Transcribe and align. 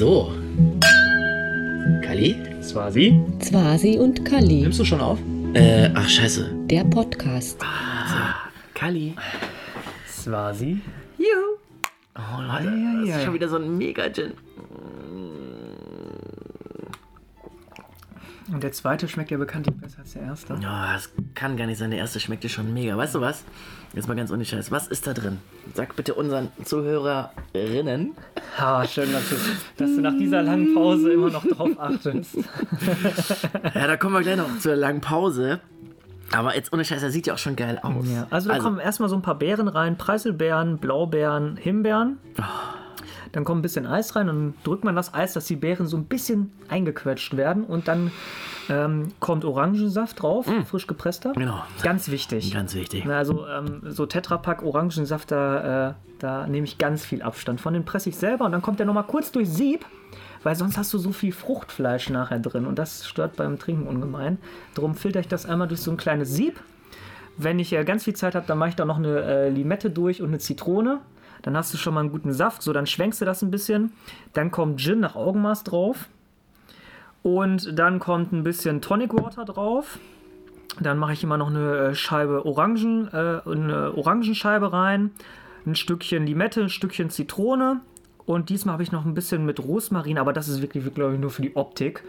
So. 0.00 0.32
Kali? 2.00 2.40
Swasi. 2.62 3.20
Zwasi 3.38 3.98
und 3.98 4.24
Kali. 4.24 4.62
Nimmst 4.62 4.80
du 4.80 4.84
schon 4.86 4.98
auf? 4.98 5.18
Äh, 5.52 5.90
ach 5.94 6.08
scheiße. 6.08 6.50
Der 6.70 6.84
Podcast. 6.84 7.60
Kali. 8.72 9.14
Swasi. 10.08 10.80
Juhu. 11.18 11.58
Oh 12.16 12.40
Leute, 12.40 12.64
das 12.64 12.80
ja, 12.80 13.02
ist 13.02 13.08
ja. 13.08 13.20
schon 13.26 13.34
wieder 13.34 13.48
so 13.50 13.56
ein 13.56 13.76
Mega-Gin. 13.76 14.32
Und 18.52 18.62
der 18.62 18.72
zweite 18.72 19.08
schmeckt 19.08 19.30
ja 19.30 19.36
bekanntlich 19.38 19.76
besser 19.76 20.00
als 20.00 20.12
der 20.12 20.22
erste. 20.22 20.54
Ja, 20.60 20.92
das 20.94 21.10
kann 21.34 21.56
gar 21.56 21.66
nicht 21.66 21.78
sein. 21.78 21.90
Der 21.90 22.00
erste 22.00 22.18
schmeckte 22.20 22.48
schon 22.48 22.72
mega. 22.74 22.96
Weißt 22.96 23.14
du 23.14 23.20
was? 23.20 23.44
Jetzt 23.94 24.08
mal 24.08 24.14
ganz 24.14 24.30
ohne 24.30 24.44
Scheiß. 24.44 24.70
Was 24.70 24.88
ist 24.88 25.06
da 25.06 25.12
drin? 25.14 25.38
Sag 25.74 25.96
bitte 25.96 26.14
unseren 26.14 26.48
Zuhörerinnen. 26.64 28.12
Ha, 28.58 28.84
schön, 28.86 29.12
dass 29.12 29.28
du, 29.28 29.36
dass 29.76 29.94
du 29.94 30.00
nach 30.00 30.16
dieser 30.18 30.42
langen 30.42 30.74
Pause 30.74 31.12
immer 31.12 31.30
noch 31.30 31.44
drauf 31.44 31.70
achtest. 31.78 32.36
Ja, 33.74 33.86
da 33.86 33.96
kommen 33.96 34.14
wir 34.14 34.22
gleich 34.22 34.36
noch 34.36 34.58
zur 34.58 34.76
langen 34.76 35.00
Pause. 35.00 35.60
Aber 36.32 36.54
jetzt 36.54 36.72
ohne 36.72 36.84
Scheiß, 36.84 37.00
der 37.00 37.10
sieht 37.10 37.26
ja 37.26 37.34
auch 37.34 37.38
schon 37.38 37.56
geil 37.56 37.78
aus. 37.82 38.06
Ja, 38.08 38.26
also 38.30 38.48
da 38.48 38.58
kommen 38.58 38.78
erstmal 38.78 39.08
so 39.08 39.16
ein 39.16 39.22
paar 39.22 39.36
Beeren 39.36 39.68
rein. 39.68 39.96
Preiselbeeren, 39.96 40.78
Blaubeeren, 40.78 41.56
Himbeeren. 41.56 42.18
Dann 43.32 43.44
kommt 43.44 43.60
ein 43.60 43.62
bisschen 43.62 43.86
Eis 43.86 44.16
rein 44.16 44.28
und 44.28 44.36
dann 44.36 44.54
drückt 44.64 44.84
man 44.84 44.96
das 44.96 45.14
Eis, 45.14 45.32
dass 45.34 45.46
die 45.46 45.56
Beeren 45.56 45.86
so 45.86 45.96
ein 45.96 46.06
bisschen 46.06 46.52
eingequetscht 46.68 47.36
werden. 47.36 47.64
Und 47.64 47.88
dann 47.88 48.10
ähm, 48.68 49.12
kommt 49.20 49.44
Orangensaft 49.44 50.22
drauf, 50.22 50.46
frisch 50.66 50.86
gepresster. 50.86 51.32
Genau. 51.34 51.62
Ganz 51.82 52.10
wichtig. 52.10 52.52
Ganz 52.52 52.74
wichtig. 52.74 53.06
Also 53.06 53.46
ähm, 53.46 53.82
so 53.84 54.06
Tetrapack 54.06 54.62
Orangensaft, 54.62 55.30
da, 55.30 55.90
äh, 55.90 55.94
da 56.18 56.46
nehme 56.46 56.64
ich 56.64 56.78
ganz 56.78 57.04
viel 57.04 57.22
Abstand 57.22 57.60
von. 57.60 57.74
Den 57.74 57.84
presse 57.84 58.08
ich 58.08 58.16
selber 58.16 58.44
und 58.44 58.52
dann 58.52 58.62
kommt 58.62 58.78
der 58.78 58.86
nochmal 58.86 59.04
kurz 59.04 59.32
durch 59.32 59.48
Sieb, 59.48 59.84
weil 60.42 60.56
sonst 60.56 60.78
hast 60.78 60.92
du 60.92 60.98
so 60.98 61.12
viel 61.12 61.32
Fruchtfleisch 61.32 62.10
nachher 62.10 62.38
drin 62.38 62.66
und 62.66 62.78
das 62.78 63.06
stört 63.06 63.36
beim 63.36 63.58
Trinken 63.58 63.86
ungemein. 63.86 64.38
Darum 64.74 64.94
filter 64.94 65.20
ich 65.20 65.28
das 65.28 65.46
einmal 65.46 65.68
durch 65.68 65.80
so 65.80 65.90
ein 65.90 65.96
kleines 65.96 66.32
Sieb. 66.32 66.60
Wenn 67.36 67.58
ich 67.58 67.72
äh, 67.72 67.84
ganz 67.84 68.04
viel 68.04 68.14
Zeit 68.14 68.34
habe, 68.34 68.46
dann 68.46 68.58
mache 68.58 68.70
ich 68.70 68.76
da 68.76 68.84
noch 68.84 68.98
eine 68.98 69.22
äh, 69.22 69.48
Limette 69.48 69.90
durch 69.90 70.20
und 70.20 70.28
eine 70.28 70.38
Zitrone. 70.38 71.00
Dann 71.42 71.56
hast 71.56 71.72
du 71.72 71.78
schon 71.78 71.94
mal 71.94 72.00
einen 72.00 72.10
guten 72.10 72.32
Saft. 72.32 72.62
So, 72.62 72.72
dann 72.72 72.86
schwenkst 72.86 73.20
du 73.20 73.24
das 73.24 73.42
ein 73.42 73.50
bisschen. 73.50 73.92
Dann 74.32 74.50
kommt 74.50 74.80
Gin 74.80 75.00
nach 75.00 75.14
Augenmaß 75.16 75.64
drauf. 75.64 76.08
Und 77.22 77.78
dann 77.78 77.98
kommt 77.98 78.32
ein 78.32 78.42
bisschen 78.42 78.80
Tonic 78.80 79.12
Water 79.14 79.44
drauf. 79.44 79.98
Dann 80.78 80.98
mache 80.98 81.12
ich 81.12 81.22
immer 81.22 81.36
noch 81.36 81.48
eine 81.48 81.76
äh, 81.76 81.94
Scheibe 81.94 82.46
Orangen, 82.46 83.08
äh, 83.12 83.40
eine 83.44 83.92
Orangenscheibe 83.96 84.72
rein, 84.72 85.10
ein 85.66 85.74
Stückchen 85.74 86.26
Limette, 86.26 86.62
ein 86.62 86.68
Stückchen 86.68 87.10
Zitrone. 87.10 87.80
Und 88.24 88.48
diesmal 88.48 88.74
habe 88.74 88.84
ich 88.84 88.92
noch 88.92 89.04
ein 89.04 89.14
bisschen 89.14 89.44
mit 89.44 89.58
Rosmarin, 89.58 90.16
aber 90.16 90.32
das 90.32 90.46
ist 90.46 90.62
wirklich, 90.62 90.94
glaube 90.94 91.14
ich, 91.14 91.20
nur 91.20 91.30
für 91.30 91.42
die 91.42 91.56
Optik. 91.56 92.04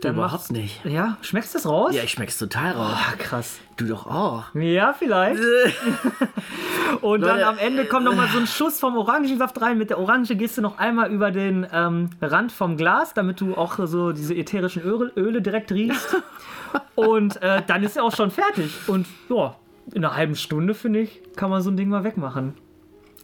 Dann 0.00 0.14
Überhaupt 0.14 0.50
nicht. 0.50 0.82
Ja, 0.86 1.18
schmeckst 1.20 1.54
du 1.54 1.58
das 1.58 1.66
raus? 1.66 1.94
Ja, 1.94 2.02
ich 2.02 2.12
schmeck's 2.12 2.38
total 2.38 2.72
raus. 2.72 2.96
Ah, 2.96 3.12
krass. 3.18 3.58
Du 3.76 3.86
doch 3.86 4.06
auch. 4.06 4.54
Ja, 4.54 4.94
vielleicht. 4.94 5.42
Und 7.00 7.22
dann 7.22 7.42
am 7.42 7.58
Ende 7.58 7.84
kommt 7.84 8.04
noch 8.04 8.14
mal 8.14 8.28
so 8.28 8.38
ein 8.38 8.46
Schuss 8.46 8.80
vom 8.80 8.96
Orangensaft 8.96 9.60
rein. 9.60 9.78
Mit 9.78 9.90
der 9.90 9.98
Orange 9.98 10.36
gehst 10.36 10.58
du 10.58 10.62
noch 10.62 10.78
einmal 10.78 11.10
über 11.10 11.30
den 11.30 11.66
ähm, 11.72 12.10
Rand 12.20 12.52
vom 12.52 12.76
Glas, 12.76 13.14
damit 13.14 13.40
du 13.40 13.54
auch 13.54 13.78
so 13.86 14.12
diese 14.12 14.34
ätherischen 14.34 14.82
Öle, 14.82 15.12
Öle 15.16 15.42
direkt 15.42 15.72
riechst. 15.72 16.16
Und 16.94 17.40
äh, 17.42 17.62
dann 17.66 17.82
ist 17.82 17.96
er 17.96 18.04
auch 18.04 18.14
schon 18.14 18.30
fertig. 18.30 18.72
Und 18.86 19.06
ja, 19.28 19.56
in 19.92 20.04
einer 20.04 20.16
halben 20.16 20.34
Stunde, 20.34 20.74
finde 20.74 21.00
ich, 21.00 21.22
kann 21.36 21.50
man 21.50 21.62
so 21.62 21.70
ein 21.70 21.76
Ding 21.76 21.88
mal 21.88 22.04
wegmachen. 22.04 22.54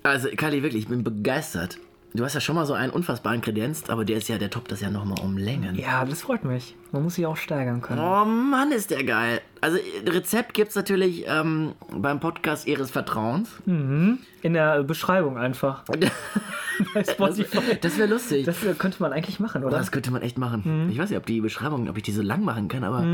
Also, 0.02 0.28
Kali, 0.36 0.62
wirklich, 0.62 0.84
ich 0.84 0.88
bin 0.88 1.05
begeistert. 1.05 1.78
Du 2.14 2.24
hast 2.24 2.34
ja 2.34 2.41
schon 2.41 2.56
mal 2.56 2.66
so 2.66 2.74
einen 2.74 2.92
unfassbaren 2.92 3.41
Kredenz, 3.41 3.88
aber 3.88 4.05
der 4.05 4.18
ist 4.18 4.28
ja, 4.28 4.36
der 4.36 4.50
toppt 4.50 4.70
das 4.70 4.82
ja 4.82 4.91
nochmal 4.91 5.18
um 5.24 5.38
Längen. 5.38 5.77
Ja, 5.77 6.05
das 6.05 6.22
freut 6.22 6.44
mich. 6.44 6.77
Man 6.91 7.02
muss 7.05 7.14
sich 7.14 7.24
auch 7.24 7.38
steigern 7.38 7.80
können. 7.80 8.00
Oh 8.00 8.27
Mann, 8.27 8.70
ist 8.70 8.91
der 8.91 9.02
geil. 9.05 9.41
Also, 9.62 9.78
Rezept 10.06 10.52
gibt's 10.52 10.74
natürlich 10.74 11.24
ähm, 11.27 11.72
beim 11.90 12.20
Podcast 12.20 12.67
Ihres 12.67 12.90
Vertrauens. 12.90 13.48
In 13.64 14.18
der 14.42 14.83
Beschreibung 14.83 15.39
einfach. 15.39 15.84
Bei 16.95 17.05
Spotify. 17.05 17.78
Das 17.80 17.96
wäre 17.96 18.08
lustig. 18.08 18.45
Das 18.45 18.58
könnte 18.78 19.01
man 19.01 19.12
eigentlich 19.14 19.40
machen, 19.40 19.64
oder? 19.64 19.78
das 19.78 19.90
könnte 19.90 20.11
man 20.11 20.20
echt 20.20 20.36
machen. 20.36 20.90
Ich 20.90 20.98
weiß 20.98 21.08
nicht, 21.08 21.18
ob 21.18 21.24
die 21.24 21.40
Beschreibung, 21.40 21.89
ob 21.89 21.96
ich 21.96 22.02
die 22.02 22.12
so 22.12 22.22
lang 22.22 22.45
machen 22.45 22.68
kann, 22.68 22.84
aber. 22.84 23.06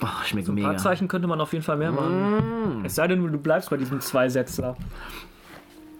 Oh, 0.00 0.06
schmeckt 0.24 0.48
Ein 0.48 0.54
mega. 0.54 0.68
paar 0.68 0.78
Zeichen 0.78 1.08
könnte 1.08 1.28
man 1.28 1.40
auf 1.40 1.52
jeden 1.52 1.64
Fall 1.64 1.76
mehr 1.76 1.92
machen. 1.92 2.82
Es 2.84 2.94
sei 2.94 3.06
denn, 3.06 3.20
du 3.30 3.38
bleibst 3.38 3.68
bei 3.70 3.76
diesem 3.76 4.00
Zweisätzler. 4.00 4.76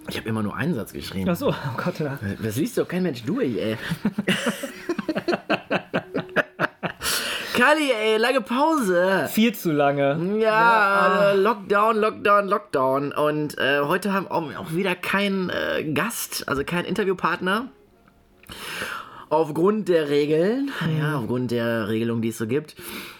Ich 0.09 0.17
habe 0.17 0.27
immer 0.29 0.43
nur 0.43 0.55
einen 0.55 0.73
Satz 0.73 0.93
geschrieben. 0.93 1.29
Achso, 1.29 1.49
oh 1.49 1.77
Gott, 1.77 1.99
ja. 1.99 2.19
Das 2.41 2.55
liest 2.57 2.77
doch 2.77 2.87
kein 2.87 3.03
Mensch 3.03 3.23
durch, 3.23 3.57
ey. 3.57 3.77
Kali, 7.53 7.91
ey, 7.91 8.17
lange 8.17 8.41
Pause. 8.41 9.29
Viel 9.31 9.53
zu 9.53 9.71
lange. 9.71 10.39
Ja, 10.39 11.31
äh, 11.31 11.35
Lockdown, 11.37 11.97
Lockdown, 11.97 12.47
Lockdown. 12.47 13.11
Und 13.13 13.57
äh, 13.59 13.81
heute 13.81 14.11
haben 14.11 14.27
auch, 14.27 14.53
auch 14.55 14.73
wieder 14.73 14.95
keinen 14.95 15.49
äh, 15.49 15.83
Gast, 15.93 16.47
also 16.47 16.63
keinen 16.63 16.85
Interviewpartner. 16.85 17.69
Aufgrund 19.29 19.87
der 19.87 20.09
Regeln, 20.09 20.71
ja, 20.99 21.17
aufgrund 21.17 21.51
der 21.51 21.87
Regelung, 21.87 22.21
die 22.21 22.29
es 22.29 22.37
so 22.37 22.47
gibt. 22.47 22.75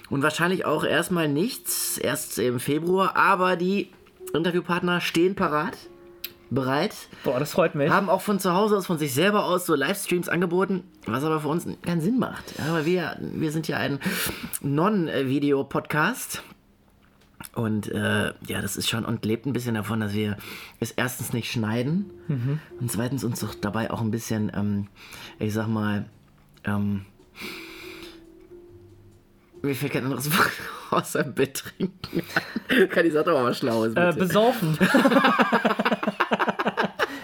Und 0.09 0.23
wahrscheinlich 0.23 0.65
auch 0.65 0.83
erstmal 0.83 1.27
nichts, 1.27 1.97
erst 1.97 2.37
im 2.39 2.59
Februar. 2.59 3.15
Aber 3.15 3.55
die 3.55 3.91
Interviewpartner 4.33 4.99
stehen 4.99 5.35
parat, 5.35 5.77
bereit. 6.53 6.95
Boah, 7.23 7.39
das 7.39 7.51
freut 7.51 7.75
mich. 7.75 7.89
Haben 7.89 8.09
auch 8.09 8.21
von 8.21 8.39
zu 8.39 8.53
Hause 8.53 8.77
aus, 8.77 8.85
von 8.85 8.97
sich 8.97 9.13
selber 9.13 9.45
aus 9.45 9.65
so 9.65 9.75
Livestreams 9.75 10.29
angeboten, 10.29 10.83
was 11.05 11.23
aber 11.23 11.39
für 11.39 11.47
uns 11.47 11.67
keinen 11.81 12.01
Sinn 12.01 12.19
macht. 12.19 12.43
Ja, 12.57 12.73
weil 12.73 12.85
wir, 12.85 13.17
wir 13.19 13.51
sind 13.51 13.67
ja 13.67 13.77
ein 13.77 13.99
Non-Video-Podcast. 14.61 16.43
Und 17.55 17.91
äh, 17.91 18.33
ja, 18.47 18.61
das 18.61 18.77
ist 18.77 18.89
schon 18.89 19.03
und 19.03 19.25
lebt 19.25 19.45
ein 19.45 19.53
bisschen 19.53 19.75
davon, 19.75 19.99
dass 19.99 20.13
wir 20.13 20.37
es 20.79 20.91
erstens 20.91 21.33
nicht 21.33 21.51
schneiden 21.51 22.09
und 22.79 22.89
zweitens 22.89 23.25
uns 23.25 23.41
doch 23.41 23.53
dabei 23.53 23.91
auch 23.91 23.99
ein 23.99 24.11
bisschen, 24.11 24.49
ähm, 24.55 24.87
ich 25.39 25.53
sag 25.53 25.67
mal, 25.67 26.05
ähm, 26.63 27.05
mir 29.61 29.75
fällt 29.75 29.93
kein 29.93 30.03
anderes 30.03 30.29
Wort 30.37 30.51
außer 30.91 31.23
betrinken. 31.23 32.21
Kann 32.89 33.05
ich 33.05 33.13
sag 33.13 33.25
doch 33.25 33.33
mal 33.33 33.45
was 33.45 33.59
Schlaues. 33.59 33.93
Äh, 33.93 34.07
bitte. 34.07 34.19
besaufen. 34.19 34.77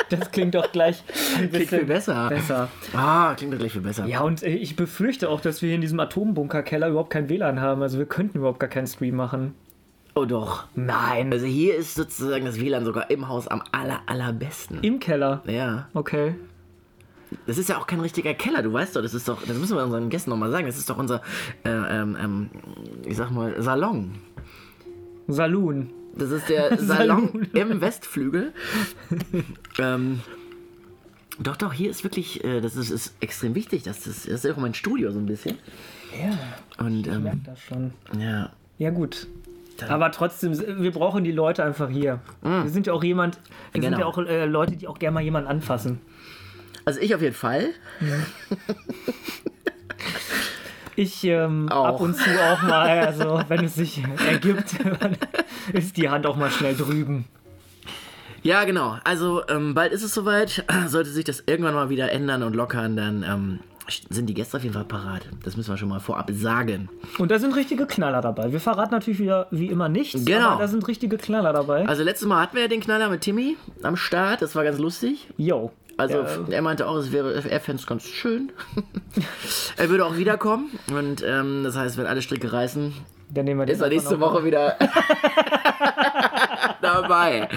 das 0.09 0.31
klingt 0.31 0.55
doch 0.55 0.71
gleich 0.71 1.03
ein 1.37 1.49
Klingt 1.49 1.69
viel 1.69 1.85
besser. 1.85 2.29
besser. 2.29 2.69
Ah, 2.93 3.33
klingt 3.35 3.53
doch 3.53 3.59
gleich 3.59 3.71
viel 3.73 3.81
besser. 3.81 4.05
Ja, 4.05 4.21
und 4.21 4.43
äh, 4.43 4.49
ich 4.49 4.75
befürchte 4.75 5.29
auch, 5.29 5.41
dass 5.41 5.61
wir 5.61 5.67
hier 5.67 5.75
in 5.75 5.81
diesem 5.81 5.99
Atombunkerkeller 5.99 6.89
überhaupt 6.89 7.11
kein 7.11 7.29
WLAN 7.29 7.61
haben. 7.61 7.81
Also 7.81 7.97
wir 7.97 8.05
könnten 8.05 8.39
überhaupt 8.39 8.59
gar 8.59 8.69
keinen 8.69 8.87
Stream 8.87 9.15
machen. 9.15 9.53
Oh 10.15 10.25
doch. 10.25 10.65
Nein. 10.75 11.31
Also 11.31 11.45
hier 11.45 11.75
ist 11.75 11.95
sozusagen 11.95 12.45
das 12.45 12.59
WLAN 12.59 12.85
sogar 12.85 13.09
im 13.09 13.27
Haus 13.27 13.47
am 13.47 13.61
aller, 13.71 14.01
allerbesten. 14.05 14.79
Im 14.81 14.99
Keller. 14.99 15.41
Ja. 15.45 15.87
Okay. 15.93 16.35
Das 17.45 17.57
ist 17.57 17.69
ja 17.69 17.77
auch 17.77 17.85
kein 17.85 17.99
richtiger 17.99 18.33
Keller, 18.33 18.63
du 18.63 18.73
weißt 18.73 18.95
doch, 18.95 19.03
das 19.03 19.13
ist 19.13 19.27
doch, 19.27 19.43
das 19.45 19.55
müssen 19.55 19.77
wir 19.77 19.83
unseren 19.83 20.09
Gästen 20.09 20.31
nochmal 20.31 20.49
sagen, 20.49 20.65
das 20.65 20.79
ist 20.79 20.89
doch 20.89 20.97
unser, 20.97 21.21
äh, 21.63 21.69
ähm, 21.69 22.17
ähm, 22.19 22.49
ich 23.05 23.17
sag 23.17 23.29
mal, 23.29 23.61
Salon. 23.61 24.15
Saloon. 25.27 25.91
Das 26.15 26.31
ist 26.31 26.49
der 26.49 26.77
Salon 26.81 27.47
im 27.53 27.81
Westflügel. 27.81 28.53
ähm, 29.79 30.19
doch, 31.39 31.55
doch, 31.55 31.71
hier 31.73 31.89
ist 31.89 32.03
wirklich, 32.03 32.43
äh, 32.43 32.59
das 32.61 32.75
ist, 32.75 32.89
ist 32.89 33.15
extrem 33.21 33.55
wichtig, 33.55 33.83
das 33.83 34.05
ist, 34.07 34.25
das 34.27 34.33
ist 34.35 34.43
ja 34.45 34.53
auch 34.53 34.57
mein 34.57 34.73
Studio 34.73 35.11
so 35.11 35.19
ein 35.19 35.25
bisschen. 35.25 35.57
Ja, 36.19 36.37
Und, 36.85 37.07
ich 37.07 37.13
ähm, 37.13 37.23
merke 37.23 37.39
das 37.45 37.59
schon. 37.61 37.93
ja. 38.19 38.51
Ja, 38.77 38.89
gut. 38.91 39.27
Aber 39.87 40.11
trotzdem, 40.11 40.57
wir 40.81 40.91
brauchen 40.91 41.23
die 41.23 41.31
Leute 41.31 41.63
einfach 41.63 41.89
hier. 41.89 42.19
Wir 42.41 42.67
sind 42.67 42.87
ja 42.87 42.93
auch 42.93 43.03
jemand, 43.03 43.37
wir 43.71 43.81
sind 43.81 43.91
Genau. 43.91 43.99
ja 43.99 44.05
auch 44.07 44.17
äh, 44.17 44.45
Leute, 44.45 44.75
die 44.75 44.87
auch 44.87 44.99
gerne 44.99 45.13
mal 45.15 45.23
jemanden 45.23 45.47
anfassen. 45.49 45.99
Also 46.85 46.99
ich 47.01 47.13
auf 47.15 47.21
jeden 47.21 47.35
Fall. 47.35 47.69
Ich 50.95 51.23
ähm, 51.23 51.69
ab 51.69 52.01
und 52.01 52.15
zu 52.15 52.29
auch 52.29 52.62
mal, 52.63 53.00
also 53.00 53.41
wenn 53.47 53.63
es 53.63 53.75
sich 53.75 54.03
ergibt, 54.27 54.75
dann 54.83 55.15
ist 55.74 55.98
die 55.98 56.10
Hand 56.10 56.25
auch 56.25 56.36
mal 56.36 56.51
schnell 56.51 56.75
drüben. 56.75 57.25
Ja, 58.42 58.63
genau. 58.63 58.98
Also 59.04 59.42
ähm, 59.50 59.74
bald 59.74 59.92
ist 59.92 60.04
es 60.04 60.13
soweit. 60.13 60.63
Sollte 60.88 61.10
sich 61.10 61.25
das 61.25 61.44
irgendwann 61.45 61.74
mal 61.74 61.89
wieder 61.89 62.12
ändern 62.12 62.44
und 62.44 62.56
lockern, 62.56 62.95
dann 62.95 63.24
ähm, 63.24 63.60
sind 64.10 64.27
die 64.27 64.33
Gäste 64.33 64.57
auf 64.57 64.63
jeden 64.63 64.75
Fall 64.75 64.86
parat. 64.86 65.24
Das 65.44 65.57
müssen 65.57 65.69
wir 65.71 65.77
schon 65.77 65.89
mal 65.89 66.00
vorab 66.00 66.30
sagen. 66.31 66.89
Und 67.18 67.31
da 67.31 67.39
sind 67.39 67.56
richtige 67.56 67.86
Knaller 67.86 68.21
dabei. 68.21 68.51
Wir 68.51 68.60
verraten 68.62 68.92
natürlich 68.92 69.19
wieder 69.19 69.48
wie 69.51 69.68
immer 69.68 69.89
nichts, 69.89 70.24
Genau. 70.25 70.50
aber 70.51 70.62
da 70.62 70.68
sind 70.68 70.88
richtige 70.88 71.18
Knaller 71.18 71.51
dabei. 71.54 71.86
Also 71.88 72.04
letztes 72.04 72.27
Mal 72.27 72.42
hatten 72.42 72.56
wir 72.56 72.62
ja 72.63 72.68
den 72.69 72.81
Knaller 72.81 73.10
mit 73.10 73.22
Timmy 73.22 73.57
am 73.83 73.95
Start. 73.98 74.42
Das 74.42 74.56
war 74.56 74.63
ganz 74.63 74.77
lustig. 74.77 75.27
Yo. 75.38 75.72
Also 75.98 76.19
Ja. 76.19 76.27
er 76.50 76.62
meinte 76.62 76.88
auch, 76.88 76.95
es 76.95 77.12
wäre, 77.12 77.33
er 77.33 77.60
fände 77.60 77.81
es 77.81 77.88
ganz 77.88 78.04
schön. 78.04 78.54
er 79.75 79.89
würde 79.89 80.06
auch 80.06 80.15
wiederkommen. 80.15 80.69
Und 80.92 81.24
ähm, 81.27 81.63
das 81.65 81.75
heißt, 81.75 81.98
wenn 81.98 82.06
alle 82.06 82.22
Stricke 82.22 82.54
reißen, 82.54 82.94
Dann 83.31 83.45
nehmen 83.45 83.59
wir 83.59 83.65
den 83.65 83.75
ist 83.75 83.81
er 83.81 83.89
nächste 83.89 84.19
Woche 84.19 84.43
wieder 84.43 84.75
dabei. 86.81 87.47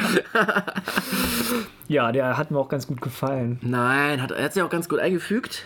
Ja, 1.89 2.13
der 2.13 2.37
hat 2.37 2.51
mir 2.51 2.59
auch 2.59 2.69
ganz 2.69 2.87
gut 2.87 3.01
gefallen. 3.01 3.59
Nein, 3.63 4.21
hat, 4.23 4.31
er 4.33 4.45
hat 4.45 4.53
sich 4.53 4.63
auch 4.63 4.71
ganz 4.71 4.89
gut 4.89 4.99
eingefügt. 5.01 5.65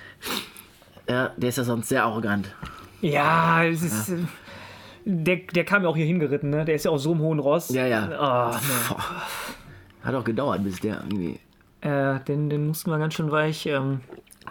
Ja, 1.09 1.31
der 1.37 1.49
ist 1.49 1.59
ja 1.59 1.65
sonst 1.65 1.89
sehr 1.89 2.05
arrogant. 2.05 2.55
Ja, 3.01 3.65
es 3.65 3.83
ist. 3.83 4.09
äh, 4.11 4.17
Der, 5.05 5.37
der 5.37 5.65
kam 5.65 5.83
ja 5.83 5.89
auch 5.89 5.97
hier 5.97 6.07
hingeritten, 6.07 6.51
ne? 6.51 6.65
Der 6.65 6.75
ist 6.75 6.85
ja 6.85 6.91
auf 6.91 7.01
so 7.01 7.13
einem 7.13 7.21
hohen 7.21 7.39
Ross. 7.39 7.69
Ja, 7.69 7.87
ja. 7.87 8.09
Ah, 8.19 8.61
Hat 10.03 10.15
auch 10.15 10.25
gedauert, 10.25 10.65
bis 10.65 10.81
der 10.81 11.03
irgendwie. 11.09 11.39
äh, 11.83 12.19
den, 12.21 12.49
den 12.51 12.67
mussten 12.69 12.91
wir 12.91 12.99
ganz 12.99 13.15
schön 13.15 13.31
weich 13.31 13.67
ähm, 13.67 14.01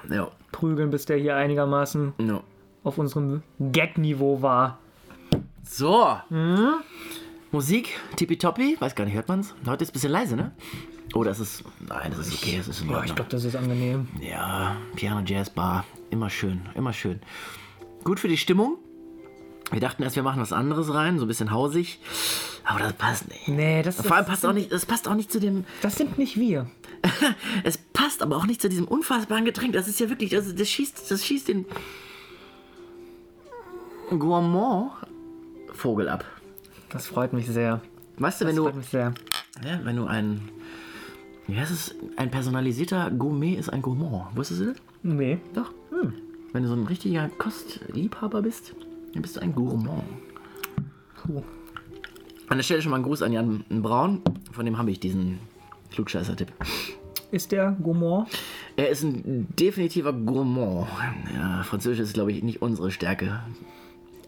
Ja, 0.09 0.27
prügeln, 0.51 0.91
bis 0.91 1.05
der 1.05 1.17
hier 1.17 1.35
einigermaßen 1.35 2.13
no. 2.19 2.41
auf 2.83 2.97
unserem 2.97 3.41
Gag-Niveau 3.59 4.41
war. 4.41 4.79
So. 5.67 6.17
Musik, 7.51 7.89
tippitoppi. 8.15 8.77
Weiß 8.79 8.95
gar 8.95 9.05
nicht, 9.05 9.13
hört 9.15 9.27
man's? 9.27 9.53
Heute 9.65 9.83
ist 9.83 9.89
ein 9.91 9.93
bisschen 9.93 10.11
leise, 10.11 10.35
ne? 10.35 10.51
Oh, 11.13 11.23
das 11.23 11.39
ist. 11.39 11.63
Nein, 11.87 12.13
das 12.15 12.27
ist 12.27 12.33
okay. 12.35 12.57
Das 12.57 12.67
ist 12.67 12.81
in 12.81 12.87
Ja, 12.89 12.93
ich 12.93 12.97
Ordnung. 12.99 13.15
glaube, 13.15 13.31
das 13.31 13.43
ist 13.43 13.55
angenehm. 13.55 14.07
Ja, 14.21 14.75
Piano 14.95 15.21
Jazz 15.25 15.49
Bar. 15.49 15.85
Immer 16.09 16.29
schön, 16.29 16.61
immer 16.75 16.93
schön. 16.93 17.19
Gut 18.03 18.19
für 18.19 18.27
die 18.27 18.37
Stimmung. 18.37 18.77
Wir 19.71 19.79
dachten 19.79 20.03
erst, 20.03 20.15
wir 20.15 20.23
machen 20.23 20.41
was 20.41 20.53
anderes 20.53 20.93
rein, 20.93 21.17
so 21.17 21.25
ein 21.25 21.27
bisschen 21.27 21.51
hausig. 21.51 21.99
Aber 22.65 22.79
das 22.79 22.93
passt 22.93 23.27
nicht. 23.29 23.47
Nee, 23.47 23.81
das, 23.81 23.95
Vor 24.01 24.15
allem 24.15 24.25
passt 24.25 24.45
auch 24.45 24.53
nicht, 24.53 24.71
das 24.71 24.85
passt 24.85 25.07
auch 25.07 25.15
nicht 25.15 25.31
zu 25.31 25.39
dem. 25.39 25.65
das 25.81 25.95
sind 25.95 26.17
nicht 26.17 26.37
wir. 26.37 26.69
Es 27.63 27.77
passt 27.77 28.21
aber 28.21 28.37
auch 28.37 28.45
nicht 28.45 28.61
zu 28.61 28.69
diesem 28.69 28.87
unfassbaren 28.87 29.45
Getränk. 29.45 29.73
Das 29.73 29.87
ist 29.87 29.99
ja 29.99 30.09
wirklich, 30.09 30.31
das, 30.31 30.53
das 30.53 30.69
schießt, 30.69 31.09
das 31.09 31.25
schießt 31.25 31.47
den 31.47 31.65
Gourmand-Vogel 35.75 36.09
ab. 36.09 36.23
Das 36.89 37.07
freut 37.07 37.33
mich 37.33 37.47
sehr. 37.47 37.81
Weißt 38.17 38.39
du, 38.41 38.45
Das 38.45 38.49
wenn 38.51 38.55
du, 38.55 38.63
freut 38.63 38.75
mich 38.75 38.87
sehr. 38.87 39.13
ja, 39.65 39.79
wenn 39.83 39.95
du 39.97 40.05
ein, 40.05 40.41
wie 41.47 41.57
heißt 41.59 41.71
es, 41.71 41.95
ein 42.17 42.31
personalisierter 42.31 43.11
Gourmet 43.11 43.55
ist 43.55 43.69
ein 43.69 43.81
Gourmand. 43.81 44.35
Wusstest 44.35 44.61
du 44.61 44.65
das? 44.67 44.77
Nee. 45.03 45.39
Doch. 45.53 45.71
Wenn 46.53 46.63
du 46.63 46.69
so 46.69 46.75
ein 46.75 46.85
richtiger 46.87 47.27
Kostliebhaber 47.37 48.41
bist, 48.41 48.73
dann 49.13 49.21
bist 49.21 49.35
du 49.35 49.41
ein 49.41 49.53
Gourmand. 49.53 50.03
Puh. 51.17 51.43
An 52.47 52.57
der 52.57 52.63
Stelle 52.63 52.81
schon 52.81 52.91
mal 52.91 52.97
einen 52.97 53.05
Gruß 53.05 53.21
an 53.23 53.33
Jan 53.33 53.65
Braun. 53.69 54.21
Von 54.51 54.65
dem 54.65 54.77
habe 54.77 54.91
ich 54.91 54.99
diesen 54.99 55.39
Klugscheißer-Tipp. 55.91 56.51
Ist 57.31 57.51
der 57.51 57.71
Gourmand? 57.83 58.29
Er 58.77 58.89
ist 58.89 59.03
ein 59.03 59.47
definitiver 59.59 60.13
Gourmand. 60.13 60.87
Ja, 61.35 61.63
Französisch 61.63 61.99
ist, 61.99 62.13
glaube 62.13 62.31
ich, 62.31 62.43
nicht 62.43 62.61
unsere 62.61 62.91
Stärke. 62.91 63.41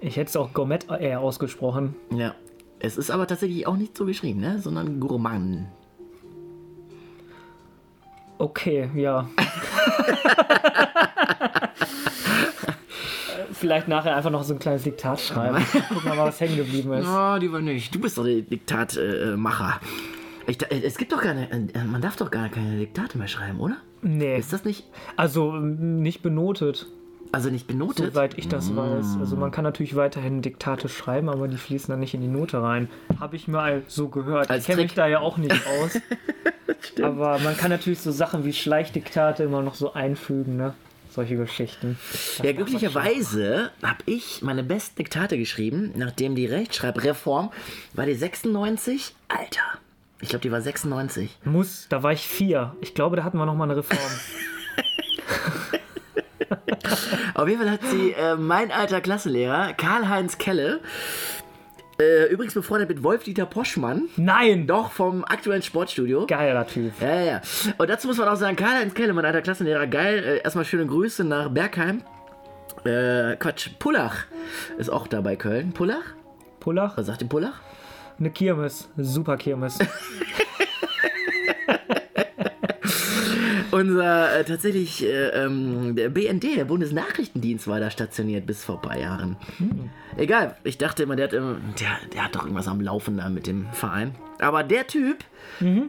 Ich 0.02 0.16
hätte 0.18 0.30
es 0.30 0.36
auch 0.36 0.54
Gourmet 0.54 0.80
eher 1.00 1.20
ausgesprochen. 1.22 1.96
Ja. 2.16 2.36
Es 2.80 2.98
ist 2.98 3.10
aber 3.10 3.26
tatsächlich 3.26 3.66
auch 3.66 3.76
nicht 3.78 3.98
so 3.98 4.06
geschrieben, 4.06 4.40
ne? 4.40 4.60
sondern 4.60 5.00
Gourmand. 5.00 5.66
Okay, 8.38 8.90
ja. 8.96 9.28
Vielleicht 13.52 13.88
nachher 13.88 14.16
einfach 14.16 14.30
noch 14.30 14.44
so 14.44 14.54
ein 14.54 14.60
kleines 14.60 14.84
Diktat 14.84 15.20
schreiben. 15.20 15.66
Gucken 15.90 16.04
wir 16.04 16.14
mal, 16.16 16.28
was 16.28 16.40
hängen 16.40 16.58
geblieben 16.58 16.94
ist. 16.94 17.08
Oh, 17.08 17.36
lieber 17.38 17.60
nicht. 17.62 17.94
Du 17.96 18.00
bist 18.00 18.18
doch 18.18 18.24
der 18.24 18.42
Diktatmacher. 18.42 19.80
Ich, 20.46 20.58
da- 20.60 20.68
es 20.68 20.98
gibt 20.98 21.12
doch 21.12 21.22
keine, 21.22 21.50
äh, 21.52 21.84
man 21.84 22.02
darf 22.02 22.16
doch 22.16 22.30
gar 22.30 22.50
keine 22.50 22.78
Diktate 22.78 23.18
mehr 23.18 23.28
schreiben, 23.28 23.60
oder? 23.60 23.78
Nee, 24.04 24.38
Ist 24.38 24.54
das 24.54 24.64
nicht, 24.64 24.86
also 25.16 25.54
nicht 25.54 26.22
benotet, 26.22 26.86
also 27.32 27.50
nicht 27.50 27.68
benotet? 27.68 28.14
soweit 28.14 28.38
ich 28.38 28.48
das 28.48 28.76
weiß. 28.76 29.18
Also 29.20 29.36
man 29.36 29.52
kann 29.52 29.64
natürlich 29.64 29.96
weiterhin 29.96 30.42
Diktate 30.42 30.90
schreiben, 30.90 31.30
aber 31.30 31.48
die 31.48 31.58
fließen 31.58 31.92
dann 31.92 32.00
nicht 32.00 32.14
in 32.14 32.22
die 32.22 32.28
Note 32.28 32.62
rein. 32.62 32.90
Habe 33.20 33.36
ich 33.36 33.48
mal 33.48 33.84
so 33.88 34.08
gehört. 34.10 34.50
Als 34.50 34.64
ich 34.64 34.68
kenne 34.68 34.84
mich 34.84 34.94
da 34.94 35.08
ja 35.08 35.20
auch 35.20 35.38
nicht 35.38 35.56
aus. 35.82 36.00
aber 37.02 37.40
man 37.40 37.56
kann 37.58 37.70
natürlich 37.70 38.00
so 38.00 38.12
Sachen 38.12 38.46
wie 38.46 38.54
Schleichdiktate 38.54 39.44
immer 39.44 39.62
noch 39.62 39.76
so 39.76 39.94
einfügen, 39.94 40.58
ne? 40.58 40.74
Solche 41.10 41.36
Geschichten. 41.36 41.98
Das 42.12 42.42
Ja, 42.44 42.52
glücklicherweise 42.54 43.72
habe 43.82 44.04
ich 44.06 44.44
meine 44.44 44.64
besten 44.64 44.98
Diktate 44.98 45.38
geschrieben, 45.38 45.92
nachdem 45.96 46.36
die 46.36 46.46
Rechtschreibreform 46.46 47.50
war 47.94 48.06
die 48.06 48.14
96. 48.14 49.16
Alter, 49.28 49.64
ich 50.22 50.30
glaube, 50.30 50.44
die 50.44 50.52
war 50.52 50.62
96. 50.62 51.38
schon. 51.44 51.54
Muss, 51.54 51.88
da 51.90 52.04
war 52.04 52.12
ich 52.12 52.28
vier. 52.28 52.76
Ich 52.82 52.94
glaube, 52.94 53.16
da 53.16 53.24
hatten 53.24 53.38
wir 53.38 53.46
noch 53.48 53.56
mal 53.56 53.64
eine 53.64 53.78
Reform. 53.78 54.00
Auf 57.34 57.48
jeden 57.48 57.62
Fall 57.62 57.72
hat 57.72 57.82
sie 57.92 58.12
äh, 58.12 58.36
mein 58.36 58.72
alter 58.72 59.02
Klassenlehrer, 59.02 59.74
Karl-Heinz 59.74 60.38
Kelle, 60.38 60.80
äh, 62.00 62.26
übrigens 62.32 62.54
befreundet 62.54 62.90
mit 62.90 63.04
Wolf-Dieter 63.04 63.46
Poschmann, 63.46 64.04
Nein! 64.18 64.68
doch 64.68 64.92
vom 64.92 65.24
aktuellen 65.26 65.62
Sportstudio. 65.64 66.28
Geiler 66.28 66.68
Typ. 66.68 66.94
Ja, 67.02 67.16
ja, 67.16 67.22
ja. 67.24 67.42
Und 67.78 67.90
dazu 67.90 68.08
muss 68.08 68.18
man 68.18 68.28
auch 68.28 68.36
sagen, 68.36 68.56
Karl-Heinz 68.56 68.94
Kelle, 68.94 69.14
mein 69.14 69.26
alter 69.26 69.42
Klassenlehrer, 69.42 69.88
geil. 69.88 70.24
Äh, 70.24 70.38
erstmal 70.44 70.66
schöne 70.66 70.86
Grüße 70.86 71.24
nach 71.24 71.50
Bergheim. 71.50 72.02
Äh, 72.86 73.36
Quatsch, 73.38 73.70
Pullach 73.80 74.26
ist 74.78 74.90
auch 74.90 75.08
da 75.08 75.22
bei 75.22 75.36
Köln. 75.36 75.74
Pullach? 75.74 76.14
Pullach, 76.60 76.98
Was 76.98 77.08
sagt 77.08 77.22
ihr 77.22 77.28
Pullach? 77.30 77.60
eine 78.20 78.32
Kirmes. 78.32 78.90
Super 78.98 79.38
Kirmes. 79.38 79.78
Unser 83.78 84.40
äh, 84.40 84.44
tatsächlich 84.44 85.04
äh, 85.04 85.28
ähm, 85.30 85.96
der 85.96 86.10
BND, 86.10 86.58
der 86.58 86.66
Bundesnachrichtendienst, 86.66 87.68
war 87.68 87.80
da 87.80 87.92
stationiert 87.92 88.48
bis 88.48 88.64
vor 88.64 88.76
ein 88.76 88.82
paar 88.82 88.98
Jahren. 88.98 89.38
Egal, 90.18 90.56
ich 90.64 90.80
dachte 90.80 91.04
immer, 91.04 91.16
der 91.16 91.28
hat, 91.28 91.34
immer, 91.34 91.58
der, 91.80 92.10
der 92.12 92.24
hat 92.24 92.36
doch 92.36 92.42
irgendwas 92.42 92.68
am 92.68 92.82
Laufen 92.82 93.18
da 93.18 93.30
mit 93.30 93.46
dem 93.46 93.68
Verein. 93.74 94.16
Aber 94.40 94.64
der 94.64 94.88
Typ 94.88 95.24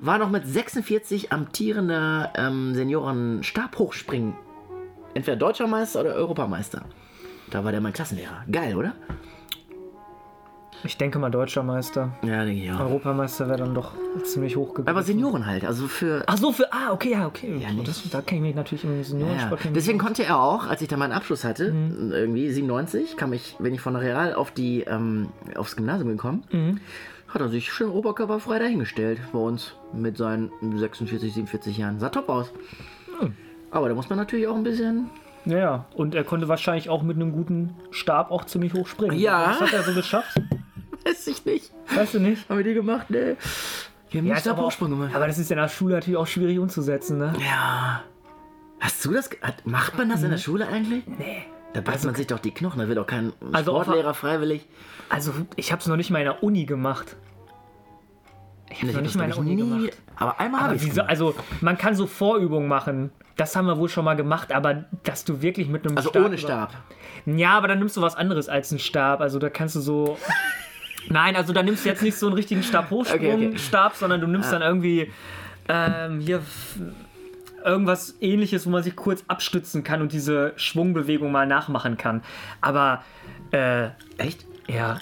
war 0.02 0.18
noch 0.18 0.28
mit 0.28 0.46
46 0.46 1.32
amtierender 1.32 2.30
ähm, 2.36 2.74
Senioren-Stabhochspringen. 2.74 4.34
Entweder 5.14 5.38
Deutscher 5.38 5.66
Meister 5.66 6.00
oder 6.00 6.14
Europameister. 6.14 6.84
Da 7.50 7.64
war 7.64 7.72
der 7.72 7.80
mein 7.80 7.94
Klassenlehrer. 7.94 8.44
Geil, 8.52 8.76
oder? 8.76 8.92
Ich 10.84 10.96
denke 10.96 11.18
mal 11.18 11.30
Deutscher 11.30 11.62
Meister. 11.62 12.10
Ja, 12.22 12.44
denke 12.44 12.62
ich 12.64 12.70
auch. 12.72 12.80
Europameister 12.80 13.48
wäre 13.48 13.58
dann 13.58 13.74
doch 13.74 13.92
ziemlich 14.22 14.56
hoch 14.56 14.74
gewesen. 14.74 14.88
Aber 14.88 15.02
Senioren 15.02 15.44
halt, 15.46 15.64
also 15.64 15.88
für 15.88 16.22
Ach 16.26 16.36
so, 16.36 16.52
für. 16.52 16.72
Ah, 16.72 16.92
okay, 16.92 17.12
ja, 17.12 17.26
okay. 17.26 17.56
Ja, 17.60 17.72
nicht. 17.72 17.88
das, 17.88 18.08
da 18.10 18.20
kenne 18.22 18.40
ich 18.40 18.46
mich 18.48 18.54
natürlich 18.54 18.84
im 18.84 18.96
Ja, 18.98 19.04
Seniorensport. 19.04 19.60
kenn 19.60 19.72
ich 19.72 19.74
deswegen 19.74 19.98
konnte 19.98 20.24
er 20.24 20.40
auch, 20.40 20.66
als 20.68 20.80
ich 20.80 20.88
da 20.88 20.96
meinen 20.96 21.12
Abschluss 21.12 21.42
hatte, 21.44 21.72
Mhm. 21.72 22.12
irgendwie 22.12 22.50
97, 22.50 23.16
kam 23.16 23.32
ich, 23.32 23.56
bin 23.58 23.74
ich 23.74 23.80
von 23.80 23.94
der 23.94 24.02
Real 24.02 24.34
auf 24.34 24.50
die, 24.52 24.82
ähm, 24.82 25.28
aufs 25.56 25.74
Gymnasium 25.76 26.08
gekommen, 26.10 26.44
Mhm. 26.52 26.80
hat 27.28 27.40
er 27.40 27.48
sich 27.48 27.72
schön 27.72 27.90
oberkörperfrei 27.90 28.58
dahingestellt 28.60 29.18
bei 29.32 29.38
uns 29.40 29.74
mit 29.92 30.16
seinen 30.16 30.50
46, 30.76 31.32
47 31.34 31.76
Jahren. 31.76 31.98
Sah 31.98 32.08
top 32.10 32.28
aus. 32.28 32.52
Mhm. 33.20 33.34
Aber 33.70 33.88
da 33.88 33.94
muss 33.94 34.08
man 34.08 34.18
natürlich 34.18 34.46
auch 34.46 34.56
ein 34.56 34.62
bisschen. 34.62 35.10
Ja, 35.44 35.58
ja. 35.58 35.84
Und 35.94 36.14
er 36.14 36.24
konnte 36.24 36.46
wahrscheinlich 36.48 36.88
auch 36.90 37.02
mit 37.02 37.16
einem 37.16 37.32
guten 37.32 37.74
Stab 37.90 38.30
auch 38.30 38.44
ziemlich 38.44 38.74
hoch 38.74 38.86
springen. 38.86 39.18
Ja. 39.18 39.48
Was 39.50 39.60
hat 39.60 39.72
er 39.72 39.82
so 39.82 39.92
geschafft? 39.94 40.36
Weiß 41.08 41.26
ich 41.26 41.44
nicht. 41.44 41.72
Weißt 41.94 42.14
du 42.14 42.20
nicht? 42.20 42.48
Haben 42.48 42.58
wir 42.58 42.64
die 42.64 42.74
gemacht? 42.74 43.10
Ne. 43.10 43.36
Wir 44.10 44.20
haben 44.20 44.26
Ja, 44.26 44.34
nicht 44.34 44.48
aber, 44.48 44.64
auch, 44.64 44.78
gemacht. 44.78 45.14
aber 45.14 45.26
das 45.26 45.38
ist 45.38 45.50
in 45.50 45.56
der 45.58 45.68
Schule 45.68 45.94
natürlich 45.96 46.16
auch 46.18 46.26
schwierig 46.26 46.58
umzusetzen, 46.58 47.18
ne? 47.18 47.32
Ja. 47.40 48.02
Hast 48.80 49.04
du 49.04 49.12
das? 49.12 49.28
Hat, 49.42 49.66
macht 49.66 49.98
man 49.98 50.08
das 50.08 50.22
in 50.22 50.30
der 50.30 50.38
Schule 50.38 50.66
eigentlich? 50.68 51.06
Mhm. 51.06 51.16
Nee. 51.18 51.42
Da 51.74 51.80
beißt 51.82 52.06
man 52.06 52.14
sich 52.14 52.26
doch 52.26 52.38
die 52.38 52.52
Knochen. 52.52 52.78
Da 52.80 52.88
will 52.88 52.94
doch 52.94 53.06
kein 53.06 53.32
Also 53.52 53.72
auf- 53.76 53.82
Sportlehrer 53.84 54.14
freiwillig. 54.14 54.66
Also, 55.10 55.32
ich 55.56 55.70
habe 55.72 55.80
es 55.80 55.86
noch 55.86 55.96
nicht 55.96 56.10
mal 56.10 56.18
in 56.20 56.24
der 56.24 56.42
Uni 56.42 56.64
gemacht. 56.64 57.16
Ich 58.70 58.82
habe 58.82 58.92
noch 58.92 59.00
nicht 59.02 59.16
mal 59.16 59.24
in 59.24 59.30
der 59.30 59.38
Uni 59.38 59.54
nie. 59.54 59.62
gemacht. 59.68 59.96
Aber 60.16 60.40
einmal 60.40 60.60
habe 60.62 60.76
ich 60.76 61.02
also, 61.02 61.34
man 61.60 61.76
kann 61.78 61.94
so 61.94 62.06
Vorübungen 62.06 62.68
machen. 62.68 63.10
Das 63.36 63.54
haben 63.54 63.66
wir 63.66 63.78
wohl 63.78 63.88
schon 63.88 64.04
mal 64.04 64.16
gemacht, 64.16 64.52
aber 64.52 64.86
dass 65.04 65.24
du 65.24 65.42
wirklich 65.42 65.68
mit 65.68 65.86
einem 65.86 65.96
Also 65.96 66.08
Stab 66.10 66.20
ohne 66.24 66.28
über- 66.34 66.38
Stab. 66.38 66.74
Ja, 67.26 67.50
aber 67.56 67.68
dann 67.68 67.78
nimmst 67.78 67.96
du 67.96 68.00
was 68.02 68.16
anderes 68.16 68.48
als 68.48 68.70
einen 68.72 68.78
Stab. 68.78 69.20
Also 69.20 69.38
da 69.38 69.50
kannst 69.50 69.76
du 69.76 69.80
so. 69.80 70.18
Nein, 71.08 71.36
also 71.36 71.52
da 71.52 71.62
nimmst 71.62 71.84
du 71.84 71.88
jetzt 71.88 72.02
nicht 72.02 72.16
so 72.16 72.26
einen 72.26 72.34
richtigen 72.34 72.62
Stabhochsprung, 72.62 73.18
Okay, 73.20 73.46
okay. 73.48 73.58
Stab, 73.58 73.94
sondern 73.96 74.20
du 74.20 74.26
nimmst 74.26 74.52
dann 74.52 74.62
irgendwie 74.62 75.10
ähm, 75.68 76.20
hier 76.20 76.42
irgendwas 77.64 78.14
ähnliches, 78.20 78.66
wo 78.66 78.70
man 78.70 78.82
sich 78.82 78.94
kurz 78.96 79.24
abstützen 79.28 79.84
kann 79.84 80.00
und 80.02 80.12
diese 80.12 80.52
Schwungbewegung 80.56 81.30
mal 81.32 81.46
nachmachen 81.46 81.96
kann. 81.96 82.22
Aber 82.60 83.02
äh, 83.52 83.88
Echt? 84.18 84.46
ja. 84.68 84.98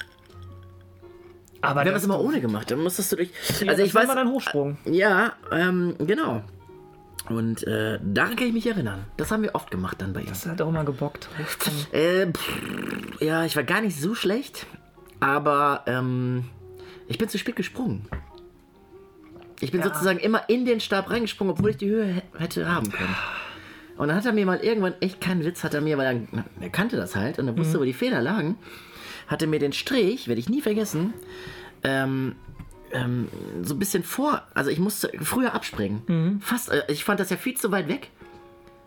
Aber 1.62 1.80
Wir 1.82 1.86
haben 1.90 1.94
das 1.94 2.04
immer 2.04 2.20
ohne 2.20 2.40
gemacht. 2.40 2.70
Dann 2.70 2.80
musstest 2.80 3.12
du 3.12 3.16
durch. 3.16 3.30
Ja, 3.60 3.68
Also 3.70 3.82
das 3.82 3.88
ich 3.88 3.94
war 3.94 4.02
weiß. 4.02 4.08
mal 4.08 4.14
dann 4.16 4.28
Hochsprung. 4.30 4.78
Ja, 4.84 5.32
ähm, 5.50 5.96
genau. 5.98 6.42
Und 7.28 7.66
äh, 7.66 7.98
daran 8.04 8.36
kann 8.36 8.46
ich 8.46 8.52
mich 8.52 8.66
erinnern. 8.68 9.04
Das 9.16 9.32
haben 9.32 9.42
wir 9.42 9.54
oft 9.54 9.70
gemacht 9.72 10.00
dann 10.00 10.12
bei 10.12 10.20
ihm. 10.20 10.26
Das 10.28 10.46
hat 10.46 10.62
auch 10.62 10.68
immer 10.68 10.84
gebockt. 10.84 11.28
Hochsprung. 11.40 11.74
Äh, 11.92 12.26
pff, 12.30 13.20
ja, 13.20 13.44
ich 13.44 13.56
war 13.56 13.64
gar 13.64 13.80
nicht 13.80 14.00
so 14.00 14.14
schlecht, 14.14 14.66
aber 15.20 15.82
ähm, 15.86 16.44
ich 17.08 17.18
bin 17.18 17.28
zu 17.28 17.38
spät 17.38 17.56
gesprungen. 17.56 18.08
Ich 19.60 19.72
bin 19.72 19.80
Ja. 19.80 19.86
sozusagen 19.86 20.18
immer 20.18 20.48
in 20.48 20.64
den 20.66 20.80
Stab 20.80 21.10
reingesprungen, 21.10 21.52
obwohl 21.54 21.70
ich 21.70 21.76
die 21.78 21.88
Höhe 21.88 22.06
hä- 22.06 22.22
hätte 22.38 22.68
haben 22.70 22.90
können. 22.92 23.16
Und 23.96 24.08
dann 24.08 24.16
hat 24.18 24.26
er 24.26 24.32
mir 24.32 24.44
mal 24.44 24.58
irgendwann, 24.58 24.94
echt 25.00 25.20
keinen 25.22 25.44
Witz, 25.44 25.64
hat 25.64 25.72
er 25.72 25.80
mir, 25.80 25.96
weil 25.96 26.28
er, 26.30 26.44
er 26.60 26.68
kannte 26.70 26.96
das 26.96 27.16
halt 27.16 27.38
und 27.38 27.48
er 27.48 27.56
wusste, 27.56 27.80
wo 27.80 27.84
die 27.84 27.94
Fehler 27.94 28.20
lagen, 28.20 28.58
hat 29.26 29.40
er 29.40 29.48
mir 29.48 29.58
den 29.58 29.72
Strich, 29.72 30.28
werde 30.28 30.38
ich 30.40 30.50
nie 30.50 30.60
vergessen, 30.60 31.14
ähm, 31.82 32.34
ähm, 32.92 33.28
so 33.62 33.74
ein 33.74 33.78
bisschen 33.78 34.02
vor. 34.02 34.42
Also 34.54 34.70
ich 34.70 34.78
musste 34.78 35.10
früher 35.22 35.54
abspringen. 35.54 36.40
Fast. 36.42 36.70
Äh, 36.70 36.82
ich 36.88 37.04
fand 37.04 37.18
das 37.20 37.30
ja 37.30 37.36
viel 37.38 37.56
zu 37.56 37.72
weit 37.72 37.88
weg. 37.88 38.10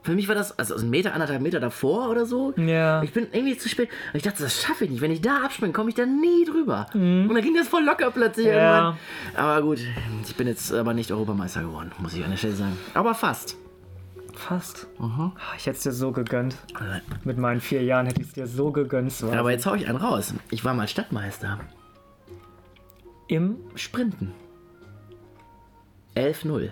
Für 0.02 0.14
mich 0.16 0.28
war 0.30 0.36
das, 0.36 0.58
also 0.58 0.76
ein 0.76 0.90
Meter, 0.90 1.14
anderthalb 1.14 1.42
Meter 1.42 1.60
davor 1.60 2.10
oder 2.10 2.26
so. 2.26 2.54
Ja. 2.56 3.04
Ich 3.04 3.12
bin 3.12 3.28
irgendwie 3.34 3.58
zu 3.58 3.68
spät. 3.68 3.90
Und 4.14 4.18
ich 4.18 4.24
dachte, 4.24 4.42
das 4.44 4.62
schaffe 4.62 4.86
ich 4.86 4.92
nicht. 4.92 5.02
Wenn 5.02 5.12
ich 5.12 5.22
da 5.22 5.44
abspringe, 5.44 5.74
komme 5.74 5.90
ich 5.90 5.96
da 5.96 6.06
nie 6.06 6.46
drüber. 6.46 6.88
Und 6.94 7.28
dann 7.34 7.42
ging 7.44 7.54
das 7.56 7.68
voll 7.68 7.84
locker 7.84 8.10
plötzlich 8.12 8.46
Ja. 8.48 8.54
irgendwann. 8.54 8.98
Aber 9.36 9.62
gut, 9.62 9.80
ich 10.26 10.36
bin 10.36 10.48
jetzt 10.48 10.74
aber 10.74 10.94
nicht 10.94 11.12
Europameister 11.12 11.62
geworden, 11.64 11.92
muss 12.00 12.14
ich 12.14 12.24
an 12.24 12.30
der 12.32 12.38
Stelle 12.38 12.54
sagen. 12.56 12.78
Aber 12.94 13.14
fast. 13.14 13.58
Fast. 14.34 14.88
Ah, 15.00 15.32
Ich 15.58 15.66
hätte 15.66 15.76
es 15.78 15.84
dir 15.84 15.92
so 15.92 16.14
gegönnt. 16.14 16.56
Mit 17.26 17.38
meinen 17.38 17.60
vier 17.60 17.84
Jahren 17.84 18.06
hätte 18.06 18.22
ich 18.22 18.28
es 18.28 18.34
dir 18.34 18.48
so 18.48 18.72
gegönnt. 18.72 19.12
So. 19.12 19.30
Aber 19.34 19.52
jetzt 19.52 19.66
hau 19.66 19.74
ich 19.76 19.86
einen 19.88 19.98
raus. 19.98 20.34
Ich 20.50 20.64
war 20.64 20.74
mal 20.74 20.88
Stadtmeister. 20.88 21.60
Im. 23.28 23.58
Sprinten. 23.76 24.32
11-0 26.16 26.70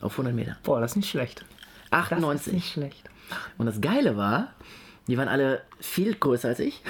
auf 0.00 0.12
100 0.12 0.34
Meter. 0.34 0.56
Boah, 0.62 0.80
das 0.80 0.92
ist 0.92 0.96
nicht 0.96 1.10
schlecht. 1.10 1.44
Das 1.90 2.06
ist 2.06 2.12
98. 2.12 2.52
nicht 2.52 2.72
schlecht. 2.72 3.10
Und 3.58 3.66
das 3.66 3.80
Geile 3.80 4.16
war, 4.16 4.54
die 5.10 5.18
waren 5.18 5.28
alle 5.28 5.62
viel 5.80 6.14
größer 6.14 6.48
als 6.48 6.60
ich. 6.60 6.82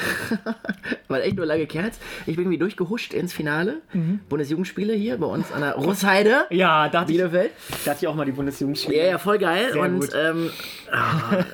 Weil 1.09 1.23
echt 1.23 1.37
nur 1.37 1.47
lange 1.47 1.67
Kerls. 1.67 1.99
Ich 2.27 2.37
bin 2.37 2.45
irgendwie 2.45 2.59
durchgehuscht 2.59 3.15
ins 3.15 3.33
Finale. 3.33 3.81
Bundesjugendspiele 4.29 4.93
hier 4.93 5.17
bei 5.17 5.27
uns 5.27 5.51
an 5.53 5.63
der 5.63 5.75
Russheide. 5.75 6.45
Ja, 6.51 6.91
da 6.91 7.01
hatte 7.01 7.13
ich, 7.13 7.19
Bielefeld. 7.19 7.53
da 7.85 7.93
hatte 7.93 8.05
ich 8.05 8.09
auch 8.09 8.15
mal 8.15 8.27
die 8.27 8.33
Bundesjugendspiele. 8.33 8.99
Ja, 8.99 9.05
ja, 9.05 9.19
voll 9.19 9.39
geil. 9.39 9.71
Sehr 9.73 9.83
und 9.83 10.11
ähm, 10.15 10.51
ah, 10.93 11.45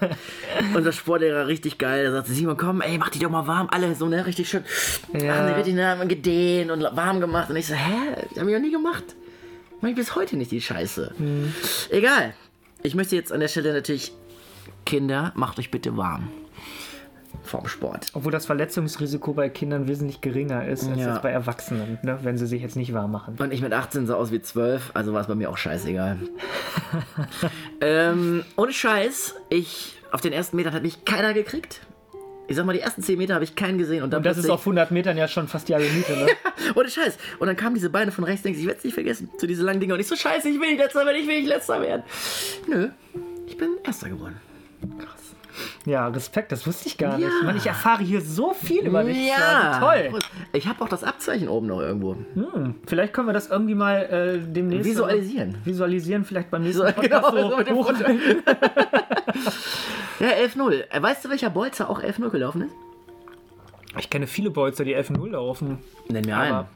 unser 0.75 0.91
Sportlehrer 0.91 1.47
richtig 1.47 1.79
geil. 1.79 2.07
Da 2.07 2.13
sagte 2.13 2.33
Simon, 2.33 2.57
komm, 2.57 2.81
ey, 2.81 2.99
mach 2.99 3.11
die 3.11 3.21
doch 3.21 3.31
mal 3.31 3.47
warm. 3.47 3.69
Alle 3.71 3.95
so, 3.95 4.09
ne, 4.09 4.27
richtig 4.27 4.49
schön. 4.49 4.65
Ja. 5.13 5.37
Haben 5.37 5.49
die 5.49 5.55
richtig 5.55 5.75
ne, 5.75 6.05
gedehnt 6.09 6.73
und 6.73 6.83
warm 6.83 7.21
gemacht. 7.21 7.49
Und 7.49 7.57
ich 7.57 7.69
so, 7.69 7.75
hä? 7.75 8.25
Die 8.35 8.41
haben 8.41 8.49
wir 8.49 8.59
noch 8.59 8.67
nie 8.67 8.73
gemacht. 8.73 9.05
Mach 9.81 9.91
ich 9.91 9.95
bis 9.95 10.17
heute 10.17 10.37
nicht 10.37 10.51
die 10.51 10.61
Scheiße. 10.61 11.15
Hm. 11.17 11.55
Egal. 11.91 12.35
Ich 12.83 12.95
möchte 12.95 13.17
jetzt 13.17 13.33
an 13.33 13.41
der 13.41 13.49
Stelle 13.49 13.73
natürlich, 13.73 14.13
Kinder, 14.85 15.33
macht 15.35 15.59
euch 15.59 15.71
bitte 15.71 15.97
warm. 15.97 16.29
Vorm 17.43 17.69
Sport. 17.69 18.09
Obwohl 18.13 18.33
das 18.33 18.47
Verletzungsrisiko 18.47 19.33
bei 19.33 19.49
Kindern 19.49 19.87
wesentlich 19.89 20.21
geringer 20.21 20.67
ist 20.67 20.89
als 20.89 20.99
Ja. 20.99 21.19
bei 21.19 21.31
Erwachsenen, 21.31 21.99
ne? 22.03 22.19
wenn 22.23 22.37
sie 22.39 22.47
sich 22.47 22.63
jetzt 22.63 22.77
nicht 22.77 22.93
warm 22.93 23.13
machen. 23.13 23.37
Und 23.39 23.53
ich 23.53 23.61
mit 23.61 23.73
18 23.73 24.07
sah 24.07 24.15
aus 24.15 24.33
wie 24.33 24.41
12, 24.41 24.91
also 24.95 25.13
war 25.13 25.21
es 25.21 25.27
bei 25.27 25.35
mir 25.35 25.51
auch 25.51 25.57
scheißegal. 25.57 26.19
ähm, 27.81 28.45
ohne 28.57 28.73
Scheiß, 28.73 29.35
ich, 29.49 29.95
auf 30.11 30.21
den 30.21 30.33
ersten 30.33 30.57
Metern 30.57 30.73
hat 30.75 30.83
mich 30.83 31.05
keiner 31.05 31.35
gekriegt. 31.35 31.81
Ich 32.49 32.57
sag 32.57 32.65
mal, 32.65 32.73
die 32.73 32.81
ersten 32.81 33.03
10 33.03 33.19
Meter 33.19 33.35
habe 33.35 33.45
ich 33.45 33.57
keinen 33.57 33.79
gesehen. 33.79 34.03
Und 34.03 34.11
dann 34.13 34.19
Und 34.19 34.27
das 34.27 34.39
ist 34.39 34.49
auf 34.51 34.61
100 34.61 34.91
Metern 34.91 35.17
ja 35.17 35.27
schon 35.27 35.49
fast 35.49 35.69
die 35.69 35.75
Miete, 35.75 36.13
ne? 36.13 36.27
Ohne 36.75 36.89
Scheiß. 36.89 37.19
Und 37.39 37.47
dann 37.49 37.57
kamen 37.57 37.75
diese 37.75 37.91
Beine 37.91 38.13
von 38.13 38.25
rechts, 38.25 38.43
denke 38.43 38.57
ich, 38.59 38.63
ich 38.63 38.69
werde 38.69 38.79
es 38.79 38.85
nicht 38.85 38.95
vergessen. 38.95 39.31
Zu 39.39 39.47
diese 39.47 39.63
langen 39.65 39.81
Dinger. 39.81 39.95
Und 39.95 40.01
ich 40.01 40.07
so, 40.07 40.17
scheiße, 40.17 40.49
ich 40.49 40.61
will 40.61 40.69
nicht 40.71 40.79
letzter 40.79 41.05
werden, 41.05 41.17
ich 41.21 41.27
will 41.27 41.39
nicht 41.41 41.49
letzter 41.49 41.81
werden. 41.81 42.03
Nö, 42.69 42.89
ich 43.47 43.57
bin 43.57 43.71
erster 43.85 44.09
geworden. 44.09 44.37
Ja, 45.87 46.09
Respekt, 46.09 46.53
das 46.53 46.67
wusste 46.67 46.89
ich 46.89 46.99
gar 46.99 47.17
nicht. 47.17 47.27
Ja. 47.27 47.33
Ich, 47.39 47.45
meine, 47.45 47.59
ich 47.59 47.67
erfahre 47.67 48.03
hier 48.03 48.21
so 48.21 48.53
viel 48.53 48.87
über 48.87 49.05
dich. 49.05 49.29
Ja, 49.29 49.79
toll. 49.81 50.19
Ich 50.53 50.67
habe 50.67 50.83
auch 50.85 50.89
das 50.89 51.05
Abzeichen 51.05 51.49
oben 51.49 51.69
noch 51.69 51.81
irgendwo. 51.81 52.17
Hm, 52.35 52.75
vielleicht 52.87 53.13
können 53.13 53.29
wir 53.29 53.33
das 53.33 53.49
irgendwie 53.49 53.75
mal 53.75 54.03
äh, 54.03 54.39
demnächst 54.53 54.85
Visualisieren. 54.85 55.57
visualisieren, 55.65 56.25
vielleicht 56.25 56.51
beim 56.51 56.63
nächsten 56.65 56.83
So, 56.87 56.93
Podcast 56.93 57.33
genau, 57.35 57.65
so 57.65 57.85
Foto. 57.85 58.05
Ja, 60.21 60.29
11-0. 60.29 60.85
Äh, 60.91 61.03
Weißt 61.03 61.25
du, 61.25 61.31
welcher 61.31 61.51
Bolzer 61.51 61.91
auch 61.91 62.03
11-0 62.03 62.31
gelaufen 62.31 62.63
ist? 62.63 62.75
Ich 63.99 64.11
kenne 64.11 64.27
viele 64.27 64.51
Bolzer, 64.51 64.85
die 64.85 64.97
F0 64.97 65.31
laufen. 65.31 65.79
Nenn 66.09 66.25
mir 66.25 66.37
Aber 66.37 66.69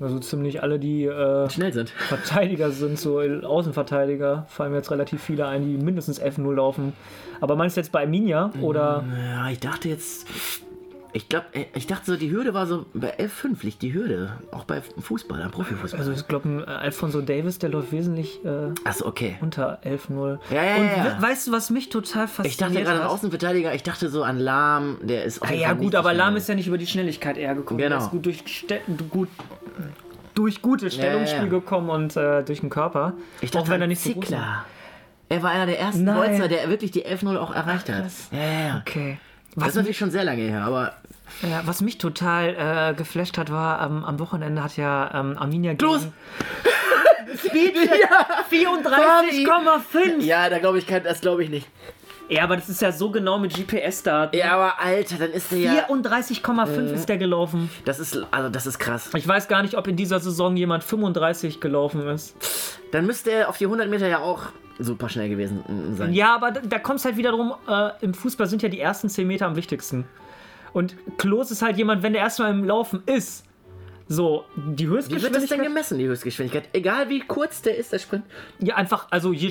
also 0.00 0.18
ziemlich 0.18 0.62
alle, 0.62 0.78
die 0.78 1.04
äh, 1.04 1.48
Schnell 1.48 1.72
sind. 1.72 1.90
Verteidiger 2.08 2.70
sind, 2.70 2.98
so 2.98 3.20
Außenverteidiger, 3.20 4.44
fallen 4.48 4.72
mir 4.72 4.78
jetzt 4.78 4.90
relativ 4.90 5.22
viele 5.22 5.46
ein, 5.46 5.64
die 5.64 5.82
mindestens 5.82 6.20
F0 6.20 6.54
laufen. 6.54 6.92
Aber 7.40 7.56
meinst 7.56 7.76
du 7.76 7.80
jetzt 7.80 7.92
bei 7.92 8.02
Arminia 8.02 8.50
oder? 8.60 9.04
Ja, 9.34 9.48
ich 9.50 9.60
dachte 9.60 9.88
jetzt. 9.88 10.26
Ich 11.16 11.30
glaube, 11.30 11.46
ich 11.74 11.86
dachte 11.86 12.04
so, 12.04 12.16
die 12.18 12.30
Hürde 12.30 12.52
war 12.52 12.66
so. 12.66 12.84
Bei 12.92 13.18
11-5 13.18 13.62
liegt 13.64 13.80
die 13.80 13.94
Hürde. 13.94 14.32
Auch 14.52 14.64
bei 14.64 14.82
Fußball, 14.82 15.40
am 15.42 15.50
Profifußball. 15.50 15.98
Also 15.98 16.12
ich 16.12 16.28
glaube, 16.28 16.64
Alfonso 16.68 17.22
Davis, 17.22 17.58
der 17.58 17.70
läuft 17.70 17.90
wesentlich 17.90 18.44
äh, 18.44 18.74
Achso, 18.84 19.06
okay. 19.06 19.36
unter 19.40 19.78
11-0. 19.82 20.38
Ja, 20.50 20.62
ja, 20.62 20.76
Und 20.76 20.84
ja, 20.84 20.96
ja. 20.96 21.16
we- 21.18 21.22
weißt 21.22 21.46
du, 21.46 21.52
was 21.52 21.70
mich 21.70 21.88
total 21.88 22.28
fasziniert 22.28 22.46
Ich 22.52 22.56
dachte 22.58 22.74
gerade 22.82 22.98
an 22.98 23.04
hat? 23.04 23.10
Außenverteidiger, 23.12 23.74
ich 23.74 23.82
dachte 23.82 24.10
so 24.10 24.24
an 24.24 24.38
Lahm, 24.38 24.98
der 25.02 25.24
ist 25.24 25.40
auf 25.40 25.48
Ah, 25.50 25.54
ja 25.54 25.72
gut, 25.72 25.94
aber 25.94 26.10
so 26.10 26.16
Lahm 26.18 26.36
ist 26.36 26.50
ja 26.50 26.54
nicht 26.54 26.66
über 26.66 26.76
die 26.76 26.86
Schnelligkeit 26.86 27.38
eher 27.38 27.54
gekommen. 27.54 27.78
Genau. 27.78 27.96
Er 27.96 28.02
ist 28.02 28.10
gut 28.10 28.26
durch, 28.26 28.44
gut, 29.10 29.28
durch 30.34 30.60
gutes 30.60 30.94
Stellungsspiel 30.94 31.38
ja, 31.38 31.44
ja. 31.44 31.50
gekommen 31.50 31.88
und 31.88 32.14
äh, 32.16 32.42
durch 32.42 32.60
den 32.60 32.68
Körper. 32.70 33.14
Ich 33.40 33.50
dachte 33.50 33.64
auch 33.64 33.68
wenn 33.70 33.80
er 33.80 33.86
nicht 33.86 34.02
so 34.02 34.12
groß 34.12 34.32
war. 34.32 34.66
Er 35.30 35.42
war 35.42 35.50
einer 35.50 35.66
der 35.66 35.80
ersten 35.80 36.04
Nein. 36.04 36.16
Bolzer, 36.16 36.48
der 36.48 36.68
wirklich 36.68 36.90
die 36.90 37.06
11-0 37.06 37.36
auch 37.38 37.54
erreicht 37.54 37.88
hat. 37.88 38.02
krass. 38.02 38.28
Ja, 38.30 38.38
ja, 38.38 38.66
ja. 38.68 38.82
Okay. 38.86 39.18
Das 39.54 39.62
Was 39.64 39.68
ist 39.70 39.76
natürlich 39.76 39.96
schon 39.98 40.10
sehr 40.10 40.22
lange 40.24 40.42
her, 40.42 40.62
aber. 40.64 40.92
Ja, 41.42 41.62
was 41.64 41.80
mich 41.80 41.98
total 41.98 42.54
äh, 42.90 42.94
geflasht 42.94 43.38
hat, 43.38 43.50
war, 43.50 43.84
ähm, 43.84 44.04
am 44.04 44.18
Wochenende 44.18 44.62
hat 44.62 44.76
ja 44.76 45.10
ähm, 45.14 45.36
Arminia 45.38 45.74
Los! 45.80 46.08
ja, 47.54 48.26
34,5. 48.50 50.20
Ja. 50.20 50.44
Ja, 50.44 50.50
da 50.50 50.58
glaube 50.58 50.78
ich 50.78 50.86
kein, 50.86 51.02
das 51.02 51.20
glaube 51.20 51.44
ich 51.44 51.50
nicht. 51.50 51.68
aber 52.40 52.56
das 52.56 52.68
ist 52.68 52.80
ja 52.80 52.92
so 52.92 53.10
genau 53.10 53.38
mit 53.38 53.54
GPS-Daten. 53.54 54.36
Ja, 54.36 54.52
aber 54.52 54.80
Alter, 54.80 55.16
dann 55.16 55.32
ist 55.32 55.50
der 55.50 55.58
ja. 55.58 55.86
34,5 55.88 56.92
ist 56.92 57.08
der 57.08 57.18
gelaufen. 57.18 57.70
Das 57.84 57.98
ist, 57.98 58.24
also 58.30 58.48
das 58.48 58.66
ist 58.66 58.78
krass. 58.78 59.10
Ich 59.14 59.26
weiß 59.26 59.48
gar 59.48 59.62
nicht, 59.62 59.76
ob 59.76 59.86
in 59.88 59.96
dieser 59.96 60.20
Saison 60.20 60.56
jemand 60.56 60.84
35 60.84 61.60
gelaufen 61.60 62.06
ist. 62.08 62.36
Dann 62.92 63.06
müsste 63.06 63.32
er 63.32 63.48
auf 63.48 63.58
die 63.58 63.64
100 63.64 63.88
Meter 63.88 64.08
ja 64.08 64.20
auch 64.20 64.44
super 64.78 65.08
schnell 65.08 65.28
gewesen 65.28 65.94
sein. 65.96 66.12
Ja, 66.12 66.34
aber 66.34 66.50
da, 66.50 66.60
da 66.60 66.78
kommt 66.78 66.98
es 66.98 67.04
halt 67.04 67.16
wieder 67.16 67.30
drum, 67.30 67.54
äh, 67.68 67.90
im 68.00 68.14
Fußball 68.14 68.46
sind 68.46 68.62
ja 68.62 68.68
die 68.68 68.80
ersten 68.80 69.08
10 69.08 69.26
Meter 69.26 69.46
am 69.46 69.56
wichtigsten. 69.56 70.06
Und 70.76 70.94
Klos 71.16 71.50
ist 71.50 71.62
halt 71.62 71.78
jemand, 71.78 72.02
wenn 72.02 72.12
der 72.12 72.20
erstmal 72.20 72.50
im 72.50 72.62
Laufen 72.62 73.02
ist. 73.06 73.46
So, 74.08 74.44
die 74.56 74.84
Wie 74.84 74.90
wird 74.90 74.98
das 74.98 75.08
denn 75.08 75.20
Höchstgeschwindigkeit. 75.22 75.66
gemessen, 75.68 75.98
die 75.98 76.06
Höchstgeschwindigkeit? 76.06 76.68
Egal 76.74 77.08
wie 77.08 77.20
kurz 77.20 77.62
der 77.62 77.78
ist, 77.78 77.94
der 77.94 77.98
Sprint. 77.98 78.24
Ja, 78.60 78.74
einfach, 78.76 79.06
also 79.10 79.32
je, 79.32 79.48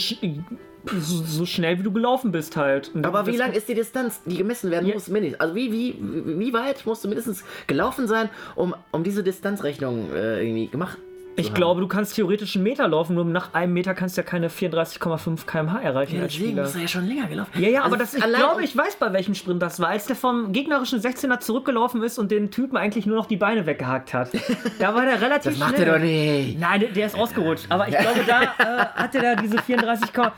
so, 1.00 1.48
schnell 1.48 1.80
wie 1.80 1.84
du 1.84 1.92
gelaufen 1.92 2.32
bist 2.32 2.56
halt. 2.56 2.94
Und 2.94 3.08
Aber 3.08 3.26
wie 3.26 3.38
lang 3.38 3.54
ist 3.54 3.68
die 3.68 3.74
Distanz, 3.74 4.22
die 4.26 4.38
gemessen 4.38 4.70
werden 4.70 4.86
Ja. 4.88 4.94
muss, 4.94 5.08
mindestens? 5.08 5.42
Also 5.42 5.56
wie, 5.56 5.72
wie, 5.72 5.96
wie 6.00 6.54
weit 6.54 6.86
musst 6.86 7.04
du 7.04 7.08
mindestens 7.08 7.44
gelaufen 7.66 8.08
sein, 8.08 8.30
um, 8.56 8.76
um 8.92 9.04
diese 9.04 9.24
Distanzrechnung 9.24 10.14
äh, 10.14 10.44
irgendwie 10.46 10.68
gemacht 10.68 11.00
Ich 11.38 11.48
haben? 11.48 11.54
glaube, 11.56 11.82
du 11.82 11.88
kannst 11.88 12.16
theoretisch 12.16 12.56
einen 12.56 12.64
Meter 12.64 12.88
laufen, 12.88 13.16
nur 13.16 13.26
nach 13.26 13.54
einem 13.54 13.74
Meter 13.74 13.94
kannst 13.94 14.16
du 14.18 14.22
ja 14.22 14.28
keine 14.28 14.50
34,5 14.50 15.46
km/h 15.46 15.80
erreichen 15.82 16.16
Ja, 16.18 16.24
als 16.24 16.32
deswegen 16.34 16.50
Spieler. 16.52 16.64
ist 16.64 16.76
er 16.76 16.82
ja 16.82 16.88
schon 16.88 17.08
länger 17.08 17.28
gelaufen. 17.28 17.52
Ja, 17.62 17.70
ja, 17.70 17.80
aber 17.84 17.94
Also 17.94 17.98
das, 17.98 18.14
ich 18.14 18.24
glaube, 18.34 18.64
ich 18.64 18.76
weiß, 18.78 18.96
bei 18.98 19.12
welchem 19.14 19.36
Sprint 19.36 19.62
das 19.62 19.80
war. 19.80 19.90
Als 19.90 20.06
der 20.06 20.16
vom 20.16 20.52
gegnerischen 20.54 21.00
16er 21.02 21.40
zurückgelaufen 21.40 22.02
ist 22.04 22.18
und 22.18 22.32
den 22.32 22.52
Typen 22.52 22.78
eigentlich 22.78 23.06
nur 23.06 23.18
noch 23.18 23.26
die 23.26 23.38
Beine 23.38 23.66
weggehakt 23.66 24.14
hat. 24.14 24.30
Da 24.80 24.94
war 24.94 25.06
der 25.06 25.22
relativ 25.22 25.52
Das 25.52 25.58
macht 25.60 25.76
schnell. 25.76 25.88
er 25.88 25.94
doch 25.96 26.04
nicht. 26.04 26.60
Nein, 26.60 26.80
der, 26.82 26.90
der 26.90 27.06
ist 27.08 27.16
ausgerutscht. 27.18 27.66
Aber 27.70 27.88
ich 27.88 27.98
glaube, 27.98 28.20
da 28.28 28.42
äh, 28.44 28.86
hatte 28.96 29.20
der 29.20 29.36
diese 29.36 29.58
34 29.62 30.12
K. 30.14 30.32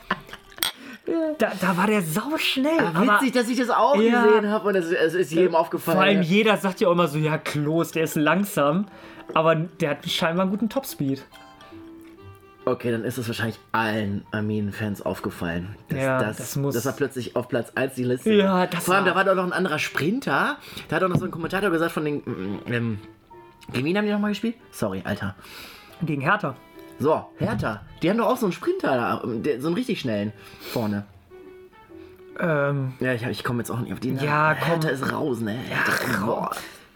Da, 1.38 1.52
da 1.60 1.76
war 1.76 1.86
der 1.86 2.02
sau 2.02 2.36
schnell. 2.36 2.78
aber 2.80 3.14
Witzig, 3.14 3.32
dass 3.32 3.48
ich 3.48 3.58
das 3.58 3.70
auch 3.70 3.96
Ja. 3.96 4.24
gesehen 4.24 4.50
habe 4.50 4.68
und 4.68 4.74
es, 4.76 4.90
es 4.90 5.14
ist 5.14 5.32
jedem 5.32 5.54
aufgefallen. 5.54 5.96
vor 5.96 6.04
allem 6.04 6.22
jeder 6.22 6.56
sagt 6.56 6.80
ja 6.80 6.88
auch 6.88 6.92
immer 6.92 7.08
so, 7.08 7.18
ja, 7.18 7.38
Klos, 7.38 7.92
der 7.92 8.04
ist 8.04 8.16
langsam. 8.16 8.86
Aber 9.34 9.54
der 9.54 9.90
hat 9.90 10.06
scheinbar 10.08 10.42
einen 10.44 10.50
guten 10.50 10.68
Topspeed. 10.68 11.24
Okay, 12.64 12.90
dann 12.90 13.04
ist 13.04 13.16
es 13.16 13.26
wahrscheinlich 13.26 13.58
allen 13.72 14.26
Armin-Fans 14.30 15.00
aufgefallen. 15.02 15.74
Dass, 15.88 15.98
Ja, 15.98 16.18
das, 16.22 16.36
das 16.36 16.56
muss- 16.56 16.74
dass 16.74 16.84
er 16.84 16.92
plötzlich 16.92 17.34
auf 17.34 17.48
Platz 17.48 17.72
1 17.74 17.94
die 17.94 18.04
Liste 18.04 18.32
Ja, 18.32 18.52
war. 18.54 18.66
das 18.66 18.84
Vor 18.84 18.94
allem, 18.94 19.04
war- 19.06 19.12
da 19.12 19.16
war 19.16 19.24
doch 19.24 19.34
noch 19.36 19.44
ein 19.44 19.52
anderer 19.54 19.78
Sprinter. 19.78 20.56
Da 20.88 20.96
hat 20.96 21.02
doch 21.02 21.08
noch 21.08 21.16
so 21.18 21.24
ein 21.24 21.30
Kommentator 21.30 21.70
gesagt 21.70 21.92
von 21.92 22.04
den. 22.04 22.22
Ähm, 22.66 22.98
gegen 23.72 23.86
wen 23.86 23.96
haben 23.96 24.04
die 24.06 24.12
nochmal 24.12 24.32
gespielt? 24.32 24.56
Sorry, 24.70 25.00
Alter. 25.04 25.34
Gegen 26.02 26.20
Hertha. 26.22 26.56
So, 26.98 27.26
Hertha. 27.38 27.82
Die 28.02 28.10
haben 28.10 28.18
doch 28.18 28.26
auch 28.26 28.36
so 28.36 28.46
einen 28.46 28.52
Sprinter 28.52 28.96
da, 28.96 29.22
der- 29.26 29.60
so 29.60 29.68
einen 29.68 29.76
richtig 29.76 30.00
schnellen 30.00 30.32
vorne. 30.72 31.04
Ähm, 32.40 32.92
Ja, 33.00 33.12
ich, 33.14 33.22
ich 33.24 33.44
komme 33.44 33.60
jetzt 33.60 33.70
auch 33.70 33.80
nicht 33.80 33.92
auf 33.92 34.00
die 34.00 34.12
Namen. 34.12 34.24
Ja, 34.26 34.54
komm. 34.54 34.68
Hertha 34.68 34.88
ist 34.90 35.12
raus, 35.12 35.40
ne? 35.40 35.52
Hertha, 35.52 36.24
boah. 36.26 36.50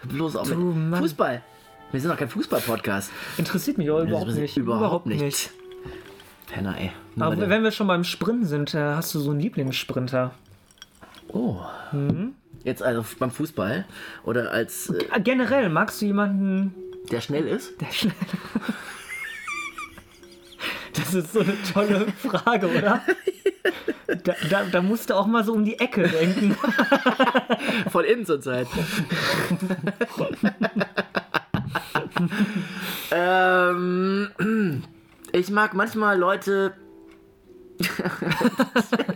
Bloß 0.04 0.36
auf 0.36 0.48
Du 0.48 0.56
Mann. 0.56 1.00
Fußball. 1.00 1.42
Wir 1.92 2.00
sind 2.00 2.10
doch 2.10 2.16
kein 2.18 2.28
Fußball-Podcast. 2.28 3.10
interessiert 3.38 3.78
mich 3.78 3.90
auch 3.90 4.00
überhaupt 4.02 4.28
nicht. 4.34 4.56
Überhaupt 4.56 5.06
nicht. 5.06 5.50
Penner, 6.50 6.76
ey. 6.78 6.90
Nur 7.14 7.26
Aber 7.26 7.48
wenn 7.48 7.62
wir 7.62 7.70
schon 7.70 7.86
beim 7.86 8.04
Sprinten 8.04 8.46
sind, 8.46 8.74
äh, 8.74 8.78
hast 8.94 9.14
du 9.14 9.20
so 9.20 9.30
einen 9.30 9.40
Lieblingssprinter? 9.40 10.32
Oh. 11.28 11.58
Mhm. 11.92 12.34
Jetzt 12.64 12.82
also 12.82 13.04
beim 13.18 13.30
Fußball 13.30 13.84
oder 14.24 14.50
als 14.52 14.90
äh, 14.90 15.20
Generell, 15.20 15.68
magst 15.68 16.00
du 16.00 16.06
jemanden, 16.06 16.74
der 17.10 17.20
schnell 17.20 17.46
ist? 17.46 17.80
der 17.80 17.92
schnell. 17.92 18.14
Das 20.94 21.14
ist 21.14 21.32
so 21.32 21.40
eine 21.40 21.54
tolle 21.72 22.06
Frage, 22.18 22.68
oder? 22.68 23.02
Da, 24.24 24.34
da, 24.50 24.64
da 24.70 24.82
musst 24.82 25.08
du 25.08 25.14
auch 25.14 25.26
mal 25.26 25.42
so 25.42 25.54
um 25.54 25.64
die 25.64 25.78
Ecke 25.78 26.06
denken. 26.06 26.54
Von 27.90 28.04
innen 28.04 28.26
zur 28.26 28.40
Zeit. 28.42 28.66
Ähm, 33.10 34.82
ich 35.32 35.50
mag 35.50 35.74
manchmal 35.74 36.18
Leute. 36.18 36.74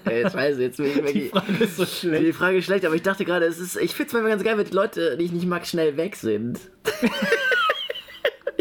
Ey, 0.06 0.28
scheiße, 0.28 0.60
jetzt 0.62 0.76
bin 0.78 0.86
ich 0.86 0.96
wirklich. 0.96 1.30
Frage 1.30 1.52
ist 1.64 1.76
so 1.76 1.84
Die 1.84 1.90
schlecht. 1.90 2.36
Frage 2.36 2.56
ist 2.58 2.64
schlecht, 2.64 2.84
aber 2.84 2.94
ich 2.94 3.02
dachte 3.02 3.24
gerade, 3.24 3.46
es 3.46 3.58
ist. 3.58 3.76
Ich 3.76 3.94
finde 3.94 4.08
es 4.08 4.12
manchmal 4.14 4.32
ganz 4.32 4.44
geil, 4.44 4.58
wenn 4.58 4.70
Leute, 4.70 5.16
die 5.16 5.24
ich 5.24 5.32
nicht 5.32 5.46
mag, 5.46 5.66
schnell 5.66 5.96
weg 5.96 6.16
sind. 6.16 6.58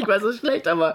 Weiß, 0.08 0.24
es 0.24 0.36
ist 0.36 0.40
schlecht, 0.42 0.68
aber 0.68 0.94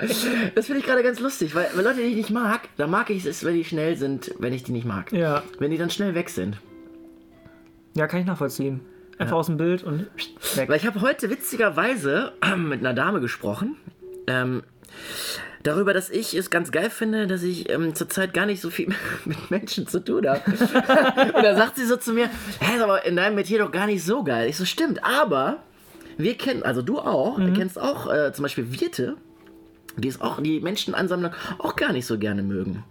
das 0.54 0.66
finde 0.66 0.80
ich 0.80 0.86
gerade 0.86 1.02
ganz 1.02 1.20
lustig, 1.20 1.54
weil, 1.54 1.68
weil 1.74 1.84
Leute, 1.84 1.96
die 1.98 2.08
ich 2.08 2.16
nicht 2.16 2.30
mag, 2.30 2.68
da 2.76 2.86
mag 2.86 3.10
ich 3.10 3.24
es, 3.24 3.44
wenn 3.44 3.54
die 3.54 3.64
schnell 3.64 3.96
sind, 3.96 4.34
wenn 4.38 4.52
ich 4.52 4.62
die 4.62 4.72
nicht 4.72 4.86
mag. 4.86 5.12
Ja. 5.12 5.42
Wenn 5.58 5.70
die 5.70 5.78
dann 5.78 5.90
schnell 5.90 6.14
weg 6.14 6.30
sind. 6.30 6.56
ja, 7.94 8.06
kann 8.06 8.20
ich 8.20 8.26
nachvollziehen. 8.26 8.80
Einfach 9.18 9.36
aus 9.36 9.46
dem 9.46 9.58
Bild 9.58 9.82
und 9.82 10.06
weg. 10.54 10.68
Weil 10.68 10.78
ich 10.78 10.86
habe 10.86 11.02
heute 11.02 11.28
witzigerweise 11.28 12.32
mit 12.56 12.80
einer 12.80 12.94
Dame 12.94 13.20
gesprochen. 13.20 13.76
Ähm, 14.26 14.62
darüber, 15.62 15.92
dass 15.92 16.08
ich 16.08 16.34
es 16.34 16.48
ganz 16.48 16.72
geil 16.72 16.88
finde, 16.88 17.26
dass 17.26 17.42
ich 17.42 17.68
ähm, 17.70 17.94
zurzeit 17.94 18.32
gar 18.32 18.46
nicht 18.46 18.62
so 18.62 18.70
viel 18.70 18.88
mit 19.26 19.50
Menschen 19.50 19.86
zu 19.86 20.00
tun 20.00 20.26
habe. 20.26 20.40
Und 20.50 21.42
da 21.42 21.54
sagt 21.54 21.76
sie 21.76 21.84
so 21.84 21.96
zu 21.96 22.12
mir, 22.12 22.30
hä, 22.60 22.76
ist 22.76 22.82
aber 22.82 23.04
in 23.04 23.16
deinem 23.16 23.34
Metier 23.34 23.58
doch 23.58 23.70
gar 23.70 23.86
nicht 23.86 24.02
so 24.02 24.24
geil. 24.24 24.48
Ich 24.48 24.56
so, 24.56 24.64
stimmt, 24.64 25.04
aber 25.04 25.62
wir 26.18 26.34
kennen, 26.36 26.62
also 26.62 26.82
du 26.82 26.98
auch, 26.98 27.38
du 27.38 27.52
kennst 27.52 27.80
auch 27.80 28.12
äh, 28.12 28.32
zum 28.32 28.42
Beispiel 28.42 28.72
Wirte, 28.80 29.16
die 29.96 30.08
es 30.08 30.20
auch, 30.20 30.40
die 30.42 30.60
Menschenansammlung 30.60 31.32
auch 31.58 31.76
gar 31.76 31.92
nicht 31.92 32.06
so 32.06 32.18
gerne 32.18 32.42
mögen. 32.42 32.84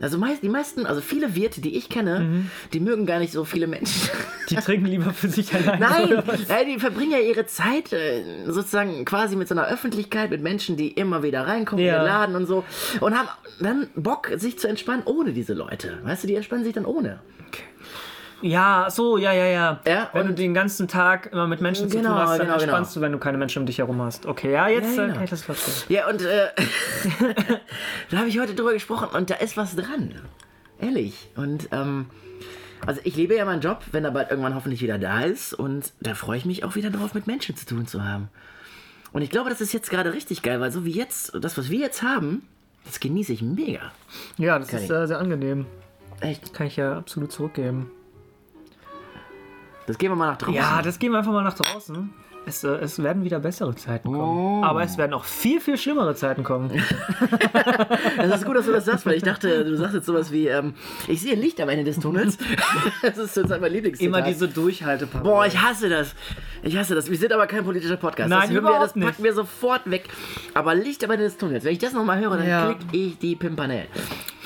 Also 0.00 0.18
meist, 0.18 0.42
die 0.42 0.48
meisten, 0.48 0.84
also 0.84 1.00
viele 1.00 1.36
Wirte, 1.36 1.60
die 1.60 1.76
ich 1.76 1.88
kenne, 1.88 2.44
die 2.72 2.80
mögen 2.80 3.06
gar 3.06 3.20
nicht 3.20 3.32
so 3.32 3.44
viele 3.44 3.68
Menschen. 3.68 4.10
Die 4.50 4.56
trinken 4.56 4.86
lieber 4.86 5.12
für 5.12 5.28
sich 5.28 5.54
alleine. 5.54 5.78
Nein, 5.78 6.04
oder 6.06 6.26
was? 6.26 6.48
ja, 6.48 6.64
die 6.64 6.80
verbringen 6.80 7.12
ja 7.12 7.18
ihre 7.18 7.46
Zeit 7.46 7.92
äh, 7.92 8.24
sozusagen 8.46 9.04
quasi 9.04 9.36
mit 9.36 9.46
so 9.46 9.54
einer 9.54 9.68
Öffentlichkeit, 9.68 10.30
mit 10.30 10.42
Menschen, 10.42 10.76
die 10.76 10.88
immer 10.88 11.22
wieder 11.22 11.46
reinkommen 11.46 11.84
Ja. 11.84 11.94
in 11.94 12.00
den 12.00 12.06
Laden 12.06 12.34
und 12.36 12.46
so 12.46 12.64
und 13.00 13.16
haben 13.16 13.28
dann 13.60 13.88
Bock, 13.94 14.30
sich 14.36 14.58
zu 14.58 14.66
entspannen 14.66 15.02
ohne 15.04 15.32
diese 15.32 15.54
Leute. 15.54 15.98
Weißt 16.02 16.24
du, 16.24 16.26
die 16.26 16.34
entspannen 16.34 16.64
sich 16.64 16.72
dann 16.74 16.84
ohne. 16.84 17.20
Ja, 18.42 18.88
so, 18.90 19.16
ja, 19.18 19.32
ja, 19.32 19.46
ja. 19.46 19.80
Ja, 19.86 20.10
wenn 20.12 20.26
du 20.26 20.34
den 20.34 20.52
ganzen 20.52 20.88
Tag 20.88 21.30
immer 21.32 21.46
mit 21.46 21.60
Menschen 21.60 21.88
zu 21.88 21.96
Genau, 21.96 22.10
tun 22.10 22.18
hast, 22.18 22.30
dann 22.38 22.46
genau, 22.48 22.54
entspannst 22.54 22.96
du, 22.96 23.00
wenn 23.00 23.12
du 23.12 23.18
keine 23.18 23.38
Menschen 23.38 23.60
um 23.60 23.66
dich 23.66 23.78
herum 23.78 24.02
hast. 24.02 24.26
Okay, 24.26 24.52
ja, 24.52 24.68
jetzt 24.68 24.96
Ja, 24.96 25.04
äh, 25.04 25.06
genau. 25.06 25.14
kann 25.14 25.24
ich 25.24 25.30
das 25.30 25.42
verstehen. 25.42 25.74
Ja, 25.88 26.08
und 26.08 26.22
äh, 26.22 26.48
da 28.10 28.18
habe 28.18 28.28
ich 28.28 28.38
heute 28.40 28.54
drüber 28.54 28.72
gesprochen 28.72 29.08
und 29.16 29.30
da 29.30 29.34
ist 29.36 29.56
was 29.56 29.76
dran. 29.76 30.14
Ehrlich. 30.80 31.28
Und 31.36 31.68
ähm, 31.70 32.06
also 32.84 33.00
ich 33.04 33.14
liebe 33.16 33.36
ja 33.36 33.44
meinen 33.44 33.60
Job, 33.60 33.80
wenn 33.92 34.04
er 34.04 34.10
bald 34.10 34.30
irgendwann 34.30 34.54
hoffentlich 34.54 34.82
wieder 34.82 34.98
da 34.98 35.20
ist 35.22 35.54
und 35.54 35.92
da 36.00 36.14
freue 36.14 36.38
ich 36.38 36.44
mich 36.44 36.64
auch 36.64 36.74
wieder 36.74 36.90
drauf, 36.90 37.14
mit 37.14 37.26
Menschen 37.28 37.56
zu 37.56 37.64
tun 37.66 37.86
zu 37.86 38.04
haben. 38.04 38.28
Und 39.12 39.22
ich 39.22 39.30
glaube, 39.30 39.50
das 39.50 39.60
ist 39.60 39.72
jetzt 39.72 39.90
gerade 39.90 40.12
richtig 40.14 40.42
geil, 40.42 40.60
weil 40.60 40.72
so 40.72 40.84
wie 40.84 40.90
jetzt, 40.90 41.32
das, 41.40 41.56
was 41.58 41.70
wir 41.70 41.78
jetzt 41.78 42.02
haben, 42.02 42.42
das 42.84 42.98
genieße 42.98 43.32
ich 43.32 43.42
mega. 43.42 43.92
Ja, 44.38 44.58
das 44.58 44.68
Kann 44.68 44.78
ist 44.80 44.90
ich. 44.90 45.06
sehr 45.06 45.18
angenehm. 45.18 45.66
Echt. 46.20 46.54
Kann 46.54 46.66
ich 46.66 46.76
ja 46.76 46.96
absolut 46.98 47.30
zurückgeben. 47.30 47.90
Das 49.86 49.98
gehen 49.98 50.10
wir 50.10 50.16
mal 50.16 50.28
nach 50.30 50.38
draußen. 50.38 50.54
Ja, 50.54 50.80
das 50.82 50.98
gehen 50.98 51.12
wir 51.12 51.18
einfach 51.18 51.32
mal 51.32 51.42
nach 51.44 51.54
draußen. 51.54 52.12
Es, 52.44 52.64
äh, 52.64 52.68
es 52.78 53.00
werden 53.00 53.22
wieder 53.22 53.38
bessere 53.38 53.72
Zeiten 53.76 54.12
kommen. 54.12 54.60
Oh. 54.60 54.64
Aber 54.64 54.82
es 54.82 54.98
werden 54.98 55.12
auch 55.12 55.22
viel, 55.24 55.60
viel 55.60 55.76
schlimmere 55.78 56.14
Zeiten 56.16 56.42
kommen. 56.42 56.70
Das 58.16 58.40
ist 58.40 58.46
gut, 58.46 58.56
dass 58.56 58.66
du 58.66 58.72
das 58.72 58.84
sagst, 58.84 59.06
weil 59.06 59.14
ich 59.14 59.22
dachte, 59.22 59.64
du 59.64 59.76
sagst 59.76 59.94
jetzt 59.94 60.06
sowas 60.06 60.32
wie, 60.32 60.46
ähm, 60.48 60.74
ich 61.08 61.20
sehe 61.20 61.34
Licht 61.34 61.60
am 61.60 61.68
Ende 61.68 61.84
des 61.84 61.98
Tunnels. 62.00 62.38
das 63.02 63.16
ist 63.18 63.34
total 63.34 63.60
mein 63.60 63.72
Lieblingszitat. 63.72 64.06
Immer 64.08 64.22
diese 64.22 64.48
Durchhalteparolen. 64.48 65.24
Boah, 65.24 65.46
ich 65.46 65.60
hasse 65.60 65.88
das. 65.88 66.14
Ich 66.62 66.76
hasse 66.76 66.94
das. 66.94 67.10
Wir 67.10 67.16
sind 67.18 67.32
aber 67.32 67.46
kein 67.46 67.64
politischer 67.64 67.96
Podcast. 67.96 68.28
Nein, 68.28 68.40
das 68.42 68.50
hören 68.50 68.64
wir, 68.64 68.70
das 68.80 68.92
packen 68.92 69.00
nicht. 69.00 69.22
wir 69.22 69.34
sofort 69.34 69.88
weg. 69.90 70.08
Aber 70.54 70.74
Licht 70.74 71.04
am 71.04 71.10
Ende 71.12 71.24
des 71.24 71.36
Tunnels. 71.36 71.64
Wenn 71.64 71.72
ich 71.72 71.78
das 71.78 71.92
nochmal 71.92 72.18
höre, 72.20 72.36
dann 72.36 72.48
Ja. 72.48 72.74
krieg 72.74 72.78
ich 72.92 73.18
die 73.18 73.36
Pimpanel. 73.36 73.86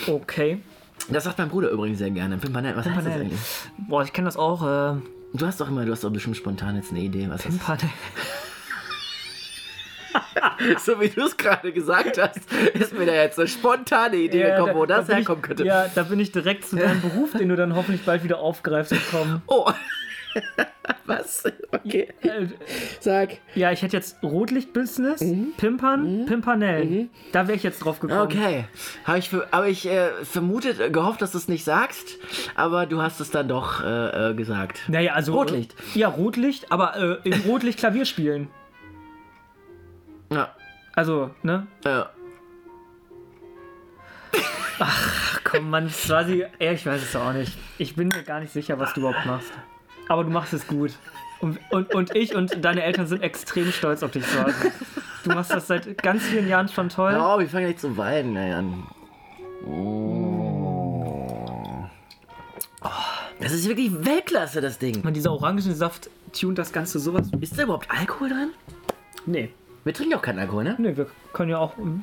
Okay. 0.07 0.61
Das 1.09 1.25
sagt 1.25 1.39
mein 1.39 1.49
Bruder 1.49 1.71
übrigens 1.71 1.99
sehr 1.99 2.11
gerne. 2.11 2.37
Pimpanel, 2.37 2.77
was 2.77 2.85
heißt 2.87 2.97
das 2.99 3.05
Pimpanel. 3.05 3.27
eigentlich? 3.27 3.41
Boah, 3.89 4.03
ich 4.03 4.13
kenne 4.13 4.27
das 4.27 4.37
auch. 4.37 4.97
Äh, 4.97 5.01
Du 5.33 5.47
hast 5.47 5.61
doch 5.61 5.69
immer, 5.69 5.85
du 5.85 5.93
hast 5.93 6.05
doch 6.05 6.11
bestimmt 6.11 6.37
spontan 6.37 6.77
jetzt 6.77 6.91
eine 6.91 7.01
Idee, 7.01 7.27
was 7.29 7.43
das 7.43 7.51
Pimpanel. 7.53 7.89
So 10.79 10.99
wie 10.99 11.11
du 11.11 11.25
es 11.27 11.37
gerade 11.37 11.73
gesagt 11.73 12.17
hast, 12.17 12.41
ist 12.73 12.95
mir 12.95 13.05
da 13.05 13.13
jetzt 13.13 13.39
eine 13.39 13.47
spontane 13.49 14.17
Idee 14.17 14.41
Ja, 14.41 14.51
gekommen, 14.55 14.73
da- 14.73 14.79
wo 14.79 14.87
da 14.87 14.97
das 14.99 15.07
bin 15.09 15.17
herkommen 15.17 15.41
ich, 15.43 15.47
könnte. 15.47 15.65
Ja, 15.65 15.89
da 15.95 16.03
bin 16.05 16.19
ich 16.21 16.33
direkt 16.33 16.67
zu 16.67 16.77
deinem 16.77 17.03
Beruf, 17.03 17.33
den 17.33 17.51
du 17.51 17.57
dann 17.57 17.75
hoffentlich 17.77 18.03
bald 18.07 18.25
wieder 18.25 18.39
aufgreifst 18.39 18.93
gekommen. 18.93 19.43
Oh. 19.47 19.71
was? 21.07 21.45
Okay. 21.73 22.09
Äh, 22.23 22.47
Sag. 23.01 23.39
ja, 23.55 23.73
ich 23.73 23.83
hätte 23.83 23.97
jetzt 23.97 24.23
Rotlicht-Business, 24.23 25.25
Pimpern, 25.57 26.27
Pimpernell. 26.27 27.09
Da 27.33 27.47
wäre 27.47 27.57
ich 27.57 27.63
jetzt 27.63 27.79
drauf 27.81 28.01
gekommen. 28.01 28.21
Okay. 28.21 28.65
Habe 29.05 29.19
ich, 29.19 29.33
hab 29.33 29.65
ich 29.67 29.87
äh, 29.87 30.25
vermutet, 30.25 30.81
äh, 30.81 30.91
gehofft, 30.91 31.23
dass 31.23 31.33
du 31.33 31.39
es 31.39 31.49
nicht 31.49 31.65
sagst, 31.65 32.19
aber 32.55 32.87
du 32.87 33.03
hast 33.03 33.21
es 33.21 33.31
dann 33.31 33.49
doch 33.49 33.83
äh, 33.83 34.31
äh, 34.31 34.35
gesagt. 34.35 34.83
Naja, 34.89 35.13
also. 35.15 35.35
Rotlicht. 35.35 35.75
Äh, 35.95 36.01
ja, 36.01 36.09
Rotlicht, 36.09 36.73
aber 36.73 37.25
im 37.25 37.41
Rotlicht 37.43 37.79
Klavier 37.79 38.05
spielen. 38.05 38.49
Ja. 40.33 40.55
Also, 40.95 41.31
ne? 41.43 41.67
Äh, 41.85 42.03
Ach 44.79 45.41
komm, 45.45 45.71
man, 45.71 45.89
quasi. 45.89 46.45
Ja, 46.59 46.73
ich 46.73 46.85
weiß 46.85 47.03
es 47.03 47.17
auch 47.17 47.33
nicht. 47.33 47.57
Ich 47.79 47.97
bin 47.97 48.09
mir 48.09 48.23
gar 48.23 48.41
nicht 48.41 48.53
sicher, 48.53 48.79
was 48.79 48.93
du 48.95 49.01
überhaupt 49.01 49.25
machst. 49.25 49.53
Aber 50.09 50.25
du 50.25 50.31
machst 50.31 50.53
es 50.53 50.67
gut. 50.67 50.93
Und, 51.41 51.59
und, 51.71 51.95
und 51.95 52.17
ich 52.17 52.35
und 52.35 52.65
deine 52.65 52.83
Eltern 52.83 53.07
sind 53.07 53.23
extrem 53.23 53.71
stolz 53.71 54.03
auf 54.03 54.11
dich 54.11 54.27
zu 54.27 54.43
Hause. 54.43 54.73
Du 55.25 55.31
machst 55.31 55.51
das 55.51 55.67
seit 55.67 56.03
ganz 56.03 56.23
vielen 56.23 56.49
Jahren 56.49 56.69
schon 56.69 56.89
toll. 56.89 57.15
oh, 57.19 57.39
wir 57.39 57.49
fangen 57.49 57.67
gleich 57.67 57.79
zu 57.79 57.97
weinen 57.97 58.37
ey, 58.37 58.53
an. 58.53 58.87
Oh. 59.67 60.47
Das 63.41 63.53
ist 63.53 63.69
wirklich 63.69 63.93
Weltklasse, 64.05 64.61
das 64.61 64.79
Ding. 64.79 65.03
Und 65.03 65.15
dieser 65.15 65.33
Orangensaft 65.33 66.11
tunt 66.33 66.59
das 66.59 66.73
Ganze 66.73 66.99
sowas. 66.99 67.29
Ist 67.41 67.59
da 67.59 67.65
überhaupt 67.65 67.91
Alkohol 67.91 68.29
drin? 68.29 68.51
Nee. 69.27 69.51
Wir 69.85 69.95
trinken 69.95 70.15
auch 70.15 70.23
keinen 70.23 70.39
Alkohol, 70.39 70.65
ne? 70.65 70.75
Nee, 70.79 70.97
wir 70.97 71.07
können 71.33 71.51
ja 71.51 71.59
auch 71.59 71.77
ähm, 71.79 72.03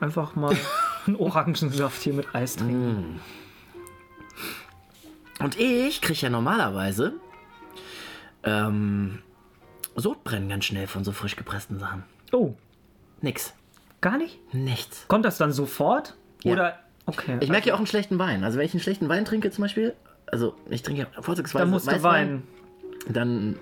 einfach 0.00 0.34
mal 0.34 0.54
einen 1.06 1.16
Orangensaft 1.16 2.02
hier 2.02 2.12
mit 2.12 2.34
Eis 2.34 2.56
trinken. 2.56 3.20
Und 5.40 5.58
ich 5.58 6.00
kriege 6.00 6.18
ja 6.20 6.30
normalerweise 6.30 7.14
ähm, 8.44 9.20
Sodbrennen 9.96 10.48
ganz 10.48 10.64
schnell 10.64 10.86
von 10.86 11.04
so 11.04 11.12
frisch 11.12 11.36
gepressten 11.36 11.78
Sachen. 11.78 12.04
Oh, 12.32 12.54
Nix. 13.20 13.54
gar 14.00 14.18
nicht? 14.18 14.38
Nichts. 14.54 15.06
Kommt 15.08 15.24
das 15.24 15.38
dann 15.38 15.52
sofort? 15.52 16.16
Ja. 16.44 16.52
Oder. 16.52 16.78
Okay. 17.06 17.38
Ich 17.40 17.48
merke 17.48 17.68
ja 17.68 17.74
auch 17.74 17.78
einen 17.78 17.86
schlechten 17.86 18.18
Wein. 18.18 18.44
Also 18.44 18.58
wenn 18.58 18.66
ich 18.66 18.74
einen 18.74 18.82
schlechten 18.82 19.08
Wein 19.08 19.24
trinke 19.24 19.50
zum 19.50 19.62
Beispiel, 19.62 19.94
also 20.26 20.54
ich 20.68 20.82
trinke 20.82 21.02
ja 21.02 21.22
vorzugsweise 21.22 21.62
dann 21.62 21.70
musst 21.70 21.86
du 21.86 21.92
Weißwein, 21.92 22.02
weinen. 22.28 22.42
dann 23.08 23.58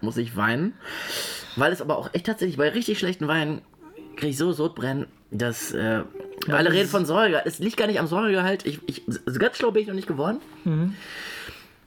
muss 0.00 0.16
ich 0.16 0.36
weinen. 0.36 0.74
Weil 1.54 1.72
es 1.72 1.80
aber 1.80 1.96
auch 1.96 2.10
echt 2.12 2.26
tatsächlich 2.26 2.56
bei 2.56 2.68
richtig 2.68 2.98
schlechten 2.98 3.28
Weinen 3.28 3.62
kriege 4.16 4.28
ich 4.28 4.36
so 4.36 4.52
Sodbrennen, 4.52 5.06
dass 5.30 5.72
äh, 5.72 6.02
alle 6.48 6.64
das 6.64 6.74
reden 6.74 6.88
von 6.88 7.06
Säuregehalt. 7.06 7.46
Es 7.46 7.58
liegt 7.58 7.76
gar 7.76 7.86
nicht 7.86 8.00
am 8.00 8.06
Säuregehalt. 8.06 8.66
Ich, 8.66 8.80
ich, 8.86 9.02
so 9.06 9.38
ganz 9.38 9.56
schlau 9.56 9.70
bin 9.70 9.82
ich 9.82 9.88
noch 9.88 9.94
nicht 9.94 10.08
geworden. 10.08 10.38
Mhm. 10.64 10.94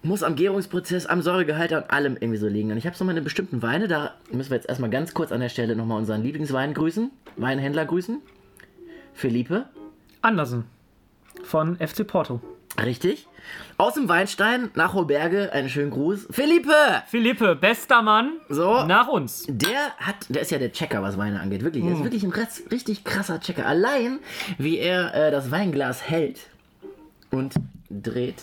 Muss 0.02 0.24
am 0.24 0.36
Gärungsprozess, 0.36 1.06
am 1.06 1.22
Säuregehalt, 1.22 1.74
an 1.74 1.84
allem 1.90 2.18
irgendwie 2.20 2.38
so 2.38 2.48
liegen. 2.48 2.72
Und 2.72 2.78
ich 2.78 2.86
habe 2.86 2.96
so 2.96 3.04
meine 3.04 3.22
bestimmten 3.22 3.62
Weine, 3.62 3.88
da 3.88 4.14
müssen 4.32 4.50
wir 4.52 4.56
jetzt 4.56 4.70
erstmal 4.70 4.90
ganz 4.90 5.14
kurz 5.14 5.32
an 5.32 5.42
der 5.42 5.50
Stelle 5.50 5.76
nochmal 5.76 5.98
unseren 5.98 6.24
Lieblingswein 6.24 6.74
grüßen, 6.74 7.12
Weinhändler 7.36 7.86
grüßen. 7.86 8.22
Philippe, 9.14 9.66
Andersen. 10.22 10.66
Von 11.44 11.78
FC 11.78 12.08
Porto. 12.08 12.42
Richtig. 12.86 13.28
Aus 13.78 13.94
dem 13.96 14.08
Weinstein 14.10 14.70
nach 14.76 14.94
Hoberge, 14.94 15.52
einen 15.54 15.70
schönen 15.70 15.90
Gruß. 15.92 16.28
Philippe! 16.30 16.74
Philippe, 17.08 17.56
bester 17.56 18.02
Mann. 18.02 18.34
So. 18.50 18.84
Nach 18.86 19.08
uns. 19.08 19.46
Der 19.48 19.96
hat, 19.98 20.16
der 20.30 20.42
ist 20.42 20.52
ja 20.52 20.58
der 20.60 20.72
Checker, 20.72 21.02
was 21.02 21.18
Weine 21.18 21.40
angeht. 21.40 21.64
Wirklich, 21.64 21.84
Hm. 21.84 21.90
er 21.92 21.96
ist 21.98 22.04
wirklich 22.04 22.24
ein 22.24 22.34
richtig 22.72 23.04
krasser 23.06 23.40
Checker. 23.40 23.66
Allein, 23.66 24.20
wie 24.58 24.78
er 24.78 25.14
äh, 25.16 25.32
das 25.32 25.50
Weinglas 25.50 26.08
hält 26.10 26.42
und 27.32 27.54
dreht. 27.90 28.42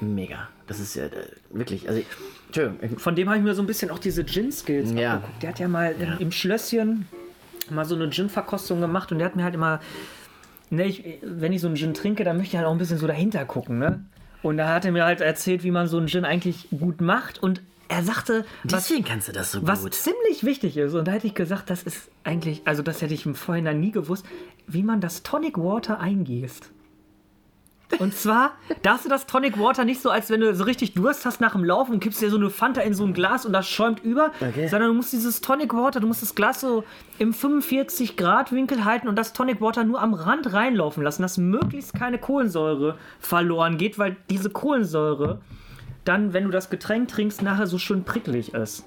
Mega. 0.00 0.48
Das 0.66 0.80
ist 0.80 0.96
ja 0.96 1.04
äh, 1.04 1.10
wirklich, 1.50 1.88
also, 1.88 2.02
Entschuldigung. 2.48 2.98
Von 2.98 3.14
dem 3.14 3.28
habe 3.28 3.38
ich 3.38 3.44
mir 3.44 3.54
so 3.54 3.62
ein 3.62 3.66
bisschen 3.66 3.90
auch 3.90 3.98
diese 3.98 4.24
Gin-Skills 4.24 4.92
Ja. 4.92 5.14
abgeguckt. 5.14 5.42
Der 5.42 5.48
hat 5.50 5.58
ja 5.60 5.68
mal 5.68 5.94
im- 5.98 6.18
im 6.18 6.32
Schlösschen 6.32 7.06
mal 7.70 7.84
so 7.84 7.94
eine 7.94 8.10
Gin-Verkostung 8.10 8.80
gemacht 8.80 9.10
und 9.12 9.18
der 9.18 9.26
hat 9.26 9.36
mir 9.36 9.44
halt 9.44 9.54
immer, 9.54 9.80
ne, 10.74 10.84
ich, 10.86 11.04
wenn 11.22 11.52
ich 11.52 11.60
so 11.60 11.66
einen 11.66 11.76
Gin 11.76 11.94
trinke, 11.94 12.24
dann 12.24 12.36
möchte 12.36 12.52
ich 12.52 12.56
halt 12.58 12.66
auch 12.66 12.72
ein 12.72 12.78
bisschen 12.78 12.98
so 12.98 13.06
dahinter 13.06 13.44
gucken, 13.44 13.78
ne? 13.78 14.04
Und 14.42 14.58
da 14.58 14.68
hat 14.74 14.84
er 14.84 14.92
mir 14.92 15.04
halt 15.04 15.20
erzählt, 15.20 15.64
wie 15.64 15.70
man 15.70 15.86
so 15.86 15.96
einen 15.96 16.06
Gin 16.08 16.24
eigentlich 16.24 16.68
gut 16.70 17.00
macht 17.00 17.42
und 17.42 17.62
er 17.88 18.02
sagte, 18.02 18.44
was, 18.64 18.88
Deswegen 18.88 19.04
kannst 19.04 19.28
du 19.28 19.32
das 19.32 19.52
so 19.52 19.66
was 19.66 19.82
gut. 19.82 19.94
ziemlich 19.94 20.44
wichtig 20.44 20.76
ist. 20.76 20.94
Und 20.94 21.06
da 21.06 21.12
hätte 21.12 21.26
ich 21.26 21.34
gesagt, 21.34 21.70
das 21.70 21.82
ist 21.82 22.10
eigentlich, 22.24 22.62
also 22.64 22.82
das 22.82 23.02
hätte 23.02 23.14
ich 23.14 23.26
im 23.26 23.34
Vorhinein 23.34 23.78
nie 23.80 23.90
gewusst, 23.90 24.24
wie 24.66 24.82
man 24.82 25.00
das 25.00 25.22
Tonic 25.22 25.58
Water 25.58 26.00
eingießt. 26.00 26.70
Und 27.98 28.14
zwar 28.14 28.52
darfst 28.82 29.04
du 29.04 29.08
das 29.08 29.26
Tonic 29.26 29.58
Water 29.58 29.84
nicht 29.84 30.00
so, 30.00 30.10
als 30.10 30.30
wenn 30.30 30.40
du 30.40 30.54
so 30.54 30.64
richtig 30.64 30.94
Durst 30.94 31.24
hast 31.26 31.40
nach 31.40 31.52
dem 31.52 31.64
Laufen 31.64 31.92
und 31.92 32.00
kippst 32.00 32.20
dir 32.20 32.30
so 32.30 32.36
eine 32.36 32.50
Fanta 32.50 32.80
in 32.80 32.94
so 32.94 33.04
ein 33.04 33.12
Glas 33.12 33.46
und 33.46 33.52
das 33.52 33.68
schäumt 33.68 34.02
über, 34.02 34.32
Okay. 34.40 34.68
sondern 34.68 34.88
du 34.88 34.94
musst 34.94 35.12
dieses 35.12 35.40
Tonic 35.40 35.74
Water, 35.74 36.00
du 36.00 36.06
musst 36.06 36.22
das 36.22 36.34
Glas 36.34 36.60
so 36.60 36.84
im 37.18 37.32
45 37.32 38.16
Grad 38.16 38.52
Winkel 38.52 38.84
halten 38.84 39.06
und 39.08 39.16
das 39.16 39.32
Tonic 39.32 39.60
Water 39.60 39.84
nur 39.84 40.00
am 40.02 40.14
Rand 40.14 40.52
reinlaufen 40.52 41.02
lassen, 41.02 41.22
dass 41.22 41.38
möglichst 41.38 41.94
keine 41.94 42.18
Kohlensäure 42.18 42.96
verloren 43.20 43.76
geht, 43.76 43.98
weil 43.98 44.16
diese 44.30 44.50
Kohlensäure 44.50 45.40
dann, 46.04 46.32
wenn 46.32 46.44
du 46.44 46.50
das 46.50 46.70
Getränk 46.70 47.08
trinkst, 47.08 47.42
nachher 47.42 47.66
so 47.66 47.78
schön 47.78 48.04
pricklig 48.04 48.54
ist. 48.54 48.84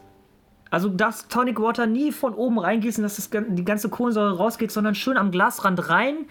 Also 0.70 0.90
darfst 0.90 1.32
Tonic 1.32 1.62
Water 1.62 1.86
nie 1.86 2.12
von 2.12 2.34
oben 2.34 2.60
reingießen, 2.60 3.02
dass 3.02 3.16
das, 3.16 3.30
die 3.30 3.64
ganze 3.64 3.90
Kohlensäure 3.90 4.38
rausgeht, 4.38 4.72
sondern 4.72 4.96
schön 4.96 5.18
am 5.18 5.32
Glasrand 5.32 5.90
rein 5.90 6.26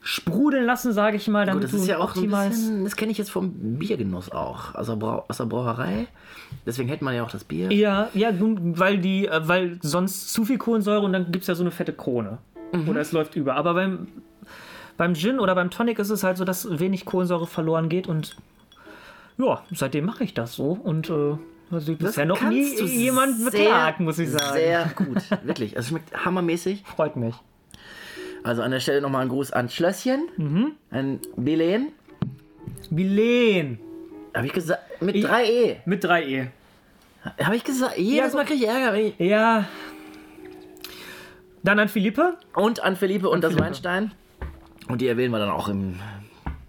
sprudeln 0.00 0.64
lassen, 0.64 0.92
sage 0.92 1.16
ich 1.16 1.28
mal, 1.28 1.44
damit 1.46 1.64
Gut, 1.64 1.72
das 1.72 1.80
ist 1.80 1.86
ja 1.88 1.98
auch 1.98 2.14
optimal- 2.14 2.48
bisschen, 2.48 2.84
das 2.84 2.96
kenne 2.96 3.12
ich 3.12 3.18
jetzt 3.18 3.30
vom 3.30 3.52
Biergenuss 3.78 4.30
auch, 4.30 4.74
aus 4.74 4.86
der, 4.86 4.96
Brau 4.96 5.24
aus 5.28 5.36
der 5.36 5.44
Brauerei. 5.44 6.06
Deswegen 6.64 6.88
hält 6.88 7.02
man 7.02 7.14
ja 7.14 7.24
auch 7.24 7.30
das 7.30 7.44
Bier. 7.44 7.72
Ja, 7.72 8.08
ja, 8.14 8.30
weil 8.38 8.98
die, 8.98 9.26
äh, 9.26 9.40
weil 9.46 9.78
sonst 9.82 10.32
zu 10.32 10.44
viel 10.44 10.58
Kohlensäure 10.58 11.04
und 11.04 11.12
dann 11.12 11.32
gibt 11.32 11.42
es 11.42 11.48
ja 11.48 11.54
so 11.54 11.62
eine 11.62 11.70
fette 11.70 11.92
Krone. 11.92 12.38
Mhm. 12.72 12.88
Oder 12.88 13.00
es 13.00 13.12
läuft 13.12 13.36
über. 13.36 13.56
Aber 13.56 13.74
beim, 13.74 14.08
beim 14.96 15.14
Gin 15.14 15.40
oder 15.40 15.54
beim 15.54 15.70
Tonic 15.70 15.98
ist 15.98 16.10
es 16.10 16.22
halt 16.22 16.36
so, 16.36 16.44
dass 16.44 16.78
wenig 16.78 17.04
Kohlensäure 17.04 17.46
verloren 17.46 17.88
geht 17.88 18.06
und 18.06 18.36
ja, 19.38 19.62
seitdem 19.72 20.04
mache 20.04 20.24
ich 20.24 20.34
das 20.34 20.54
so 20.54 20.72
und 20.72 21.10
äh, 21.10 21.36
also 21.70 21.94
bisher 21.94 22.24
noch 22.24 22.42
nie 22.42 22.74
jemand 22.82 23.44
beklagt, 23.44 24.00
muss 24.00 24.18
ich 24.18 24.30
sagen. 24.30 24.54
Sehr 24.54 24.90
gut, 24.96 25.22
wirklich. 25.44 25.76
Also 25.76 25.90
schmeckt 25.90 26.24
hammermäßig. 26.24 26.82
Freut 26.84 27.16
mich. 27.16 27.34
Also 28.48 28.62
an 28.62 28.70
der 28.70 28.80
Stelle 28.80 29.02
nochmal 29.02 29.20
ein 29.24 29.28
Gruß 29.28 29.52
an 29.52 29.68
Schlösschen, 29.68 30.26
Mhm. 30.38 30.72
an 30.90 31.20
Belen. 31.36 31.88
Bilen 32.88 33.78
Habe 34.34 34.46
ich 34.46 34.54
gesagt, 34.54 35.02
mit 35.02 35.16
Ich- 35.16 35.26
3E. 35.26 35.76
mit 35.84 36.02
3E. 36.02 36.46
Habe 37.42 37.56
ich 37.56 37.64
gesagt, 37.64 37.98
jedes 37.98 38.32
Ja, 38.32 38.38
Mal 38.38 38.46
kriege 38.46 38.64
ich 38.64 38.66
Ärger. 38.70 38.94
ich- 38.96 39.18
Ja. 39.18 39.66
Dann 41.62 41.78
an 41.78 41.88
Philippe. 41.88 42.38
Und 42.54 42.82
an 42.82 42.96
Philippe 42.96 43.28
und 43.28 43.42
das 43.44 43.50
Philippe. 43.52 43.66
Weinstein. 43.66 44.12
Und 44.88 45.02
die 45.02 45.08
erwähnen 45.08 45.30
wir 45.32 45.40
dann 45.40 45.50
auch 45.50 45.68
im 45.68 45.96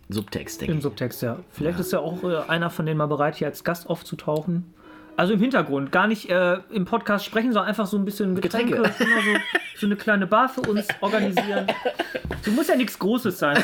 Subtext, 0.10 0.60
denke 0.60 0.74
Im 0.74 0.78
ich. 0.80 0.84
Subtext, 0.84 1.22
ja. 1.22 1.40
Vielleicht 1.50 1.80
ist 1.80 1.94
ja 1.94 2.00
auch 2.00 2.22
äh, 2.26 2.40
einer 2.50 2.70
von 2.70 2.86
denen 2.88 2.98
mal 2.98 3.06
bereit, 3.06 3.36
hier 3.38 3.48
als 3.48 3.64
Gast 3.64 3.90
aufzutauchen. 3.90 4.74
Also 5.20 5.34
im 5.34 5.42
Hintergrund, 5.42 5.92
gar 5.92 6.08
nicht 6.08 6.30
äh, 6.30 6.60
im 6.72 6.86
Podcast 6.86 7.26
sprechen, 7.26 7.52
sondern 7.52 7.68
einfach 7.68 7.88
so 7.88 7.98
ein 7.98 8.06
bisschen 8.06 8.40
Getränke, 8.40 8.78
Getränke. 8.78 8.96
So, 8.96 9.80
so 9.82 9.86
eine 9.86 9.98
kleine 9.98 10.28
Bar 10.28 10.48
für 10.48 10.62
uns 10.62 10.88
organisieren. 11.02 11.68
So 12.42 12.52
muss 12.52 12.70
ja 12.70 12.78
nichts 12.78 12.98
Großes 12.98 13.38
sein. 13.38 13.62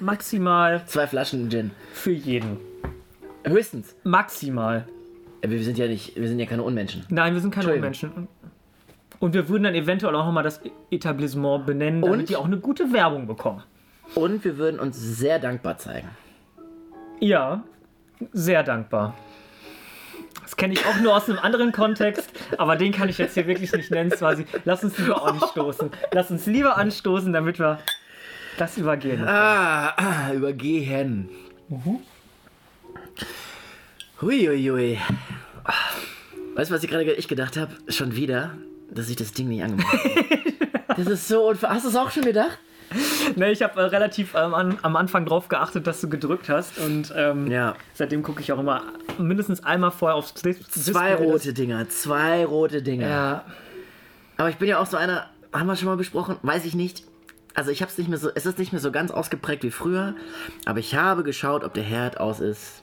Maximal 0.00 0.82
Zwei 0.86 1.06
Flaschen 1.06 1.48
Gin. 1.50 1.70
für 1.92 2.10
jeden. 2.10 2.56
Höchstens. 3.44 3.94
Maximal. 4.02 4.88
Äh, 5.40 5.50
Wir 5.50 5.62
sind 5.62 5.78
ja 5.78 5.86
nicht, 5.86 6.16
wir 6.16 6.26
sind 6.26 6.40
ja 6.40 6.46
keine 6.46 6.64
Unmenschen. 6.64 7.04
Nein, 7.10 7.32
wir 7.32 7.40
sind 7.40 7.54
keine. 7.54 7.74
Unmenschen. 7.74 8.26
Und 9.20 9.34
wir 9.34 9.48
würden 9.48 9.62
dann 9.62 9.76
eventuell 9.76 10.16
auch 10.16 10.24
nochmal 10.26 10.42
das 10.42 10.60
Etablissement 10.90 11.64
benennen, 11.64 12.02
damit 12.02 12.18
Und? 12.22 12.28
die 12.28 12.34
auch 12.34 12.44
eine 12.46 12.58
gute 12.58 12.92
Werbung 12.92 13.28
bekommen. 13.28 13.62
Und 14.16 14.44
wir 14.44 14.58
würden 14.58 14.80
uns 14.80 14.96
sehr 14.98 15.38
dankbar 15.38 15.78
zeigen. 15.78 16.08
Ja, 17.20 17.62
sehr 18.32 18.64
dankbar. 18.64 19.14
Das 20.48 20.56
kenne 20.56 20.72
ich 20.72 20.86
auch 20.86 20.96
nur 21.00 21.14
aus 21.14 21.28
einem 21.28 21.38
anderen 21.40 21.72
Kontext, 21.72 22.30
aber 22.56 22.76
den 22.76 22.90
kann 22.90 23.10
ich 23.10 23.18
jetzt 23.18 23.34
hier 23.34 23.46
wirklich 23.46 23.70
nicht 23.70 23.90
nennen. 23.90 24.08
Quasi. 24.08 24.46
Lass 24.64 24.82
uns 24.82 24.96
lieber 24.96 25.22
anstoßen. 25.22 25.90
Lass 26.12 26.30
uns 26.30 26.46
lieber 26.46 26.78
anstoßen, 26.78 27.34
damit 27.34 27.58
wir 27.58 27.78
das 28.56 28.78
übergehen. 28.78 29.28
Ah, 29.28 29.90
ah 29.90 30.32
übergehen. 30.32 31.28
Huiuiui. 34.22 34.98
Weißt 36.54 36.70
du, 36.70 36.74
was 36.74 36.82
ich 36.82 36.88
gerade 36.88 37.12
ich 37.12 37.28
gedacht 37.28 37.58
habe? 37.58 37.74
Schon 37.88 38.16
wieder, 38.16 38.54
dass 38.90 39.10
ich 39.10 39.16
das 39.16 39.32
Ding 39.32 39.48
nicht 39.48 39.62
angemacht 39.62 39.92
habe. 39.92 40.24
Das 40.96 41.06
ist 41.06 41.28
so 41.28 41.50
unver... 41.50 41.68
Hast 41.68 41.84
du 41.84 41.90
es 41.90 41.96
auch 41.96 42.10
schon 42.10 42.24
gedacht? 42.24 42.58
Ne, 43.36 43.50
ich 43.52 43.62
habe 43.62 43.80
äh, 43.80 43.84
relativ 43.84 44.34
ähm, 44.34 44.54
an, 44.54 44.78
am 44.82 44.96
Anfang 44.96 45.26
drauf 45.26 45.48
geachtet, 45.48 45.86
dass 45.86 46.00
du 46.00 46.08
gedrückt 46.08 46.48
hast 46.48 46.78
und 46.78 47.12
ähm, 47.16 47.50
Ja. 47.50 47.74
seitdem 47.94 48.22
gucke 48.22 48.40
ich 48.40 48.52
auch 48.52 48.58
immer 48.58 48.82
mindestens 49.18 49.62
einmal 49.64 49.90
vorher 49.90 50.16
aufs 50.16 50.34
Dis 50.34 50.60
Zwei 50.68 51.10
Display. 51.10 51.26
rote 51.30 51.52
Dinger, 51.52 51.88
zwei 51.90 52.44
rote 52.46 52.82
Dinger. 52.82 53.06
Ja, 53.08 53.44
Aber 54.38 54.48
ich 54.48 54.56
bin 54.56 54.68
ja 54.68 54.78
auch 54.78 54.86
so 54.86 54.96
einer, 54.96 55.26
haben 55.52 55.66
wir 55.66 55.76
schon 55.76 55.86
mal 55.88 55.96
besprochen, 55.96 56.36
weiß 56.42 56.64
ich 56.64 56.74
nicht. 56.74 57.04
Also 57.54 57.70
ich 57.70 57.82
habe 57.82 57.90
es 57.90 57.98
nicht 57.98 58.08
mehr 58.08 58.18
so, 58.18 58.30
es 58.34 58.46
ist 58.46 58.58
nicht 58.58 58.72
mehr 58.72 58.80
so 58.80 58.92
ganz 58.92 59.10
ausgeprägt 59.10 59.62
wie 59.64 59.70
früher, 59.70 60.14
aber 60.64 60.78
ich 60.78 60.94
habe 60.94 61.24
geschaut, 61.24 61.64
ob 61.64 61.74
der 61.74 61.82
Herd 61.84 62.18
aus 62.20 62.40
ist. 62.40 62.82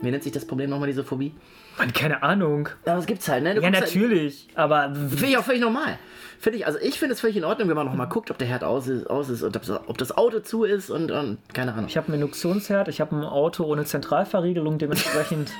Wie 0.00 0.10
nennt 0.10 0.22
sich 0.24 0.32
das 0.32 0.46
Problem 0.46 0.70
nochmal, 0.70 0.88
diese 0.88 1.04
Phobie? 1.04 1.32
Mann, 1.78 1.92
keine 1.92 2.22
Ahnung. 2.22 2.68
Aber 2.86 2.98
es 2.98 3.06
gibt's 3.06 3.28
halt, 3.28 3.42
ne? 3.42 3.54
Du 3.54 3.60
Ja, 3.60 3.70
halt- 3.70 3.80
natürlich, 3.80 4.48
aber 4.54 4.92
Finde 4.94 5.26
ich 5.26 5.36
auch 5.38 5.44
völlig 5.44 5.60
normal. 5.60 5.98
Finde 6.40 6.58
ich, 6.58 6.66
also 6.66 6.78
ich 6.78 6.98
finde 6.98 7.14
es 7.14 7.20
völlig 7.20 7.36
in 7.38 7.44
Ordnung, 7.44 7.68
wenn 7.70 7.76
man 7.76 7.86
nochmal 7.86 8.08
guckt, 8.08 8.30
ob 8.30 8.36
der 8.36 8.46
Herd 8.46 8.64
aus 8.64 8.86
ist, 8.86 9.08
aus 9.08 9.30
ist 9.30 9.42
und 9.42 9.56
ob 9.56 9.96
das, 9.96 10.12
Auto 10.16 10.40
zu 10.40 10.64
ist 10.64 10.90
und, 10.90 11.10
und 11.10 11.38
keine 11.54 11.72
Ahnung. 11.72 11.86
ich 11.88 11.96
habe 11.96 12.08
einen 12.08 12.16
Induktionsherd, 12.16 12.88
ich 12.88 13.00
habe 13.00 13.16
ein 13.16 13.24
Auto 13.24 13.64
ohne 13.64 13.84
Zentralverriegelung, 13.86 14.76
dementsprechend 14.76 15.50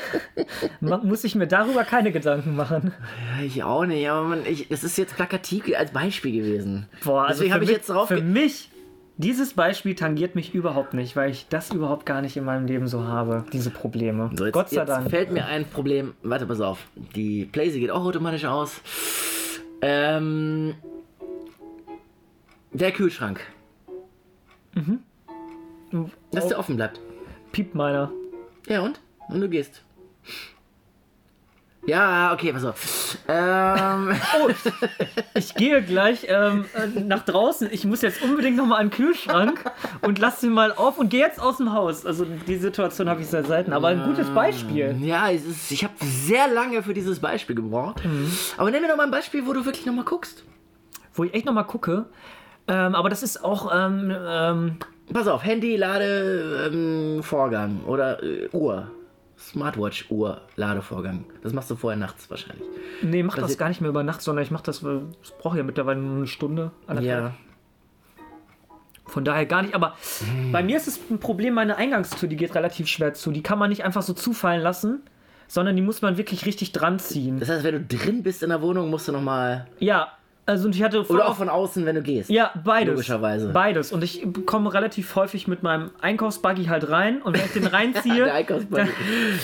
muss 0.80 1.24
ich 1.24 1.34
mir 1.34 1.46
darüber 1.46 1.84
keine 1.84 2.12
Gedanken 2.12 2.56
machen. 2.56 2.92
Ich 3.42 3.62
auch 3.62 3.84
nicht, 3.86 4.08
aber 4.08 4.22
man, 4.28 4.44
ich, 4.46 4.68
das 4.68 4.84
ist 4.84 4.98
jetzt 4.98 5.16
plakativ 5.16 5.64
als 5.76 5.92
Beispiel 5.92 6.32
gewesen. 6.42 6.88
Boah, 7.04 7.22
also 7.22 7.38
Deswegen 7.38 7.54
habe 7.54 7.64
ich 7.64 7.70
mich- 7.70 7.76
jetzt 7.78 7.88
drauf. 7.88 8.08
Für 8.08 8.20
mich, 8.20 8.68
dieses 9.16 9.54
Beispiel 9.54 9.94
tangiert 9.94 10.34
mich 10.34 10.54
überhaupt 10.54 10.94
nicht, 10.94 11.16
weil 11.16 11.30
ich 11.30 11.46
das 11.48 11.72
überhaupt 11.72 12.06
gar 12.06 12.22
nicht 12.22 12.36
in 12.36 12.44
meinem 12.44 12.66
Leben 12.66 12.86
so 12.88 13.04
habe, 13.04 13.44
diese 13.52 13.70
Probleme. 13.70 14.30
So, 14.34 14.44
jetzt, 14.46 14.54
Gott 14.54 14.70
sei 14.70 14.80
jetzt 14.80 14.88
Dank. 14.88 15.10
fällt 15.10 15.30
mir 15.32 15.46
ein 15.46 15.64
Problem. 15.66 16.14
Warte, 16.22 16.46
pass 16.46 16.60
auf. 16.60 16.86
Die 17.14 17.44
Blaze 17.44 17.78
geht 17.78 17.90
auch 17.90 18.04
automatisch 18.04 18.44
aus. 18.44 18.80
Ähm, 19.82 20.74
der 22.72 22.92
Kühlschrank. 22.92 23.40
Dass 26.30 26.48
der 26.48 26.58
offen 26.58 26.76
bleibt. 26.76 27.00
Piept 27.52 27.74
meiner. 27.74 28.10
Ja, 28.66 28.80
und? 28.80 29.00
Und 29.28 29.40
du 29.40 29.48
gehst. 29.48 29.82
Ja, 31.84 32.32
okay, 32.32 32.52
pass 32.52 32.64
auf. 32.64 33.18
Ähm, 33.26 34.12
Ich 35.34 35.54
gehe 35.54 35.82
gleich 35.82 36.26
ähm, 36.28 36.66
äh, 36.74 37.00
nach 37.00 37.24
draußen. 37.24 37.68
Ich 37.72 37.84
muss 37.84 38.02
jetzt 38.02 38.22
unbedingt 38.22 38.56
nochmal 38.56 38.80
an 38.80 38.88
den 38.90 38.96
Kühlschrank 38.96 39.64
und 40.02 40.18
lass 40.20 40.42
ihn 40.44 40.52
mal 40.52 40.72
auf 40.72 40.98
und 40.98 41.08
gehe 41.08 41.20
jetzt 41.20 41.40
aus 41.40 41.56
dem 41.56 41.72
Haus. 41.72 42.06
Also 42.06 42.24
die 42.24 42.56
Situation 42.56 43.08
habe 43.08 43.20
ich 43.20 43.26
sehr 43.26 43.44
selten, 43.44 43.72
aber 43.72 43.88
ein 43.88 44.04
gutes 44.04 44.30
Beispiel. 44.30 44.96
ja, 45.00 45.30
es 45.30 45.44
ist, 45.44 45.72
ich 45.72 45.82
habe 45.82 45.94
sehr 46.00 46.46
lange 46.48 46.82
für 46.84 46.94
dieses 46.94 47.18
Beispiel 47.18 47.56
gebraucht. 47.56 48.00
Aber 48.56 48.70
nenn 48.70 48.82
mir 48.82 48.88
doch 48.88 48.96
mal 48.96 49.04
ein 49.04 49.10
Beispiel, 49.10 49.46
wo 49.46 49.52
du 49.52 49.64
wirklich 49.64 49.84
nochmal 49.86 50.04
guckst. 50.04 50.44
Wo 51.14 51.24
ich 51.24 51.34
echt 51.34 51.46
nochmal 51.46 51.66
gucke. 51.66 52.06
Ähm, 52.68 52.94
aber 52.94 53.08
das 53.08 53.24
ist 53.24 53.44
auch 53.44 53.72
ähm, 53.74 54.14
ähm, 54.24 54.76
Pass 55.12 55.26
auf, 55.26 55.44
Handy, 55.44 55.76
Lade, 55.76 56.70
ähm, 56.72 57.22
Vorgang 57.24 57.80
oder 57.86 58.22
äh, 58.22 58.48
Uhr. 58.52 58.88
Smartwatch, 59.50 60.06
Uhr, 60.10 60.40
Ladevorgang. 60.56 61.24
Das 61.42 61.52
machst 61.52 61.70
du 61.70 61.76
vorher 61.76 61.98
nachts 61.98 62.30
wahrscheinlich. 62.30 62.66
Nee, 63.02 63.22
mach 63.22 63.34
das 63.34 63.42
Passiert- 63.42 63.58
gar 63.58 63.68
nicht 63.68 63.80
mehr 63.80 63.90
über 63.90 64.02
Nacht, 64.02 64.22
sondern 64.22 64.44
ich 64.44 64.50
mach 64.50 64.60
das, 64.60 64.82
es 64.82 65.30
braucht 65.38 65.56
ja 65.56 65.62
mittlerweile 65.62 66.00
nur 66.00 66.16
eine 66.16 66.26
Stunde. 66.26 66.70
Ja. 67.00 67.32
Von 69.06 69.24
daher 69.24 69.44
gar 69.46 69.62
nicht. 69.62 69.74
Aber 69.74 69.96
Hm. 70.20 70.52
bei 70.52 70.62
mir 70.62 70.76
ist 70.76 70.88
es 70.88 70.98
ein 71.10 71.18
Problem, 71.18 71.54
meine 71.54 71.76
Eingangstür, 71.76 72.28
die 72.28 72.36
geht 72.36 72.54
relativ 72.54 72.86
schwer 72.88 73.14
zu. 73.14 73.30
Die 73.30 73.42
kann 73.42 73.58
man 73.58 73.68
nicht 73.68 73.84
einfach 73.84 74.02
so 74.02 74.12
zufallen 74.14 74.62
lassen, 74.62 75.02
sondern 75.48 75.76
die 75.76 75.82
muss 75.82 76.00
man 76.02 76.16
wirklich 76.16 76.46
richtig 76.46 76.72
dran 76.72 76.98
ziehen. 76.98 77.38
Das 77.40 77.48
heißt, 77.50 77.64
wenn 77.64 77.74
du 77.86 77.96
drin 77.96 78.22
bist 78.22 78.42
in 78.42 78.48
der 78.50 78.62
Wohnung, 78.62 78.88
musst 78.90 79.08
du 79.08 79.12
nochmal. 79.12 79.66
Ja, 79.80 80.12
also 80.44 80.66
und 80.66 80.74
ich 80.74 80.82
hatte 80.82 81.06
Oder 81.06 81.28
auch 81.28 81.36
von 81.36 81.48
außen, 81.48 81.86
wenn 81.86 81.94
du 81.94 82.02
gehst. 82.02 82.28
Ja, 82.28 82.52
beides. 82.64 82.90
Logischerweise. 82.90 83.48
Beides. 83.50 83.92
Und 83.92 84.02
ich 84.02 84.26
komme 84.44 84.74
relativ 84.74 85.14
häufig 85.14 85.46
mit 85.46 85.62
meinem 85.62 85.90
Einkaufsbuggy 86.00 86.64
halt 86.64 86.90
rein. 86.90 87.22
Und 87.22 87.36
wenn 87.36 87.44
ich 87.44 87.52
den 87.52 87.66
reinziehe, 87.66 88.14
Der 88.24 88.34
Einkaufsbuggy. 88.34 88.88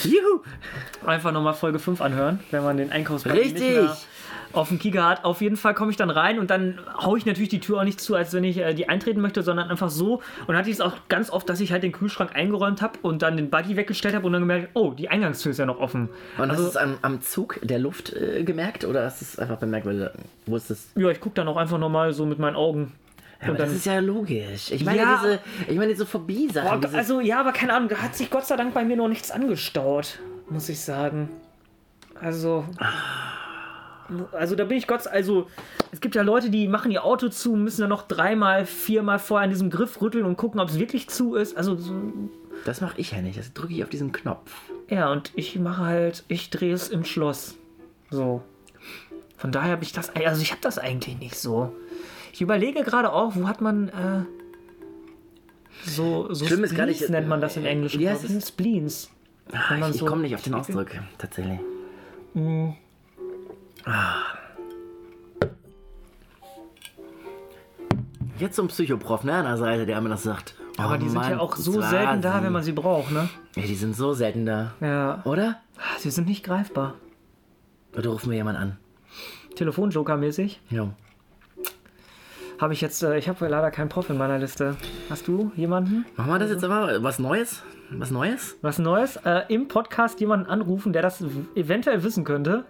Juhu! 0.05 0.43
einfach 1.07 1.33
nochmal 1.33 1.55
Folge 1.55 1.79
5 1.79 2.01
anhören, 2.01 2.41
wenn 2.51 2.65
man 2.65 2.77
den 2.77 2.91
Einkaufsbuggy 2.91 3.37
nicht 3.39 3.55
Richtig. 3.55 3.75
mehr 3.77 3.97
auf 4.53 4.69
dem 4.69 4.79
Kieker 4.79 5.05
hat. 5.07 5.25
Auf 5.25 5.41
jeden 5.41 5.57
Fall 5.57 5.75
komme 5.75 5.91
ich 5.91 5.97
dann 5.97 6.11
rein 6.11 6.39
und 6.39 6.51
dann 6.51 6.79
haue 7.03 7.19
ich 7.19 7.27
natürlich 7.27 7.49
die 7.51 7.61
Tür 7.61 7.81
auch 7.81 7.85
nicht 7.85 8.01
zu, 8.01 8.15
als 8.15 8.33
wenn 8.33 8.45
ich 8.45 8.59
äh, 8.59 8.75
die 8.75 8.89
eintreten 8.89 9.21
möchte, 9.21 9.43
sondern 9.43 9.69
einfach 9.71 9.91
so. 9.91 10.23
Und 10.47 10.57
hatte 10.57 10.71
ich 10.71 10.77
es 10.77 10.81
auch 10.81 10.95
ganz 11.09 11.31
oft, 11.31 11.49
dass 11.49 11.61
ich 11.61 11.73
halt 11.73 11.83
den 11.83 11.93
Kühlschrank 11.93 12.35
eingeräumt 12.35 12.81
habe 12.83 12.99
und 13.03 13.23
dann 13.23 13.37
den 13.37 13.51
Buggy 13.51 13.77
weggestellt 13.77 14.15
habe 14.15 14.27
und 14.27 14.33
dann 14.33 14.43
gemerkt, 14.43 14.71
oh, 14.75 14.93
die 14.93 15.09
Eingangstür 15.09 15.53
ist 15.53 15.59
ja 15.59 15.67
noch 15.67 15.79
offen. 15.81 16.09
Und 16.39 16.51
hast 16.51 16.59
Also- 16.59 16.63
du 16.65 16.69
es 16.71 16.77
am, 16.77 16.99
am 17.03 17.21
Zug 17.21 17.59
der 17.63 17.79
Luft 17.79 18.13
äh, 18.15 18.43
gemerkt 18.45 18.85
oder 18.85 19.05
hast 19.05 19.21
du 19.21 19.25
es 19.27 19.39
einfach 19.39 19.59
bemerkt, 19.59 19.87
weil 19.87 19.99
du 19.99 20.13
wusstest? 20.47 20.91
Ja, 20.97 21.09
ich 21.11 21.21
gucke 21.21 21.35
dann 21.35 21.49
auch 21.49 21.57
einfach 21.57 21.79
nochmal 21.79 22.13
so 22.13 22.25
mit 22.27 22.39
meinen 22.39 22.57
Augen. 22.57 22.93
Ja, 23.41 23.53
das 23.53 23.71
ist 23.73 23.87
ja 23.87 24.01
logisch. 24.01 24.73
Ich 24.73 24.85
meine, 24.85 24.99
Ja. 24.99 25.21
diese, 25.23 25.39
ich 25.69 25.77
meine, 25.77 25.93
diese 25.93 26.07
Phobie-Sachen. 26.07 26.81
Dieses- 26.81 26.97
also 26.97 27.21
ja, 27.21 27.39
aber 27.39 27.53
keine 27.53 27.73
Ahnung, 27.75 27.89
da 27.89 27.97
hat 27.99 28.17
sich 28.17 28.31
Gott 28.31 28.47
sei 28.47 28.57
Dank 28.57 28.75
bei 28.75 28.85
mir 28.85 28.97
noch 28.97 29.07
nichts 29.09 29.31
angestaut, 29.31 30.19
muss 30.51 30.69
ich 30.69 30.81
sagen. 30.81 31.29
Also, 32.21 32.65
also 34.33 34.55
da 34.57 34.64
bin 34.64 34.79
ich 34.79 34.87
Gott, 34.87 35.07
also 35.07 35.47
es 35.92 36.01
gibt 36.01 36.14
ja 36.14 36.23
Leute, 36.23 36.51
die 36.51 36.68
machen 36.68 36.90
ihr 36.90 37.05
Auto 37.05 37.29
zu, 37.29 37.55
müssen 37.57 37.81
dann 37.83 37.90
noch 37.90 38.03
dreimal, 38.09 38.64
viermal 38.66 39.18
vorher 39.18 39.44
an 39.44 39.51
diesem 39.51 39.71
Griff 39.71 40.01
rütteln 40.01 40.25
und 40.25 40.37
gucken, 40.37 40.61
ob 40.61 40.68
es 40.68 40.79
wirklich 40.79 41.09
zu 41.09 41.35
ist. 41.35 41.57
Also 41.57 41.77
so, 41.77 41.94
Das 42.64 42.81
mache 42.81 42.99
ich 43.01 43.12
ja 43.12 43.21
nicht. 43.23 43.38
Das 43.38 43.53
drücke 43.53 43.73
ich 43.75 43.83
auf 43.83 43.88
diesen 43.90 44.12
Knopf. 44.12 44.51
ja, 44.88 45.11
und 45.12 45.33
ich 45.37 45.59
mache 45.59 45.83
halt, 45.85 46.25
ich 46.29 46.51
drehe 46.51 46.73
es 46.75 46.88
im 46.88 47.05
Schloss. 47.05 47.57
So. 48.11 48.42
Von 49.37 49.53
daher 49.53 49.73
habe 49.73 49.85
ich 49.85 49.92
das, 49.92 50.11
also 50.16 50.42
ich 50.42 50.51
habe 50.51 50.61
das 50.62 50.79
eigentlich 50.79 51.18
nicht 51.18 51.37
so. 51.37 51.73
Ich 52.33 52.40
überlege 52.40 52.83
gerade 52.83 53.12
auch, 53.12 53.37
wo 53.37 53.47
hat 53.47 53.61
man 53.61 53.88
äh, 53.88 54.23
so, 55.85 56.33
so 56.33 56.47
Schlimm 56.47 56.64
ist 56.64 56.75
gar 56.75 56.87
nicht- 56.87 57.09
nennt 57.09 57.29
man 57.29 57.40
das 57.40 57.57
im 57.57 57.64
Englischen. 57.64 58.05
Heißt 58.07 58.25
glaub 58.27 58.37
ich. 58.38 58.44
Spleens. 58.47 59.11
Man 59.71 59.83
Ich, 59.83 59.88
ich 59.90 60.01
so- 60.01 60.07
komme 60.07 60.23
nicht 60.23 60.35
auf 60.35 60.42
den 60.42 60.55
Ausdruck, 60.55 60.88
tatsächlich. 61.18 61.59
Ah. 62.35 62.73
Jetzt 68.38 68.57
so 68.57 68.62
ein 68.62 68.68
Psychoprof, 68.68 69.24
ne, 69.24 69.35
an 69.35 69.44
der 69.46 69.57
Seite, 69.57 69.85
der 69.87 70.01
mir 70.01 70.11
das 70.11 70.22
sagt. 70.22 70.55
Oh, 70.79 70.83
Aber 70.83 70.98
die 70.98 71.09
sind 71.09 71.20
ja 71.22 71.31
Mann, 71.31 71.40
auch 71.40 71.57
so 71.57 71.81
selten 71.83 72.22
da, 72.22 72.42
wenn 72.42 72.53
man 72.53 72.62
sie 72.62 72.72
braucht, 72.72 73.11
ne? 73.11 73.29
Ja, 73.57 73.62
die 73.62 73.74
sind 73.74 73.96
so 73.96 74.14
selten 74.14 74.46
da. 74.46 74.74
Ja. 74.81 75.22
Oder? 75.24 75.57
Ah, 75.77 75.98
Sie 75.98 76.11
sind 76.11 76.29
nicht 76.29 76.44
greifbar. 76.44 76.94
Oder 77.96 78.11
rufen 78.11 78.31
wir 78.31 78.37
jemanden 78.37 78.62
an? 78.62 78.77
Telefonjoker-mäßig. 79.57 80.61
Ja. 80.70 80.90
Habe 82.61 82.72
ich 82.74 82.81
jetzt, 82.81 83.03
äh, 83.03 83.18
ich 83.18 83.29
habe 83.29 83.48
leider 83.48 83.70
keinen 83.72 83.88
Prof 83.88 84.09
in 84.11 84.18
meiner 84.18 84.38
Liste. 84.38 84.77
Hast 85.11 85.27
du 85.27 85.51
jemanden? 85.57 86.05
Machen 86.16 86.31
wir 86.31 86.38
das 86.38 86.51
jetzt 86.51 86.62
aber? 86.62 87.03
Was 87.03 87.18
Neues? 87.18 87.62
Was 87.90 88.11
Neues? 88.12 88.57
Was 88.62 88.79
Neues? 88.79 89.16
Äh, 89.24 89.42
Im 89.48 89.66
Podcast 89.66 90.20
jemanden 90.20 90.46
anrufen, 90.46 90.92
der 90.92 91.03
das 91.03 91.24
eventuell 91.57 92.03
wissen 92.05 92.22
könnte. 92.24 92.64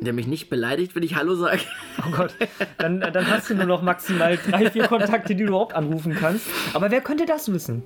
Der 0.00 0.12
mich 0.12 0.26
nicht 0.26 0.50
beleidigt, 0.50 0.94
wenn 0.94 1.02
ich 1.02 1.16
Hallo 1.16 1.34
sage. 1.34 1.60
Oh 2.06 2.10
Gott, 2.10 2.34
dann, 2.78 3.00
dann 3.00 3.30
hast 3.30 3.48
du 3.48 3.54
nur 3.54 3.64
noch 3.64 3.82
maximal 3.82 4.36
drei, 4.36 4.70
vier 4.70 4.86
Kontakte, 4.86 5.34
die 5.34 5.42
du 5.42 5.48
überhaupt 5.48 5.74
anrufen 5.74 6.14
kannst. 6.14 6.46
Aber 6.74 6.90
wer 6.90 7.00
könnte 7.00 7.24
das 7.24 7.50
wissen? 7.50 7.82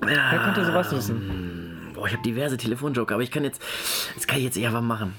Wer 0.00 0.40
könnte 0.42 0.64
sowas 0.64 0.90
wissen? 0.92 1.92
Boah, 1.94 2.06
ich 2.06 2.12
habe 2.12 2.22
diverse 2.22 2.56
Telefonjoker, 2.56 3.14
aber 3.14 3.22
ich 3.22 3.30
kann 3.30 3.44
jetzt. 3.44 3.62
Das 4.14 4.26
kann 4.26 4.38
ich 4.38 4.44
jetzt 4.44 4.56
eher 4.56 4.72
was 4.72 4.82
machen. 4.82 5.14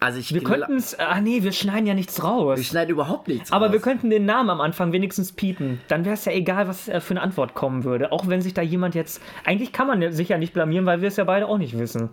Also 0.00 0.18
ich. 0.18 0.32
Wir 0.32 0.42
könnten 0.42 0.76
es, 0.76 0.98
ah 0.98 1.20
nee, 1.20 1.42
wir 1.42 1.52
schneiden 1.52 1.86
ja 1.86 1.92
nichts 1.92 2.24
raus. 2.24 2.56
Wir 2.56 2.64
schneiden 2.64 2.90
überhaupt 2.90 3.28
nichts. 3.28 3.52
Aber 3.52 3.66
raus. 3.66 3.72
wir 3.74 3.80
könnten 3.80 4.08
den 4.08 4.24
Namen 4.24 4.48
am 4.48 4.62
Anfang 4.62 4.92
wenigstens 4.92 5.32
piepen. 5.32 5.78
Dann 5.88 6.06
wäre 6.06 6.14
es 6.14 6.24
ja 6.24 6.32
egal, 6.32 6.66
was 6.68 6.88
äh, 6.88 7.00
für 7.00 7.12
eine 7.12 7.20
Antwort 7.20 7.52
kommen 7.54 7.84
würde. 7.84 8.10
Auch 8.10 8.26
wenn 8.26 8.40
sich 8.40 8.54
da 8.54 8.62
jemand 8.62 8.94
jetzt. 8.94 9.22
Eigentlich 9.44 9.72
kann 9.72 9.86
man 9.86 10.10
sich 10.12 10.30
ja 10.30 10.38
nicht 10.38 10.54
blamieren, 10.54 10.86
weil 10.86 11.02
wir 11.02 11.08
es 11.08 11.16
ja 11.16 11.24
beide 11.24 11.46
auch 11.46 11.58
nicht 11.58 11.78
wissen. 11.78 12.08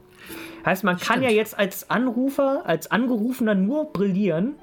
Heißt, 0.65 0.84
man 0.84 0.97
kann 0.97 1.23
ja 1.23 1.30
jetzt 1.30 1.58
als 1.58 1.89
Anrufer, 1.89 2.63
als 2.65 2.91
Angerufener 2.91 3.56
nur 3.56 3.93
brillieren, 3.93 4.56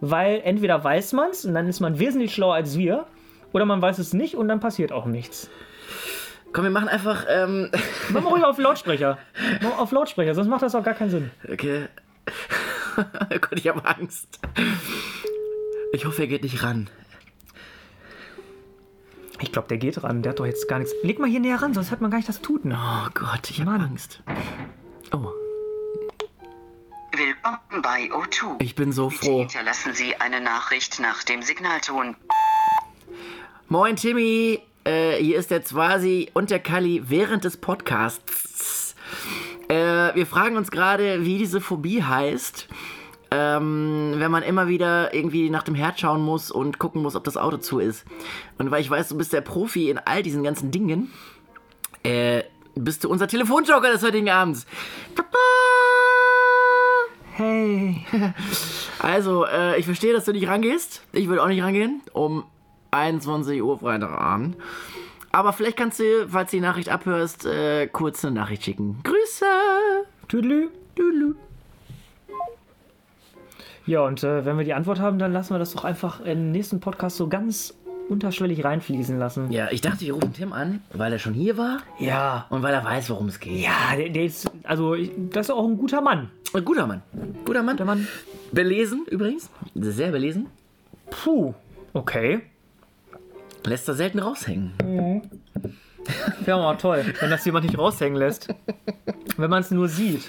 weil 0.00 0.40
entweder 0.42 0.82
weiß 0.82 1.12
man 1.12 1.30
es 1.30 1.44
und 1.44 1.54
dann 1.54 1.68
ist 1.68 1.78
man 1.78 2.00
wesentlich 2.00 2.34
schlauer 2.34 2.54
als 2.54 2.76
wir, 2.76 3.06
oder 3.52 3.64
man 3.64 3.80
weiß 3.80 3.98
es 4.00 4.12
nicht 4.12 4.34
und 4.34 4.48
dann 4.48 4.58
passiert 4.58 4.90
auch 4.90 5.06
nichts. 5.06 5.48
Komm, 6.52 6.64
wir 6.64 6.70
machen 6.70 6.88
einfach. 6.88 7.26
Ähm, 7.30 7.70
Mach 8.08 8.22
mal 8.22 8.30
ruhig 8.30 8.44
auf 8.44 8.58
Lautsprecher. 8.58 9.18
Mach 9.62 9.78
auf 9.78 9.92
Lautsprecher, 9.92 10.34
sonst 10.34 10.48
macht 10.48 10.62
das 10.62 10.74
auch 10.74 10.82
gar 10.82 10.94
keinen 10.94 11.10
Sinn. 11.10 11.30
okay. 11.50 11.86
Oh 12.96 13.02
Gott, 13.40 13.52
ich 13.58 13.68
habe 13.68 13.84
Angst. 13.84 14.38
Ich 15.92 16.04
hoffe, 16.04 16.22
er 16.22 16.28
geht 16.28 16.42
nicht 16.42 16.62
ran. 16.62 16.88
Ich 19.40 19.50
glaube, 19.52 19.68
der 19.68 19.78
geht 19.78 20.02
ran. 20.02 20.22
Der 20.22 20.30
hat 20.30 20.38
doch 20.40 20.46
jetzt 20.46 20.68
gar 20.68 20.78
nichts. 20.78 20.94
Leg 21.02 21.18
mal 21.18 21.28
hier 21.28 21.40
näher 21.40 21.60
ran, 21.60 21.74
sonst 21.74 21.90
hört 21.90 22.00
man 22.00 22.10
gar 22.10 22.18
nicht 22.18 22.28
das 22.28 22.40
Tuten. 22.40 22.72
Oh 22.72 23.08
Gott, 23.14 23.50
ich 23.50 23.60
habe. 23.60 23.70
Angst. 23.72 24.22
Oh, 25.12 25.26
Willkommen 27.14 27.82
bei 27.82 28.10
O2. 28.10 28.62
ich 28.62 28.74
bin 28.74 28.92
so 28.92 29.08
Bitte 29.08 29.24
froh. 29.24 29.38
hinterlassen 29.40 29.92
Sie 29.94 30.16
eine 30.16 30.40
Nachricht 30.40 30.98
nach 31.00 31.22
dem 31.24 31.42
Signalton. 31.42 32.16
Moin 33.68 33.96
Timmy, 33.96 34.60
äh, 34.84 35.16
hier 35.16 35.38
ist 35.38 35.50
der 35.50 35.62
Zwasi 35.64 36.30
und 36.32 36.50
der 36.50 36.58
Kalli 36.60 37.02
während 37.06 37.44
des 37.44 37.56
Podcasts. 37.58 38.94
Äh, 39.72 40.14
wir 40.14 40.26
fragen 40.26 40.58
uns 40.58 40.70
gerade, 40.70 41.24
wie 41.24 41.38
diese 41.38 41.62
Phobie 41.62 42.02
heißt. 42.02 42.68
Ähm, 43.30 44.14
wenn 44.16 44.30
man 44.30 44.42
immer 44.42 44.68
wieder 44.68 45.14
irgendwie 45.14 45.48
nach 45.48 45.62
dem 45.62 45.74
Herd 45.74 45.98
schauen 45.98 46.20
muss 46.20 46.50
und 46.50 46.78
gucken 46.78 47.00
muss, 47.00 47.16
ob 47.16 47.24
das 47.24 47.38
Auto 47.38 47.56
zu 47.56 47.78
ist. 47.78 48.04
Und 48.58 48.70
weil 48.70 48.82
ich 48.82 48.90
weiß, 48.90 49.08
du 49.08 49.16
bist 49.16 49.32
der 49.32 49.40
Profi 49.40 49.88
in 49.88 49.96
all 49.96 50.22
diesen 50.22 50.42
ganzen 50.42 50.70
Dingen, 50.70 51.10
äh, 52.02 52.42
bist 52.74 53.04
du 53.04 53.08
unser 53.08 53.28
Telefonjoker 53.28 53.90
des 53.90 54.02
heutigen 54.02 54.28
Abends. 54.28 54.66
Hey. 57.32 58.04
Also, 58.98 59.46
äh, 59.46 59.80
ich 59.80 59.86
verstehe, 59.86 60.12
dass 60.12 60.26
du 60.26 60.32
nicht 60.32 60.46
rangehst. 60.46 61.02
Ich 61.10 61.26
würde 61.26 61.42
auch 61.42 61.48
nicht 61.48 61.62
rangehen. 61.62 62.02
Um 62.12 62.44
21 62.92 63.60
Uhr 63.60 63.80
Freitagabend. 63.80 64.56
Aber 65.32 65.54
vielleicht 65.54 65.78
kannst 65.78 65.98
du, 65.98 66.28
falls 66.28 66.50
du 66.50 66.58
die 66.58 66.60
Nachricht 66.60 66.90
abhörst, 66.90 67.46
äh, 67.46 67.86
kurz 67.86 68.22
eine 68.24 68.34
Nachricht 68.34 68.64
schicken. 68.64 69.00
Grüße! 69.32 69.46
Tüdelü. 70.28 70.68
Lulu. 70.96 71.34
Ja, 73.86 74.02
und 74.02 74.22
äh, 74.22 74.44
wenn 74.44 74.58
wir 74.58 74.64
die 74.64 74.74
Antwort 74.74 75.00
haben, 75.00 75.18
dann 75.18 75.32
lassen 75.32 75.54
wir 75.54 75.58
das 75.58 75.72
doch 75.72 75.84
einfach 75.84 76.20
in 76.20 76.38
den 76.38 76.52
nächsten 76.52 76.80
Podcast 76.80 77.16
so 77.16 77.28
ganz 77.28 77.74
unterschwellig 78.10 78.62
reinfließen 78.62 79.18
lassen. 79.18 79.50
Ja, 79.50 79.68
ich 79.70 79.80
dachte, 79.80 80.02
wir 80.02 80.12
rufen 80.12 80.34
Tim 80.34 80.52
an, 80.52 80.82
weil 80.92 81.12
er 81.14 81.18
schon 81.18 81.32
hier 81.32 81.56
war 81.56 81.78
Ja. 81.98 82.46
und 82.50 82.62
weil 82.62 82.74
er 82.74 82.84
weiß, 82.84 83.08
worum 83.10 83.28
es 83.28 83.40
geht. 83.40 83.58
Ja, 83.58 83.96
der, 83.96 84.10
der 84.10 84.24
ist, 84.24 84.50
also, 84.64 84.94
ich, 84.94 85.10
das 85.30 85.46
ist 85.46 85.50
auch 85.50 85.66
ein 85.66 85.78
guter 85.78 86.02
Mann. 86.02 86.30
Ein 86.52 86.64
guter 86.64 86.86
Mann. 86.86 87.02
Guter 87.46 87.62
Mann. 87.62 87.76
Der 87.78 87.86
Mann. 87.86 88.06
Belesen 88.52 89.06
übrigens. 89.10 89.48
Sehr 89.74 90.10
belesen. 90.10 90.46
Puh. 91.10 91.54
Okay. 91.94 92.42
Lässt 93.64 93.88
er 93.88 93.94
selten 93.94 94.18
raushängen. 94.18 94.72
Wäre 96.44 96.58
mal 96.58 96.76
toll, 96.76 97.04
wenn 97.20 97.30
das 97.30 97.44
jemand 97.44 97.66
nicht 97.66 97.78
raushängen 97.78 98.18
lässt. 98.18 98.48
wenn 99.36 99.50
man 99.50 99.62
es 99.62 99.70
nur 99.70 99.88
sieht. 99.88 100.22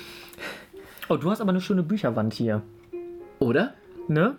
Oh, 1.10 1.18
du 1.18 1.30
hast 1.30 1.42
aber 1.42 1.50
eine 1.50 1.62
schöne 1.62 1.84
Bücherwand 1.84 2.34
hier. 2.34 2.62
Oder? 3.40 3.74
Ne? 4.08 4.38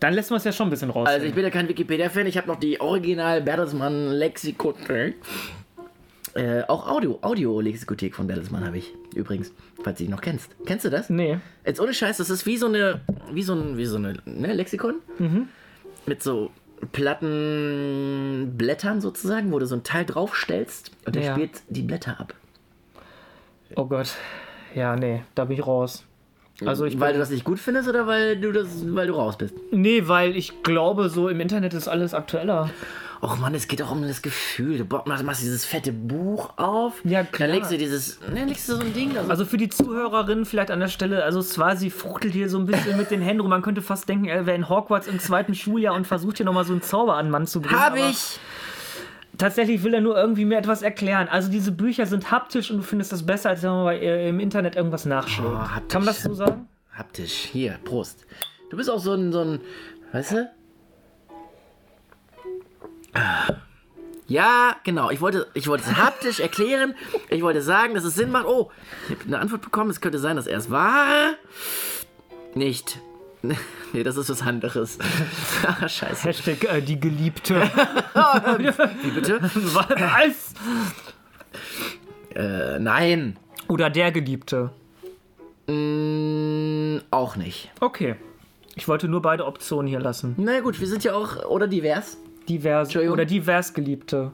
Dann 0.00 0.14
lässt 0.14 0.30
man 0.30 0.38
es 0.38 0.44
ja 0.44 0.52
schon 0.52 0.66
ein 0.66 0.70
bisschen 0.70 0.90
raushängen. 0.90 1.14
Also 1.14 1.26
ich 1.26 1.34
bin 1.34 1.44
ja 1.44 1.50
kein 1.50 1.68
Wikipedia-Fan, 1.68 2.26
ich 2.26 2.36
habe 2.36 2.48
noch 2.48 2.58
die 2.58 2.80
Original 2.80 3.40
Bertelsmann 3.40 4.10
Lexikothek. 4.10 5.14
Äh, 6.34 6.62
auch 6.62 6.88
Audio, 6.88 7.18
Audio-Lexikothek 7.20 8.14
von 8.14 8.26
Bertelsmann 8.26 8.64
habe 8.64 8.78
ich 8.78 8.92
übrigens, 9.14 9.52
falls 9.82 9.98
du 9.98 10.04
dich 10.04 10.10
noch 10.10 10.22
kennst. 10.22 10.50
Kennst 10.66 10.84
du 10.84 10.90
das? 10.90 11.10
nee. 11.10 11.38
Jetzt 11.64 11.78
ohne 11.78 11.92
Scheiß, 11.92 12.16
das 12.16 12.30
ist 12.30 12.46
wie 12.46 12.56
so 12.56 12.66
eine, 12.66 13.02
wie 13.32 13.42
so 13.42 13.54
ein, 13.54 13.76
wie 13.76 13.84
so 13.84 13.96
eine 13.96 14.16
ne, 14.24 14.52
Lexikon. 14.54 14.96
Mit 16.06 16.22
so 16.22 16.50
platten 16.90 18.54
Blättern 18.56 19.00
sozusagen, 19.00 19.52
wo 19.52 19.58
du 19.58 19.66
so 19.66 19.76
ein 19.76 19.82
Teil 19.84 20.04
draufstellst 20.04 20.90
und 21.06 21.14
der 21.14 21.22
Ja. 21.22 21.32
spielt 21.34 21.62
die 21.68 21.82
Blätter 21.82 22.18
ab. 22.20 22.34
Oh 23.76 23.84
Gott. 23.86 24.14
Ja, 24.74 24.96
nee, 24.96 25.22
da 25.34 25.44
bin 25.44 25.58
ich 25.58 25.66
raus. 25.66 26.04
Also 26.66 26.84
ich 26.84 26.98
weil 27.00 27.12
du 27.12 27.18
das 27.18 27.30
nicht 27.30 27.44
gut 27.44 27.58
findest 27.58 27.88
oder 27.88 28.06
weil 28.06 28.36
du 28.38 28.52
das, 28.52 28.68
weil 28.94 29.06
du 29.06 29.14
raus 29.14 29.36
bist? 29.36 29.54
Nee, 29.70 30.02
weil 30.06 30.36
ich 30.36 30.62
glaube, 30.62 31.08
so 31.08 31.28
im 31.28 31.40
Internet 31.40 31.74
ist 31.74 31.88
alles 31.88 32.14
aktueller. 32.14 32.70
Och 33.24 33.38
Mann, 33.38 33.54
es 33.54 33.68
geht 33.68 33.78
doch 33.78 33.92
um 33.92 34.02
das 34.02 34.20
Gefühl. 34.20 34.78
Du 34.78 35.00
machst 35.06 35.42
dieses 35.42 35.64
fette 35.64 35.92
Buch 35.92 36.54
auf. 36.56 36.94
Ja, 37.04 37.22
klar. 37.22 37.46
Dann 37.46 37.56
legst 37.56 37.70
du 37.70 37.78
dieses, 37.78 38.18
ne, 38.34 38.44
legst 38.46 38.68
du 38.68 38.74
so 38.74 38.80
ein 38.80 38.92
Ding 38.92 39.14
da 39.14 39.22
so 39.22 39.30
Also 39.30 39.44
für 39.44 39.58
die 39.58 39.68
Zuhörerinnen 39.68 40.44
vielleicht 40.44 40.72
an 40.72 40.80
der 40.80 40.88
Stelle, 40.88 41.22
also 41.22 41.40
Swasi 41.40 41.90
fuchtelt 41.90 42.32
hier 42.32 42.48
so 42.48 42.58
ein 42.58 42.66
bisschen 42.66 42.96
mit 42.96 43.12
den 43.12 43.22
Händen 43.22 43.42
rum. 43.42 43.50
Man 43.50 43.62
könnte 43.62 43.80
fast 43.80 44.08
denken, 44.08 44.24
er 44.24 44.44
wäre 44.46 44.56
in 44.56 44.68
Hogwarts 44.68 45.06
im 45.06 45.20
zweiten 45.20 45.54
Schuljahr 45.54 45.94
und 45.94 46.04
versucht 46.04 46.38
hier 46.38 46.46
nochmal 46.46 46.64
so 46.64 46.72
einen 46.72 46.82
Zauber 46.82 47.16
an 47.16 47.30
Mann 47.30 47.46
zu 47.46 47.60
bringen. 47.60 47.80
Hab 47.80 47.96
ich! 47.96 48.40
Tatsächlich 49.38 49.82
will 49.82 49.94
er 49.94 50.00
nur 50.00 50.16
irgendwie 50.16 50.44
mir 50.44 50.58
etwas 50.58 50.82
erklären. 50.82 51.28
Also 51.28 51.50
diese 51.50 51.72
Bücher 51.72 52.06
sind 52.06 52.30
haptisch 52.30 52.70
und 52.70 52.78
du 52.78 52.82
findest 52.82 53.12
das 53.12 53.24
besser, 53.24 53.50
als 53.50 53.62
wenn 53.62 53.70
man 53.70 53.94
äh, 53.94 54.28
im 54.28 54.40
Internet 54.40 54.76
irgendwas 54.76 55.06
nachschlägt. 55.06 55.48
Oh, 55.50 55.58
haptisch. 55.58 55.92
Kann 55.92 56.02
man 56.02 56.06
das 56.06 56.22
so 56.22 56.34
sagen? 56.34 56.68
Haptisch. 56.92 57.32
Hier, 57.32 57.78
Prost. 57.84 58.26
Du 58.70 58.76
bist 58.76 58.90
auch 58.90 58.98
so 58.98 59.14
ein, 59.14 59.32
so 59.32 59.40
ein, 59.40 59.60
weißt 60.12 60.32
du? 60.32 60.50
Ja, 64.26 64.76
genau. 64.84 65.10
Ich 65.10 65.20
wollte, 65.20 65.46
ich 65.54 65.66
wollte 65.66 65.84
es 65.84 65.96
haptisch 65.96 66.40
erklären. 66.40 66.94
Ich 67.28 67.42
wollte 67.42 67.62
sagen, 67.62 67.94
dass 67.94 68.04
es 68.04 68.14
Sinn 68.14 68.30
macht. 68.30 68.46
Oh, 68.46 68.70
ich 69.08 69.16
habe 69.16 69.24
eine 69.26 69.38
Antwort 69.38 69.62
bekommen. 69.62 69.90
Es 69.90 70.00
könnte 70.00 70.18
sein, 70.18 70.36
dass 70.36 70.46
er 70.46 70.58
es 70.58 70.70
war. 70.70 71.34
Nicht. 72.54 72.98
Nee, 73.94 74.02
das 74.04 74.16
ist 74.16 74.30
was 74.30 74.40
anderes. 74.42 74.98
Ah, 75.66 75.86
Scheiße. 75.86 76.28
Hashtag 76.28 76.64
äh, 76.64 76.80
die 76.80 76.98
Geliebte. 76.98 77.54
Wie 79.02 79.10
bitte? 79.10 79.40
Was? 79.42 80.54
Äh, 82.34 82.78
nein. 82.78 83.36
Oder 83.68 83.90
der 83.90 84.10
Geliebte. 84.12 84.70
Mm, 85.66 86.98
auch 87.10 87.36
nicht. 87.36 87.70
Okay. 87.80 88.16
Ich 88.74 88.88
wollte 88.88 89.08
nur 89.08 89.20
beide 89.20 89.44
Optionen 89.44 89.86
hier 89.88 90.00
lassen. 90.00 90.34
Na 90.38 90.60
gut, 90.60 90.80
wir 90.80 90.86
sind 90.86 91.04
ja 91.04 91.14
auch, 91.14 91.44
oder 91.44 91.66
divers. 91.68 92.16
Divers 92.48 92.96
oder 92.96 93.24
divers 93.26 93.74
Geliebte. 93.74 94.32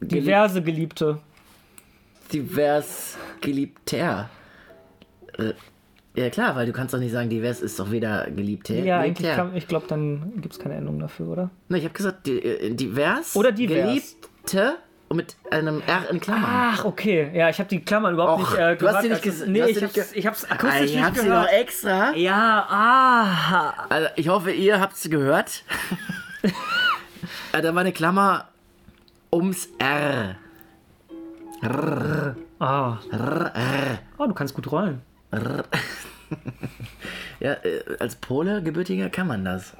Diverse 0.00 0.62
Geliebte. 0.62 1.18
divers 2.32 3.16
geliebter. 3.40 4.30
Ja 6.18 6.30
klar, 6.30 6.56
weil 6.56 6.66
du 6.66 6.72
kannst 6.72 6.92
doch 6.94 6.98
nicht 6.98 7.12
sagen, 7.12 7.28
divers 7.30 7.60
ist 7.60 7.78
doch 7.78 7.90
weder 7.90 8.30
geliebt. 8.30 8.68
hä? 8.68 8.82
Ja, 8.84 9.00
eigentlich 9.00 9.30
kann, 9.34 9.54
ich 9.54 9.68
glaube, 9.68 9.86
dann 9.88 10.32
gibt 10.40 10.54
es 10.54 10.58
keine 10.60 10.74
Endung 10.74 10.98
dafür, 10.98 11.28
oder? 11.28 11.50
Ne, 11.68 11.78
ich 11.78 11.84
habe 11.84 11.94
gesagt, 11.94 12.26
äh, 12.28 12.70
divers. 12.74 13.36
Oder 13.36 13.52
divers. 13.52 13.84
Geliebte 13.86 14.74
und 15.08 15.16
mit 15.16 15.36
einem 15.50 15.80
R 15.86 16.10
in 16.10 16.20
Klammern. 16.20 16.44
Ach, 16.50 16.84
okay. 16.84 17.30
Ja, 17.32 17.48
ich 17.48 17.58
habe 17.58 17.68
die 17.68 17.80
Klammern 17.80 18.14
überhaupt 18.14 18.42
Och, 18.42 18.50
nicht 18.50 18.58
äh, 18.60 18.76
du 18.76 18.88
hast 18.88 19.02
sie 19.02 19.08
gehört, 19.08 19.24
nicht 19.24 19.36
als- 19.36 19.42
ges- 19.42 19.46
Nee, 19.46 19.62
hast 19.62 19.68
ich 19.70 19.76
sie 19.78 19.84
hab's, 19.84 19.96
nicht 19.96 20.10
ge- 20.12 20.18
ich 20.18 20.26
hab's 20.26 20.44
Ah, 20.44 20.54
akustisch 20.54 20.80
ich 20.86 20.94
nicht 20.96 21.04
hab 21.04 21.16
sie 21.16 21.24
gehört. 21.24 21.42
noch 21.46 21.52
extra. 21.52 22.14
Ja, 22.16 22.66
ah. 22.68 23.86
Also, 23.88 24.08
ich 24.16 24.28
hoffe, 24.28 24.50
ihr 24.50 24.80
habt 24.80 24.94
es 24.96 25.08
gehört. 25.08 25.62
Äh, 27.52 27.62
da 27.62 27.74
war 27.74 27.80
eine 27.80 27.92
Klammer 27.92 28.48
ums 29.32 29.68
R. 29.78 30.36
Ah. 32.60 32.98
R, 33.10 33.52
R. 33.54 33.98
Oh, 34.18 34.26
du 34.26 34.34
kannst 34.34 34.54
gut 34.54 34.70
rollen. 34.70 35.00
Ja, 37.40 37.52
äh, 37.52 37.82
als 38.00 38.16
Pole, 38.16 38.62
gebürtiger, 38.62 39.10
kann 39.10 39.26
man 39.26 39.44
das. 39.44 39.74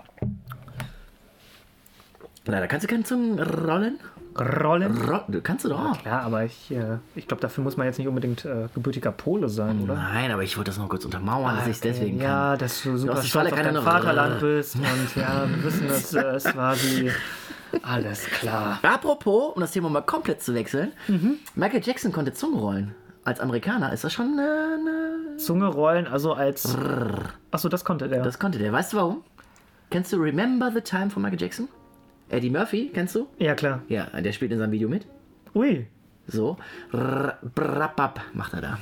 Na, 2.47 2.61
da 2.61 2.67
kannst 2.67 2.85
du 2.85 2.89
keinen 2.89 3.05
Zungen 3.05 3.39
rollen. 3.41 3.99
Rollen? 4.39 4.97
Ro 4.97 5.21
kannst 5.43 5.65
du 5.65 5.69
doch. 5.69 6.05
Ja, 6.05 6.21
aber 6.21 6.45
ich, 6.45 6.71
äh, 6.71 6.99
ich 7.17 7.27
glaube, 7.27 7.41
dafür 7.41 7.65
muss 7.65 7.77
man 7.77 7.87
jetzt 7.87 7.99
nicht 7.99 8.07
unbedingt 8.07 8.45
äh, 8.45 8.69
gebürtiger 8.73 9.11
Pole 9.11 9.49
sein, 9.49 9.81
oder? 9.81 9.95
Nein, 9.95 10.31
aber 10.31 10.45
ich 10.45 10.57
wollte 10.57 10.71
das 10.71 10.79
noch 10.79 10.89
kurz 10.89 11.05
untermauern, 11.05 11.57
dass 11.57 11.67
ich 11.67 11.73
es 11.73 11.81
deswegen 11.81 12.19
kann. 12.19 12.29
Ja, 12.29 12.57
dass 12.57 12.83
du 12.83 12.97
super 12.97 13.15
stolz 13.17 13.29
Schale 13.29 13.53
auf 13.53 13.61
dein 13.61 13.75
ja 13.75 13.83
Vaterland 13.83 14.41
bist. 14.41 14.77
Und 14.77 15.17
ja, 15.17 15.49
wir 15.49 15.65
wissen, 15.65 15.89
dass 15.89 16.15
äh, 16.15 16.21
es 16.37 16.57
war 16.57 16.77
wie... 16.77 17.11
Alles 17.83 18.25
klar. 18.27 18.79
Apropos, 18.83 19.55
um 19.55 19.61
das 19.61 19.73
Thema 19.73 19.91
mal 19.91 20.01
komplett 20.01 20.43
zu 20.43 20.55
wechseln, 20.55 20.93
Michael 21.55 21.83
Jackson 21.85 22.13
konnte 22.13 22.33
Zungen 22.33 22.59
rollen. 22.59 22.95
Als 23.29 23.41
Amerikaner 23.41 23.93
ist 23.93 24.05
das 24.05 24.15
schon 24.15 24.39
eine. 24.39 25.37
Zunge 25.37 25.67
rollen, 25.67 26.07
also 26.07 26.33
als... 26.33 26.75
Achso, 27.51 27.69
das 27.69 27.85
konnte 27.85 28.09
der. 28.09 28.23
Das 28.23 28.39
konnte 28.39 28.57
der. 28.59 28.73
Weißt 28.73 28.95
du 28.95 28.97
warum? 28.97 29.23
Kennst 29.91 30.15
du 30.15 30.17
Remember 30.17 30.73
the 30.73 30.81
Time 30.81 31.11
von 31.11 31.21
Michael 31.21 31.39
Jackson? 31.39 31.69
Eddie 32.31 32.49
Murphy, 32.49 32.91
kennst 32.93 33.15
du? 33.15 33.29
ja, 33.39 33.55
klar. 33.55 33.83
Ja, 33.89 34.05
der 34.19 34.33
spielt 34.33 34.51
in 34.53 34.59
seinem 34.59 34.73
Video 34.73 34.89
mit. 34.89 35.07
Ui. 35.55 35.87
So. 36.27 36.57
Brapap 36.91 38.19
macht 38.33 38.55
er 38.55 38.63
da. 38.63 38.79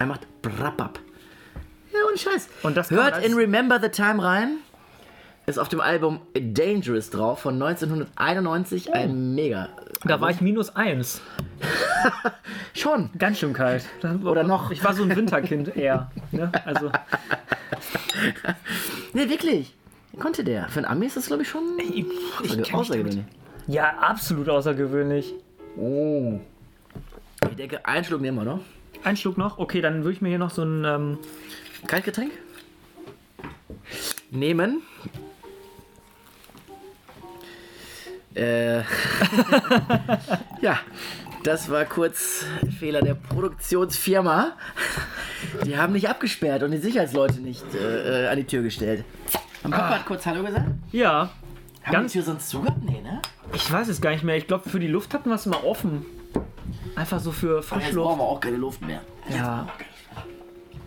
Er 0.00 0.06
macht 0.06 0.26
Brapap. 0.42 0.98
Ja, 1.92 2.00
Scheiß. 2.16 2.48
Und 2.64 2.76
das 2.76 2.88
kann 2.88 2.98
Hört 2.98 3.24
in 3.24 3.34
Remember 3.34 3.78
the 3.80 3.90
Time 3.90 4.20
rein. 4.20 4.56
Ist 5.48 5.58
auf 5.58 5.70
dem 5.70 5.80
Album 5.80 6.20
Dangerous 6.34 7.08
drauf 7.08 7.38
von 7.40 7.54
1991. 7.54 8.92
Ein 8.92 9.34
mega. 9.34 9.70
Da 10.04 10.20
war 10.20 10.28
ich 10.30 10.42
minus 10.42 10.76
eins. 10.76 11.22
Schon. 12.74 13.08
Ganz 13.18 13.38
schön 13.38 13.54
kalt. 13.54 13.86
Oder 14.24 14.42
noch. 14.44 14.70
Ich 14.70 14.84
war 14.84 14.92
so 14.92 15.04
ein 15.04 15.16
Winterkind 15.16 15.74
eher. 15.76 16.10
Ne? 16.32 16.52
Also, 16.66 16.90
Ne, 19.14 19.30
wirklich. 19.30 19.74
Konnte 20.18 20.44
der. 20.44 20.68
Für 20.68 20.80
einen 20.80 20.86
Ami 20.86 21.06
ist 21.06 21.16
das, 21.16 21.28
glaube 21.28 21.44
ich, 21.44 21.48
schon 21.48 21.62
ich 21.78 22.04
mich 22.54 22.74
außergewöhnlich. 22.74 23.24
ja, 23.68 23.88
absolut 24.00 24.50
außergewöhnlich. 24.50 25.32
Oh. 25.78 26.40
Ich 27.48 27.56
denke, 27.56 27.86
einen 27.86 28.04
Schluck 28.04 28.20
nehmen 28.20 28.36
wir 28.36 28.44
noch. 28.44 28.60
Ein 29.02 29.16
Schluck 29.16 29.38
noch? 29.38 29.56
Okay, 29.56 29.80
dann 29.80 30.04
würde 30.04 30.12
ich 30.12 30.20
mir 30.20 30.28
hier 30.28 30.38
noch 30.38 30.50
so 30.50 30.62
ein. 30.62 30.84
Ähm, 30.84 31.18
Kaltgetränk? 31.86 32.32
Nehmen. 34.30 34.82
Äh. 38.38 38.78
ja, 40.60 40.78
das 41.42 41.68
war 41.70 41.84
kurz 41.84 42.44
Fehler 42.78 43.00
der 43.02 43.14
Produktionsfirma. 43.14 44.52
Die 45.64 45.76
haben 45.76 45.92
nicht 45.92 46.08
abgesperrt 46.08 46.62
und 46.62 46.70
die 46.70 46.78
Sicherheitsleute 46.78 47.40
nicht 47.40 47.64
äh, 47.74 48.24
äh, 48.24 48.28
an 48.28 48.36
die 48.36 48.44
Tür 48.44 48.62
gestellt. 48.62 49.04
Und 49.62 49.70
Papa 49.72 49.90
hat 49.96 50.06
kurz 50.06 50.24
Hallo 50.26 50.42
gesagt. 50.44 50.66
ja. 50.92 51.30
Haben 51.84 51.92
Ganz- 51.92 52.12
die 52.12 52.18
Tür 52.18 52.26
sonst 52.26 52.48
zugehabt? 52.50 52.82
Nee, 52.82 53.00
ne? 53.02 53.22
Ich 53.54 53.72
weiß 53.72 53.88
es 53.88 54.00
gar 54.02 54.10
nicht 54.10 54.22
mehr. 54.22 54.36
Ich 54.36 54.46
glaube, 54.46 54.68
für 54.68 54.78
die 54.78 54.88
Luft 54.88 55.14
hatten 55.14 55.30
wir 55.30 55.36
es 55.36 55.46
immer 55.46 55.64
offen. 55.64 56.04
Einfach 56.96 57.18
so 57.18 57.32
für 57.32 57.56
Jetzt 57.56 57.68
Frischluft. 57.68 57.94
brauchen 58.08 58.18
wir 58.18 58.24
auch 58.24 58.40
keine 58.40 58.56
Luft 58.58 58.82
mehr. 58.82 59.00
Ja. 59.30 59.66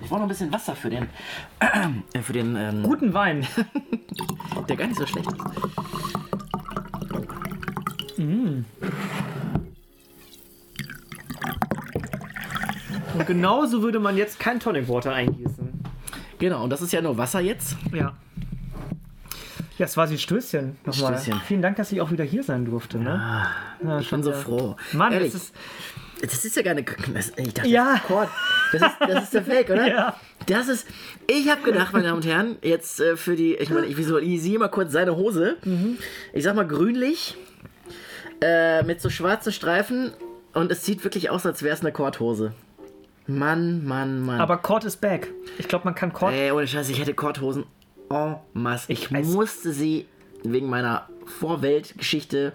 Ich 0.01 0.07
brauche 0.09 0.19
noch 0.19 0.25
ein 0.25 0.29
bisschen 0.29 0.53
Wasser 0.53 0.75
für 0.75 0.89
den. 0.91 1.07
Äh, 2.13 2.21
für 2.21 2.33
den. 2.33 2.55
Ähm, 2.55 2.83
Guten 2.83 3.13
Wein. 3.15 3.47
der 4.69 4.75
gar 4.75 4.85
nicht 4.87 4.99
so 4.99 5.07
schlecht 5.07 5.27
ist. 5.31 5.37
Und 13.15 13.27
genauso 13.27 13.81
würde 13.81 13.99
man 13.99 14.17
jetzt 14.17 14.39
kein 14.39 14.59
Tonic 14.59 14.87
Water 14.87 15.13
eingießen. 15.13 15.69
Genau, 16.39 16.63
und 16.63 16.69
das 16.69 16.81
ist 16.81 16.91
ja 16.93 17.01
nur 17.01 17.17
Wasser 17.17 17.39
jetzt. 17.39 17.75
Ja. 17.93 18.13
Ja, 19.77 19.85
es 19.85 19.97
war 19.97 20.07
sie 20.07 20.17
Stößchen. 20.17 20.77
Nochmal. 20.85 21.17
Stößchen. 21.17 21.41
Vielen 21.47 21.61
Dank, 21.61 21.77
dass 21.77 21.91
ich 21.91 22.01
auch 22.01 22.11
wieder 22.11 22.23
hier 22.23 22.43
sein 22.43 22.65
durfte. 22.65 22.97
Ne? 22.99 23.45
Ja, 23.83 23.99
Ich 23.99 24.09
bin 24.09 24.23
so 24.23 24.31
froh. 24.31 24.75
Mann, 24.93 25.11
Ehrlich, 25.13 25.33
ist. 25.33 25.53
das 26.21 26.45
ist 26.45 26.55
ja 26.55 26.61
gar 26.61 26.73
nicht. 26.75 26.89
Ich 27.37 27.53
dachte, 27.53 27.67
Ja. 27.69 27.85
das 27.93 27.95
ist 27.95 28.03
Akkord. 28.05 28.29
Das 28.73 28.81
ist, 28.81 28.95
das 28.99 29.23
ist 29.23 29.33
der 29.33 29.43
Fake, 29.43 29.69
oder? 29.69 29.87
Ja. 29.91 30.15
Das 30.47 30.67
ist. 30.67 30.87
Ich 31.27 31.49
habe 31.49 31.61
gedacht, 31.61 31.93
meine 31.93 32.05
Damen 32.05 32.17
und 32.17 32.25
Herren, 32.25 32.57
jetzt 32.63 32.99
äh, 32.99 33.15
für 33.15 33.35
die. 33.35 33.53
Ich 33.55 33.69
meine, 33.69 33.85
ich 33.85 33.95
visualisiere 33.97 34.59
mal 34.59 34.69
kurz 34.69 34.91
seine 34.91 35.15
Hose. 35.15 35.57
Mhm. 35.63 35.97
Ich 36.33 36.43
sag 36.43 36.55
mal 36.55 36.65
grünlich. 36.67 37.37
Äh, 38.41 38.83
mit 38.83 39.01
so 39.01 39.09
schwarzen 39.09 39.51
Streifen. 39.53 40.11
Und 40.53 40.71
es 40.71 40.85
sieht 40.85 41.03
wirklich 41.03 41.29
aus, 41.29 41.45
als 41.45 41.63
wäre 41.63 41.73
es 41.73 41.81
eine 41.81 41.91
Korthose. 41.91 42.53
Mann, 43.27 43.85
Mann, 43.85 44.21
Mann. 44.21 44.41
Aber 44.41 44.57
Cord 44.57 44.83
is 44.83 44.97
back. 44.97 45.29
Ich 45.57 45.67
glaube, 45.67 45.85
man 45.85 45.95
kann 45.95 46.11
Cord. 46.11 46.33
Ey, 46.33 46.51
ohne 46.51 46.67
Scheiß, 46.67 46.89
ich 46.89 46.99
hätte 46.99 47.13
Korthosen 47.13 47.65
en 48.09 48.35
masse. 48.53 48.91
Ich 48.91 49.09
Ich 49.11 49.25
musste 49.27 49.71
sie 49.71 50.07
wegen 50.43 50.67
meiner 50.69 51.07
Vorweltgeschichte 51.25 52.51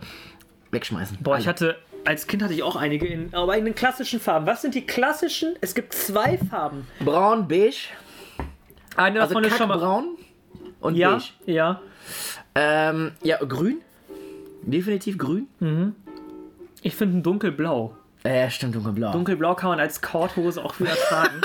wegschmeißen. 0.73 1.19
Boah, 1.23 1.39
ich 1.39 1.45
Alle. 1.47 1.55
hatte. 1.55 1.77
Als 2.05 2.27
Kind 2.29 2.43
hatte 2.43 2.55
ich 2.55 2.63
auch 2.63 2.77
einige, 2.77 3.07
in, 3.07 3.35
aber 3.35 3.57
in 3.57 3.65
den 3.65 3.75
klassischen 3.75 4.21
Farben. 4.21 4.47
Was 4.47 4.63
sind 4.63 4.75
die 4.77 4.87
klassischen? 4.87 5.57
Es 5.61 5.75
gibt 5.75 5.93
zwei 5.93 6.39
Farben. 6.39 6.87
Braun, 7.05 7.49
beige, 7.49 7.89
Eine 8.97 9.21
also 9.23 9.35
davon 9.35 9.45
ist 9.49 9.57
schon 9.57 9.69
mal. 9.69 9.79
braun 9.79 10.17
und 10.81 10.95
Ja, 10.95 11.13
beige. 11.13 11.25
ja. 11.47 11.81
Ähm, 12.55 13.13
ja, 13.25 13.39
grün. 13.39 13.81
Definitiv 14.67 15.17
grün. 15.19 15.47
Ich 16.83 16.95
finde 16.95 17.19
ein 17.19 17.23
dunkelblau. 17.23 17.97
Äh, 18.25 18.51
stimmt, 18.51 18.75
dunkelblau. 18.75 19.13
Dunkelblau 19.13 19.55
kann 19.55 19.71
man 19.71 19.81
als 19.81 20.01
Korthose 20.03 20.63
auch 20.65 20.79
wieder 20.81 20.95
tragen. 21.09 21.41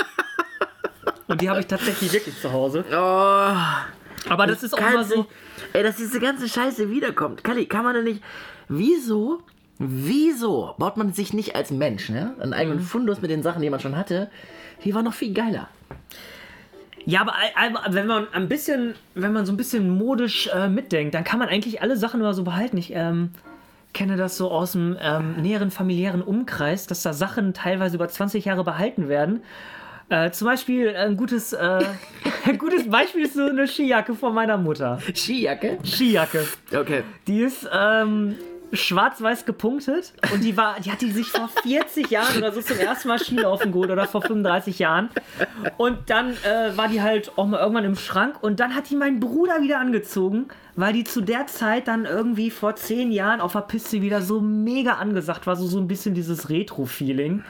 Und 1.28 1.40
die 1.40 1.48
habe 1.48 1.60
ich 1.60 1.66
tatsächlich 1.66 2.12
wirklich 2.12 2.38
zu 2.40 2.52
Hause. 2.52 2.84
oh, 2.90 2.94
Aber 4.30 4.46
das 4.46 4.62
ist 4.62 4.74
auch 4.74 4.78
immer 4.90 5.04
so. 5.04 5.14
sich- 5.22 5.24
Ey, 5.72 5.82
dass 5.82 5.96
diese 5.96 6.18
ganze 6.20 6.48
Scheiße 6.48 6.90
wiederkommt. 6.90 7.44
Kali, 7.44 7.66
kann 7.66 7.84
man 7.84 7.94
denn 7.94 8.04
nicht. 8.04 8.22
Wieso? 8.68 9.40
Wieso 9.78 10.74
baut 10.78 10.96
man 10.96 11.12
sich 11.12 11.32
nicht 11.32 11.54
als 11.56 11.70
Mensch, 11.70 12.08
ne? 12.10 12.34
Einen 12.40 12.52
eigenen 12.52 12.78
Mhm. 12.78 12.82
Fundus 12.82 13.22
mit 13.22 13.30
den 13.30 13.42
Sachen, 13.42 13.62
die 13.62 13.70
man 13.70 13.80
schon 13.80 13.96
hatte? 13.96 14.30
Die 14.84 14.94
war 14.94 15.02
noch 15.02 15.14
viel 15.14 15.32
geiler. 15.32 15.68
Ja, 17.04 17.22
aber 17.22 17.94
wenn 17.94 18.06
man 18.06 18.26
ein 18.32 18.48
bisschen, 18.48 18.94
wenn 19.14 19.32
man 19.32 19.46
so 19.46 19.52
ein 19.52 19.56
bisschen 19.56 19.90
modisch 19.90 20.48
äh, 20.48 20.68
mitdenkt, 20.68 21.14
dann 21.14 21.24
kann 21.24 21.38
man 21.38 21.48
eigentlich 21.48 21.82
alle 21.82 21.96
Sachen 21.96 22.20
immer 22.20 22.34
so 22.34 22.44
behalten. 22.44 22.76
Ich 22.76 22.92
ähm, 22.94 23.30
kenne 23.92 24.16
das 24.16 24.36
so 24.36 24.50
aus 24.50 24.72
dem 24.72 24.96
ähm, 25.00 25.36
näheren 25.40 25.70
familiären 25.70 26.22
Umkreis, 26.22 26.86
dass 26.86 27.02
da 27.02 27.12
Sachen 27.12 27.54
teilweise 27.54 27.96
über 27.96 28.08
20 28.08 28.44
Jahre 28.44 28.64
behalten 28.64 29.08
werden. 29.08 29.42
Äh, 30.08 30.30
zum 30.30 30.46
Beispiel 30.46 30.94
ein 30.94 31.16
gutes, 31.16 31.52
äh, 31.52 31.84
ein 32.46 32.58
gutes 32.58 32.88
Beispiel 32.88 33.22
ist 33.22 33.34
so 33.34 33.46
eine 33.46 33.66
Skijacke 33.66 34.14
von 34.14 34.34
meiner 34.34 34.58
Mutter. 34.58 34.98
Skijacke? 35.14 35.78
Skijacke. 35.84 36.46
Okay. 36.74 37.02
Die 37.26 37.40
ist 37.40 37.68
ähm, 37.72 38.36
schwarz-weiß 38.72 39.44
gepunktet 39.44 40.14
und 40.32 40.42
die 40.42 40.56
war, 40.56 40.80
die 40.80 40.90
hat 40.90 41.00
die 41.00 41.10
sich 41.10 41.30
vor 41.30 41.48
40 41.62 42.10
Jahren 42.10 42.38
oder 42.38 42.52
so 42.52 42.62
zum 42.62 42.78
ersten 42.78 43.08
Mal 43.08 43.18
Skilaufen 43.18 43.72
geholt 43.72 43.90
oder 43.90 44.06
vor 44.06 44.22
35 44.22 44.78
Jahren. 44.78 45.10
Und 45.76 46.10
dann 46.10 46.32
äh, 46.44 46.76
war 46.76 46.88
die 46.88 47.02
halt 47.02 47.36
auch 47.36 47.46
mal 47.46 47.60
irgendwann 47.60 47.84
im 47.84 47.96
Schrank 47.96 48.42
und 48.42 48.60
dann 48.60 48.74
hat 48.74 48.88
die 48.90 48.96
mein 48.96 49.20
Bruder 49.20 49.60
wieder 49.60 49.78
angezogen, 49.78 50.48
weil 50.74 50.92
die 50.92 51.04
zu 51.04 51.20
der 51.20 51.46
Zeit 51.46 51.88
dann 51.88 52.06
irgendwie 52.06 52.50
vor 52.50 52.74
10 52.76 53.12
Jahren 53.12 53.40
auf 53.40 53.52
der 53.52 53.60
Piste 53.60 54.00
wieder 54.00 54.22
so 54.22 54.40
mega 54.40 54.94
angesagt 54.94 55.46
war, 55.46 55.56
so, 55.56 55.66
so 55.66 55.78
ein 55.78 55.88
bisschen 55.88 56.14
dieses 56.14 56.48
Retro-Feeling. 56.48 57.44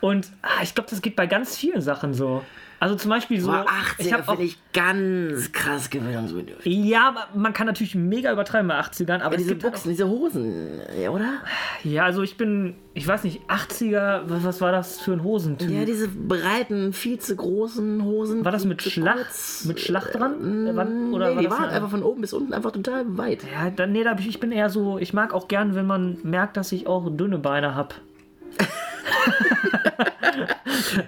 Und 0.00 0.28
ah, 0.42 0.62
ich 0.62 0.74
glaube, 0.74 0.88
das 0.88 1.02
geht 1.02 1.16
bei 1.16 1.26
ganz 1.26 1.56
vielen 1.56 1.82
Sachen 1.82 2.14
so. 2.14 2.42
Also 2.82 2.94
zum 2.94 3.10
Beispiel 3.10 3.38
so. 3.42 3.48
Boah, 3.50 3.66
ich 3.98 4.06
80er 4.06 4.12
habe 4.14 4.22
auch 4.28 4.36
finde 4.36 4.44
ich 4.44 4.58
ganz 4.72 5.52
krass 5.52 5.90
gewöhnungsbedürftig. 5.90 6.72
ja, 6.84 7.08
aber 7.08 7.28
man 7.38 7.52
kann 7.52 7.66
natürlich 7.66 7.94
mega 7.94 8.32
übertreiben 8.32 8.68
bei 8.68 8.80
80ern, 8.80 9.20
aber 9.20 9.34
es 9.36 9.42
Diese 9.42 9.50
halt 9.52 9.64
auch- 9.66 9.70
Buchsen, 9.70 9.90
diese 9.90 10.08
Hosen, 10.08 10.80
ja, 10.98 11.10
oder? 11.10 11.28
Ja, 11.84 12.04
also 12.04 12.22
ich 12.22 12.38
bin, 12.38 12.76
ich 12.94 13.06
weiß 13.06 13.24
nicht, 13.24 13.42
80er, 13.48 14.22
was, 14.28 14.44
was 14.44 14.60
war 14.62 14.72
das 14.72 14.98
für 14.98 15.12
ein 15.12 15.22
Hosentyp? 15.22 15.68
Ja, 15.70 15.84
diese 15.84 16.08
breiten, 16.08 16.94
viel 16.94 17.18
zu 17.18 17.36
großen 17.36 18.02
Hosen. 18.02 18.46
war 18.46 18.52
das 18.52 18.64
mit 18.64 18.80
Schlacht, 18.80 19.26
mit 19.66 19.78
Schlacht 19.78 20.14
dran? 20.14 20.66
Äh, 20.66 20.74
wann- 20.74 21.12
Oder 21.12 21.28
nee, 21.30 21.34
war 21.36 21.42
die 21.42 21.50
waren 21.50 21.68
einfach 21.68 21.90
von 21.90 22.02
oben 22.02 22.22
bis 22.22 22.32
unten 22.32 22.54
einfach 22.54 22.72
total 22.72 23.04
weit. 23.18 23.44
Ja, 23.52 23.68
dann, 23.68 23.92
nee, 23.92 24.04
da, 24.04 24.16
ich 24.18 24.40
bin 24.40 24.52
eher 24.52 24.70
so, 24.70 24.96
ich 24.96 25.12
mag 25.12 25.34
auch 25.34 25.48
gern, 25.48 25.74
wenn 25.74 25.86
man 25.86 26.16
merkt, 26.22 26.56
dass 26.56 26.72
ich 26.72 26.86
auch 26.86 27.14
dünne 27.14 27.36
Beine 27.38 27.74
habe. 27.74 27.94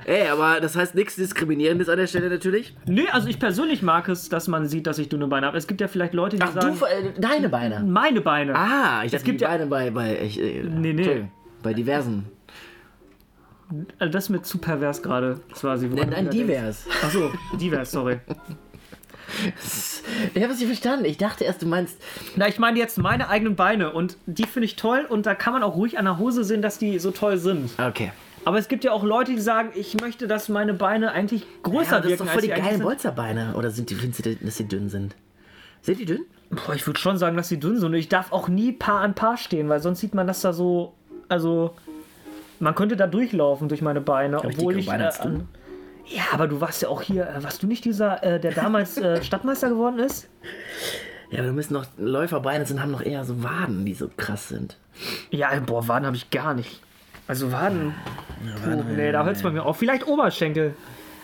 Ey, 0.04 0.28
aber 0.28 0.60
das 0.60 0.76
heißt 0.76 0.94
nichts 0.94 1.16
Diskriminierendes 1.16 1.88
an 1.88 1.98
der 1.98 2.06
Stelle 2.06 2.28
natürlich. 2.28 2.74
Nee, 2.86 3.08
also 3.10 3.28
ich 3.28 3.38
persönlich 3.38 3.82
mag 3.82 4.08
es, 4.08 4.28
dass 4.28 4.48
man 4.48 4.66
sieht, 4.66 4.86
dass 4.86 4.98
ich 4.98 5.08
dünne 5.08 5.26
Beine 5.28 5.46
habe. 5.46 5.56
Es 5.58 5.66
gibt 5.66 5.80
ja 5.80 5.88
vielleicht 5.88 6.14
Leute, 6.14 6.36
die 6.36 6.42
Ach, 6.42 6.52
sagen, 6.52 6.76
du, 6.78 6.84
äh, 6.86 7.12
deine 7.18 7.48
Beine. 7.48 7.80
meine 7.86 8.20
Beine. 8.20 8.54
Ah, 8.54 9.02
ich 9.04 9.12
dachte, 9.12 9.24
gibt 9.24 9.40
die 9.40 9.44
ja- 9.44 9.50
Beine 9.50 9.66
bei, 9.66 9.90
bei, 9.90 10.18
ich, 10.20 10.40
äh, 10.40 10.62
Nee, 10.64 10.92
nee. 10.92 11.24
Bei 11.62 11.72
diversen. 11.74 12.26
Also 13.98 14.12
das 14.12 14.24
ist 14.24 14.30
mir 14.30 14.42
zu 14.42 14.58
pervers 14.58 15.02
gerade. 15.02 15.40
quasi. 15.54 15.88
Nein, 15.88 16.10
nein, 16.10 16.30
divers. 16.30 16.86
Achso, 17.02 17.30
divers, 17.58 17.90
sorry. 17.90 18.20
Ich 20.34 20.42
habe 20.42 20.52
es 20.52 20.58
nicht 20.58 20.68
verstanden. 20.68 21.04
Ich 21.04 21.18
dachte 21.18 21.44
erst, 21.44 21.62
du 21.62 21.66
meinst. 21.66 21.96
Na, 22.36 22.48
ich 22.48 22.58
meine 22.58 22.78
jetzt 22.78 22.98
meine 22.98 23.28
eigenen 23.28 23.56
Beine 23.56 23.92
und 23.92 24.16
die 24.26 24.44
finde 24.46 24.66
ich 24.66 24.76
toll 24.76 25.06
und 25.08 25.26
da 25.26 25.34
kann 25.34 25.52
man 25.52 25.62
auch 25.62 25.74
ruhig 25.76 25.98
an 25.98 26.04
der 26.04 26.18
Hose 26.18 26.44
sehen, 26.44 26.62
dass 26.62 26.78
die 26.78 26.98
so 26.98 27.10
toll 27.10 27.38
sind. 27.38 27.70
Okay. 27.78 28.12
Aber 28.44 28.58
es 28.58 28.66
gibt 28.68 28.82
ja 28.84 28.90
auch 28.92 29.04
Leute, 29.04 29.32
die 29.32 29.40
sagen, 29.40 29.70
ich 29.74 30.00
möchte, 30.00 30.26
dass 30.26 30.48
meine 30.48 30.74
Beine 30.74 31.12
eigentlich 31.12 31.46
größer 31.62 31.92
Ja, 31.92 32.00
das 32.00 32.08
wirken, 32.10 32.26
doch 32.26 32.32
voll 32.32 32.42
die 32.42 32.48
geilen 32.48 32.70
sind. 32.72 32.82
Bolzerbeine. 32.82 33.54
Oder 33.56 33.70
sind 33.70 33.88
die, 33.90 33.94
findest 33.94 34.26
du, 34.26 34.34
dass 34.36 34.56
sie 34.56 34.66
dünn 34.66 34.88
sind? 34.88 35.14
Sind 35.80 36.00
die 36.00 36.04
dünn? 36.06 36.24
Boah, 36.50 36.74
ich 36.74 36.86
würde 36.86 36.98
schon 36.98 37.18
sagen, 37.18 37.36
dass 37.36 37.48
sie 37.48 37.60
dünn 37.60 37.76
sind. 37.78 37.86
Und 37.86 37.94
ich 37.94 38.08
darf 38.08 38.32
auch 38.32 38.48
nie 38.48 38.72
Paar 38.72 39.00
an 39.00 39.14
Paar 39.14 39.36
stehen, 39.36 39.68
weil 39.68 39.80
sonst 39.80 40.00
sieht 40.00 40.14
man 40.14 40.26
das 40.26 40.40
da 40.40 40.52
so. 40.52 40.94
Also, 41.28 41.74
man 42.58 42.74
könnte 42.74 42.96
da 42.96 43.06
durchlaufen 43.06 43.68
durch 43.68 43.80
meine 43.80 44.00
Beine, 44.00 44.44
obwohl 44.44 44.76
ich. 44.76 44.86
Beine 44.86 45.10
du. 45.16 45.22
an- 45.22 45.48
ja, 46.06 46.24
aber 46.32 46.48
du 46.48 46.60
warst 46.60 46.82
ja 46.82 46.88
auch 46.88 47.02
hier. 47.02 47.28
Äh, 47.28 47.42
warst 47.42 47.62
du 47.62 47.66
nicht 47.66 47.84
dieser, 47.84 48.22
äh, 48.22 48.40
der 48.40 48.52
damals 48.52 48.98
äh, 48.98 49.22
Stadtmeister 49.24 49.68
geworden 49.68 49.98
ist? 49.98 50.28
Ja, 51.30 51.38
aber 51.38 51.48
du 51.48 51.54
müssen 51.54 51.72
noch 51.72 51.86
Läuferbeine 51.96 52.66
sind, 52.66 52.80
haben 52.80 52.90
noch 52.90 53.02
eher 53.02 53.24
so 53.24 53.42
Waden, 53.42 53.86
die 53.86 53.94
so 53.94 54.10
krass 54.16 54.48
sind. 54.48 54.78
Ja, 55.30 55.48
boah, 55.60 55.88
Waden 55.88 56.06
habe 56.06 56.16
ich 56.16 56.30
gar 56.30 56.54
nicht. 56.54 56.82
Also 57.26 57.52
Waden. 57.52 57.94
Puh, 58.64 58.82
nee, 58.94 59.12
da 59.12 59.24
hört 59.24 59.36
es 59.36 59.42
bei 59.42 59.50
mir 59.50 59.64
auf. 59.64 59.78
Vielleicht 59.78 60.06
Oberschenkel. 60.06 60.74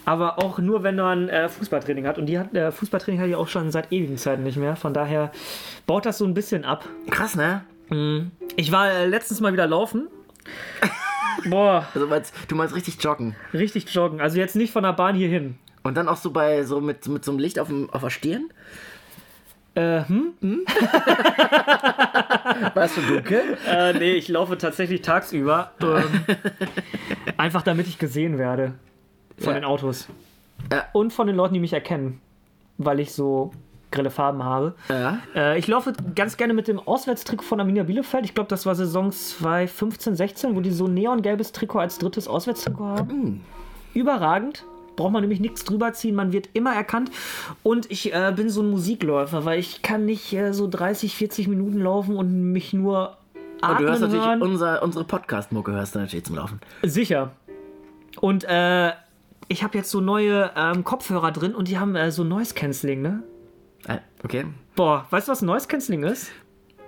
Aber 0.05 0.39
auch 0.39 0.59
nur, 0.59 0.83
wenn 0.83 0.97
man 0.97 1.29
äh, 1.29 1.51
Fußballtraining 1.51 2.07
hat. 2.07 2.17
Und 2.17 2.27
die 2.27 2.39
hat, 2.39 2.55
äh, 2.55 2.73
Fußballtraining 2.73 3.21
hatte 3.21 3.31
ich 3.31 3.37
auch 3.37 3.49
schon 3.49 3.71
seit 3.71 3.93
ewigen 3.93 4.17
Zeiten 4.17 4.43
nicht 4.43 4.57
mehr. 4.57 4.77
Von 4.77 4.95
daher 4.95 5.33
baut 5.87 6.07
das 6.07 6.17
so 6.17 6.25
ein 6.25 6.33
bisschen 6.33 6.65
ab. 6.65 6.89
Krass, 7.11 7.37
ne? 7.37 7.63
Ich 8.57 8.73
war 8.73 8.91
äh, 8.91 9.07
letztens 9.07 9.41
mal 9.41 9.53
wieder 9.53 9.67
laufen. 9.67 10.09
Boah, 11.47 11.87
Also 11.95 12.07
meinst, 12.07 12.35
du 12.49 12.55
meinst 12.57 12.75
richtig 12.75 13.03
joggen. 13.03 13.35
richtig 13.55 13.93
joggen. 13.95 14.21
Also 14.21 14.39
jetzt 14.39 14.57
nicht 14.57 14.73
von 14.73 14.83
der 14.83 14.93
Bahn 14.93 15.15
hier 15.15 15.29
hin. 15.29 15.57
Und 15.83 15.97
dann 15.97 16.09
auch 16.09 16.17
so 16.17 16.31
bei 16.31 16.65
so 16.65 16.81
mit, 16.81 17.07
mit 17.09 17.25
so 17.25 17.31
einem 17.33 17.39
Licht 17.41 17.59
auf, 17.59 17.69
dem, 17.69 17.89
auf 17.91 18.03
der 18.03 18.11
Stirn? 18.11 18.49
Äh, 19.75 20.03
hm? 20.07 20.33
Warst 22.75 22.97
du 22.97 23.01
dunkel? 23.03 23.57
Äh, 23.67 23.93
nee, 23.95 24.13
ich 24.13 24.29
laufe 24.29 24.59
tatsächlich 24.59 25.03
tagsüber. 25.03 25.73
Ähm, 25.81 26.25
einfach 27.37 27.63
damit 27.63 27.87
ich 27.87 27.99
gesehen 27.99 28.39
werde. 28.39 28.75
Von 29.39 29.49
Ja. 29.55 29.61
den 29.61 29.65
Autos. 29.65 30.09
Ja. 30.73 30.87
Und 30.93 31.13
von 31.13 31.27
den 31.29 31.37
Leuten, 31.37 31.55
die 31.55 31.61
mich 31.61 31.73
erkennen. 31.73 32.21
Weil 32.79 33.01
ich 33.01 33.13
so 33.13 33.53
grelle 33.91 34.11
Farben 34.11 34.45
habe. 34.45 34.75
Ja. 34.89 35.19
Äh, 35.35 35.59
ich 35.59 35.67
laufe 35.67 35.93
ganz 36.15 36.37
gerne 36.37 36.55
mit 36.55 36.69
dem 36.69 36.79
Auswärtstrikot 36.79 37.45
von 37.45 37.61
Arminia 37.61 37.85
Bielefeld. 37.85 38.25
Ich 38.25 38.35
glaube, 38.35 38.49
das 38.49 38.67
war 38.67 38.75
Saison 38.75 39.11
2015, 39.13 40.17
16, 40.17 40.55
wo 40.57 40.61
die 40.61 40.71
so 40.71 40.89
neongelbes 40.89 41.53
Trikot 41.53 41.79
als 41.81 41.99
drittes 41.99 42.29
Auswärtstrikot 42.29 42.85
haben. 42.85 43.41
Überragend. 43.95 44.65
Braucht 44.97 45.13
man 45.13 45.21
nämlich 45.23 45.39
nichts 45.39 45.63
drüber 45.65 45.93
ziehen, 45.93 46.17
man 46.17 46.33
wird 46.33 46.49
immer 46.55 46.75
erkannt. 46.75 47.13
Und 47.63 47.89
ich 47.89 48.13
äh, 48.13 48.33
bin 48.35 48.51
so 48.51 48.63
ein 48.63 48.71
Musikläufer, 48.71 49.45
weil 49.45 49.61
ich 49.61 49.83
kann 49.83 50.05
nicht 50.05 50.33
äh, 50.33 50.53
so 50.53 50.67
30, 50.69 51.15
40 51.15 51.47
Minuten 51.47 51.79
laufen 51.79 52.17
und 52.17 52.51
mich 52.53 52.73
nur 52.73 53.17
Und 53.35 53.63
atmen 53.63 53.85
du 53.85 53.89
hörst 53.91 54.03
natürlich 54.03 54.27
hören. 54.27 54.43
unser, 54.43 54.83
unsere 54.83 55.05
Podcast-Mucke 55.05 55.71
hörst 55.71 55.95
du 55.95 56.01
natürlich 56.01 56.25
zum 56.25 56.35
Laufen. 56.35 56.61
Sicher. 56.83 57.31
Und 58.21 58.43
äh, 58.49 58.91
ich 59.47 59.63
habe 59.63 59.79
jetzt 59.79 59.91
so 59.91 60.01
neue 60.01 60.51
ähm, 60.57 60.83
Kopfhörer 60.83 61.31
drin 61.31 61.55
und 61.55 61.69
die 61.69 61.79
haben 61.79 61.95
äh, 61.95 62.11
so 62.11 62.25
Noise 62.25 62.55
Cancelling, 62.55 63.01
ne? 63.01 63.23
Ah, 63.87 63.99
Okay. 64.25 64.47
Boah, 64.75 65.07
weißt 65.11 65.29
du, 65.29 65.33
was 65.33 65.43
Noise 65.43 65.69
Cancelling 65.69 66.03
ist? 66.05 66.31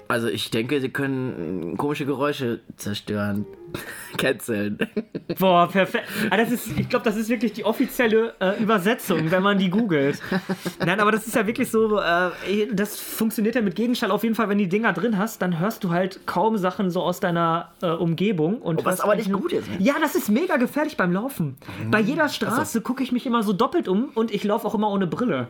Also 0.08 0.26
ich 0.26 0.50
denke, 0.50 0.80
sie 0.80 0.88
können 0.88 1.76
komische 1.76 2.04
Geräusche 2.04 2.58
zerstören. 2.76 3.46
Canceln. 4.16 4.76
Boah, 5.38 5.68
perfekt. 5.68 6.08
Ah, 6.30 6.36
das 6.36 6.50
ist, 6.50 6.76
ich 6.76 6.88
glaube, 6.88 7.04
das 7.04 7.16
ist 7.16 7.28
wirklich 7.28 7.52
die 7.52 7.64
offizielle 7.64 8.34
äh, 8.40 8.60
Übersetzung, 8.60 9.30
wenn 9.30 9.42
man 9.44 9.58
die 9.58 9.70
googelt. 9.70 10.20
Nein, 10.84 10.98
aber 10.98 11.12
das 11.12 11.28
ist 11.28 11.36
ja 11.36 11.46
wirklich 11.46 11.70
so, 11.70 12.00
äh, 12.00 12.30
das 12.72 12.98
funktioniert 12.98 13.54
ja 13.54 13.62
mit 13.62 13.76
Gegenschall 13.76 14.10
auf 14.10 14.24
jeden 14.24 14.34
Fall, 14.34 14.48
wenn 14.48 14.58
du 14.58 14.64
die 14.64 14.68
Dinger 14.70 14.92
drin 14.92 15.16
hast, 15.16 15.42
dann 15.42 15.60
hörst 15.60 15.84
du 15.84 15.90
halt 15.90 16.26
kaum 16.26 16.56
Sachen 16.58 16.90
so 16.90 17.02
aus 17.02 17.20
deiner 17.20 17.70
äh, 17.80 17.90
Umgebung. 17.92 18.60
Und 18.60 18.80
Oh, 18.80 18.84
was 18.84 19.00
aber 19.00 19.14
nicht 19.14 19.32
gut 19.32 19.52
ist. 19.52 19.68
Ja, 19.78 19.94
das 20.00 20.16
ist 20.16 20.28
mega 20.28 20.56
gefährlich 20.56 20.96
beim 20.96 21.12
Laufen. 21.12 21.56
Bei 21.92 22.00
jeder 22.00 22.28
Straße 22.28 22.80
gucke 22.80 23.04
ich 23.04 23.12
mich 23.12 23.26
immer 23.26 23.44
so 23.44 23.52
doppelt 23.52 23.86
um 23.86 24.08
und 24.16 24.32
ich 24.32 24.42
laufe 24.42 24.66
auch 24.66 24.74
immer 24.74 24.90
ohne 24.90 25.06
Brille. 25.06 25.46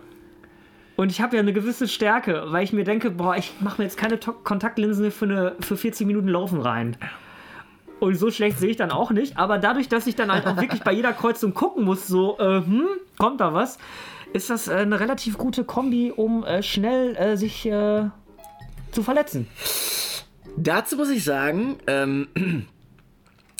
Und 1.00 1.10
ich 1.10 1.22
habe 1.22 1.34
ja 1.36 1.40
eine 1.40 1.54
gewisse 1.54 1.88
Stärke, 1.88 2.42
weil 2.48 2.62
ich 2.62 2.74
mir 2.74 2.84
denke, 2.84 3.10
boah, 3.10 3.34
ich 3.34 3.54
mache 3.60 3.80
mir 3.80 3.84
jetzt 3.84 3.96
keine 3.96 4.20
To- 4.20 4.34
Kontaktlinsen 4.34 5.10
für, 5.10 5.24
eine, 5.24 5.56
für 5.60 5.78
40 5.78 6.06
Minuten 6.06 6.28
Laufen 6.28 6.60
rein. 6.60 6.94
Und 8.00 8.16
so 8.16 8.30
schlecht 8.30 8.58
sehe 8.58 8.68
ich 8.68 8.76
dann 8.76 8.90
auch 8.90 9.10
nicht. 9.10 9.38
Aber 9.38 9.56
dadurch, 9.56 9.88
dass 9.88 10.06
ich 10.06 10.14
dann 10.14 10.30
halt 10.30 10.46
auch 10.46 10.58
wirklich 10.58 10.82
bei 10.82 10.92
jeder 10.92 11.14
Kreuzung 11.14 11.54
gucken 11.54 11.84
muss, 11.86 12.06
so, 12.06 12.38
äh, 12.38 12.60
hm, 12.60 12.84
kommt 13.16 13.40
da 13.40 13.54
was, 13.54 13.78
ist 14.34 14.50
das 14.50 14.68
äh, 14.68 14.74
eine 14.74 15.00
relativ 15.00 15.38
gute 15.38 15.64
Kombi, 15.64 16.12
um 16.14 16.44
äh, 16.44 16.62
schnell 16.62 17.16
äh, 17.16 17.38
sich 17.38 17.64
äh, 17.64 18.02
zu 18.92 19.02
verletzen. 19.02 19.46
Dazu 20.58 20.96
muss 20.96 21.08
ich 21.08 21.24
sagen, 21.24 21.78
ähm, 21.86 22.28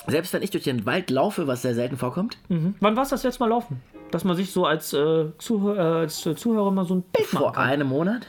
selbst 0.07 0.34
wenn 0.34 0.43
ich 0.43 0.51
durch 0.51 0.64
den 0.64 0.84
Wald 0.84 1.09
laufe, 1.09 1.47
was 1.47 1.62
sehr 1.62 1.74
selten 1.74 1.97
vorkommt, 1.97 2.36
Wann 2.51 2.97
war 2.97 3.05
es 3.05 3.09
das 3.09 3.22
letzte 3.22 3.45
Mal 3.45 3.49
laufen? 3.49 3.80
Dass 4.11 4.24
man 4.24 4.36
sich 4.36 4.50
so 4.52 4.66
als, 4.66 4.92
äh, 4.92 5.26
Zuhör 5.38 5.76
äh, 5.76 6.00
als 6.02 6.20
Zuhörer 6.20 6.70
mal 6.70 6.84
so 6.84 6.94
ein 6.96 7.02
Bild 7.02 7.32
machen 7.32 7.42
vor 7.42 7.56
einem 7.58 7.88
Monat, 7.88 8.26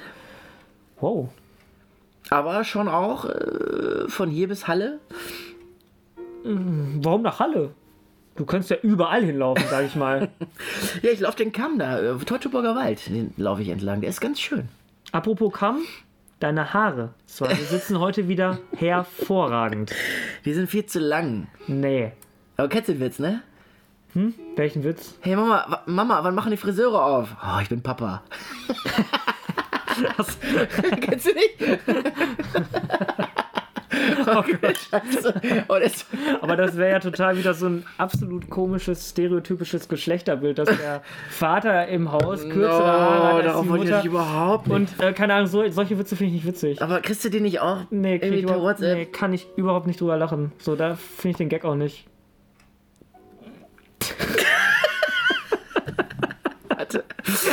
Wow. 0.99 1.29
aber 2.29 2.63
schon 2.63 2.88
auch 2.88 3.25
äh, 3.25 4.07
von 4.07 4.29
hier 4.29 4.47
bis 4.47 4.67
Halle. 4.67 4.99
Warum 6.43 7.21
nach 7.21 7.39
Halle? 7.39 7.71
Du 8.36 8.45
könntest 8.45 8.69
ja 8.71 8.77
überall 8.82 9.23
hinlaufen, 9.23 9.63
sag 9.69 9.86
ich 9.86 9.95
mal. 9.95 10.29
Ja, 11.01 11.09
ich 11.11 11.19
laufe 11.19 11.38
den 11.38 11.51
Kamm 11.51 11.77
da, 11.79 11.99
äh, 11.99 12.17
Teutoburger 12.17 12.75
Wald, 12.75 13.07
den 13.07 13.34
laufe 13.38 13.61
ich 13.61 13.69
entlang. 13.69 14.01
Der 14.01 14.09
ist 14.09 14.21
ganz 14.21 14.39
schön. 14.39 14.69
Apropos 15.11 15.51
Kamm, 15.53 15.79
deine 16.39 16.73
Haare. 16.73 17.09
So, 17.25 17.45
wir 17.47 17.55
sitzen 17.55 17.99
heute 17.99 18.27
wieder 18.27 18.59
hervorragend. 18.77 19.93
Die 20.45 20.53
sind 20.53 20.69
viel 20.69 20.86
zu 20.86 20.99
lang. 20.99 21.47
Nee. 21.67 22.13
Aber 22.57 22.69
kennst 22.69 22.89
den 22.89 22.99
Witz, 22.99 23.19
ne? 23.19 23.41
Welchen 24.55 24.84
Witz? 24.84 25.16
Hey 25.22 25.36
Mama, 25.36 25.82
Mama, 25.86 26.24
wann 26.24 26.36
machen 26.36 26.51
die 26.51 26.57
Friseure 26.57 27.03
auf? 27.03 27.30
Oh, 27.41 27.59
ich 27.62 27.70
bin 27.70 27.82
Papa. 27.82 28.24
Kennst 31.01 31.28
du 31.28 31.32
nicht? 31.34 31.80
Oh 34.26 34.43
Gott. 34.62 34.78
Scheiße. 34.78 35.34
Und 35.68 35.82
es, 35.82 36.05
Aber 36.41 36.55
das 36.55 36.78
wäre 36.78 36.91
ja 36.91 36.99
total 36.99 37.38
wieder 37.38 37.53
so 37.53 37.68
ein 37.68 37.86
absolut 37.97 38.49
komisches, 38.49 39.09
stereotypisches 39.09 39.89
Geschlechterbild, 39.89 40.59
dass 40.59 40.70
der 40.70 41.01
Vater 41.30 41.88
im 41.88 42.12
Haus 42.12 42.47
kürzere 42.47 42.88
Haare 42.88 43.38
hat 43.38 43.45
darauf 43.45 43.64
die 43.64 43.70
wollte 43.70 43.84
ich 43.84 43.89
Mutter. 43.89 43.97
natürlich 43.97 44.05
überhaupt 44.05 44.68
nicht. 44.68 44.76
Und 44.76 45.03
äh, 45.03 45.14
keine 45.14 45.34
Ahnung, 45.34 45.47
so, 45.47 45.68
solche 45.70 45.97
Witze 45.99 46.16
finde 46.16 46.30
ich 46.30 46.43
nicht 46.43 46.47
witzig. 46.47 46.82
Aber 46.82 47.01
kriegst 47.01 47.24
du 47.26 47.30
die 47.30 47.41
nicht 47.41 47.59
auch 47.59 47.80
Nee, 47.89 48.20
krieg 48.20 48.34
ich 48.34 48.80
nee, 48.80 49.05
kann 49.05 49.34
ich 49.34 49.47
überhaupt 49.55 49.88
nicht 49.88 49.99
drüber 49.99 50.18
lachen. 50.18 50.51
So, 50.57 50.76
da 50.76 50.95
finde 50.95 51.32
ich 51.32 51.38
den 51.38 51.49
Gag 51.49 51.66
auch 51.66 51.76
nicht. 51.76 52.05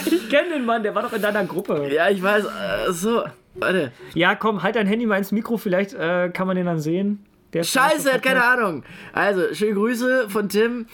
Ich 0.06 0.28
kenne 0.30 0.50
den 0.50 0.64
Mann, 0.64 0.82
der 0.82 0.94
war 0.94 1.02
doch 1.02 1.12
in 1.12 1.22
deiner 1.22 1.44
Gruppe. 1.44 1.88
Ja, 1.92 2.08
ich 2.08 2.22
weiß. 2.22 2.44
Äh, 2.44 2.92
so, 2.92 3.24
warte. 3.54 3.92
Ja, 4.14 4.34
komm, 4.34 4.62
halt 4.62 4.76
dein 4.76 4.86
Handy 4.86 5.06
mal 5.06 5.16
ins 5.18 5.32
Mikro, 5.32 5.56
vielleicht 5.56 5.94
äh, 5.94 6.30
kann 6.30 6.46
man 6.46 6.56
den 6.56 6.66
dann 6.66 6.80
sehen. 6.80 7.24
Der 7.52 7.62
Scheiße, 7.64 8.08
er 8.10 8.16
hat 8.16 8.22
keine 8.22 8.44
Ahnung. 8.44 8.84
Also, 9.12 9.54
schöne 9.54 9.74
Grüße 9.74 10.28
von 10.28 10.48
Tim. 10.48 10.86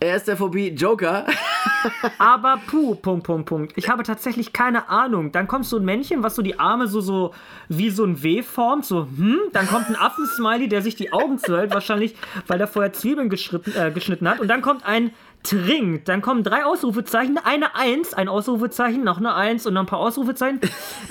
Er 0.00 0.14
ist 0.14 0.28
der 0.28 0.36
Phobie 0.36 0.68
Joker. 0.68 1.26
Aber 2.18 2.60
puh, 2.68 2.94
Punkt, 2.94 3.26
Punkt, 3.26 3.48
Punkt. 3.48 3.72
Ich 3.76 3.88
habe 3.88 4.04
tatsächlich 4.04 4.52
keine 4.52 4.88
Ahnung. 4.88 5.32
Dann 5.32 5.48
kommt 5.48 5.66
so 5.66 5.76
ein 5.76 5.84
Männchen, 5.84 6.22
was 6.22 6.36
so 6.36 6.42
die 6.42 6.58
Arme 6.60 6.86
so, 6.86 7.00
so 7.00 7.34
wie 7.68 7.90
so 7.90 8.04
ein 8.04 8.22
W 8.22 8.42
formt, 8.42 8.84
so, 8.84 9.08
hm. 9.16 9.40
Dann 9.52 9.66
kommt 9.66 9.88
ein 9.88 9.96
Affensmiley, 9.96 10.68
der 10.68 10.82
sich 10.82 10.94
die 10.94 11.12
Augen 11.12 11.38
zuhält, 11.38 11.74
wahrscheinlich, 11.74 12.14
weil 12.46 12.58
der 12.58 12.68
vorher 12.68 12.92
Zwiebeln 12.92 13.28
äh, 13.28 13.90
geschnitten 13.90 14.28
hat. 14.28 14.38
Und 14.38 14.46
dann 14.46 14.62
kommt 14.62 14.86
ein 14.86 15.10
Trink. 15.42 16.04
Dann 16.04 16.20
kommen 16.20 16.42
drei 16.42 16.64
Ausrufezeichen, 16.64 17.38
eine 17.42 17.74
Eins, 17.74 18.14
ein 18.14 18.28
Ausrufezeichen, 18.28 19.02
noch 19.02 19.18
eine 19.18 19.34
Eins 19.34 19.66
und 19.66 19.74
noch 19.74 19.82
ein 19.82 19.86
paar 19.86 20.00
Ausrufezeichen. 20.00 20.60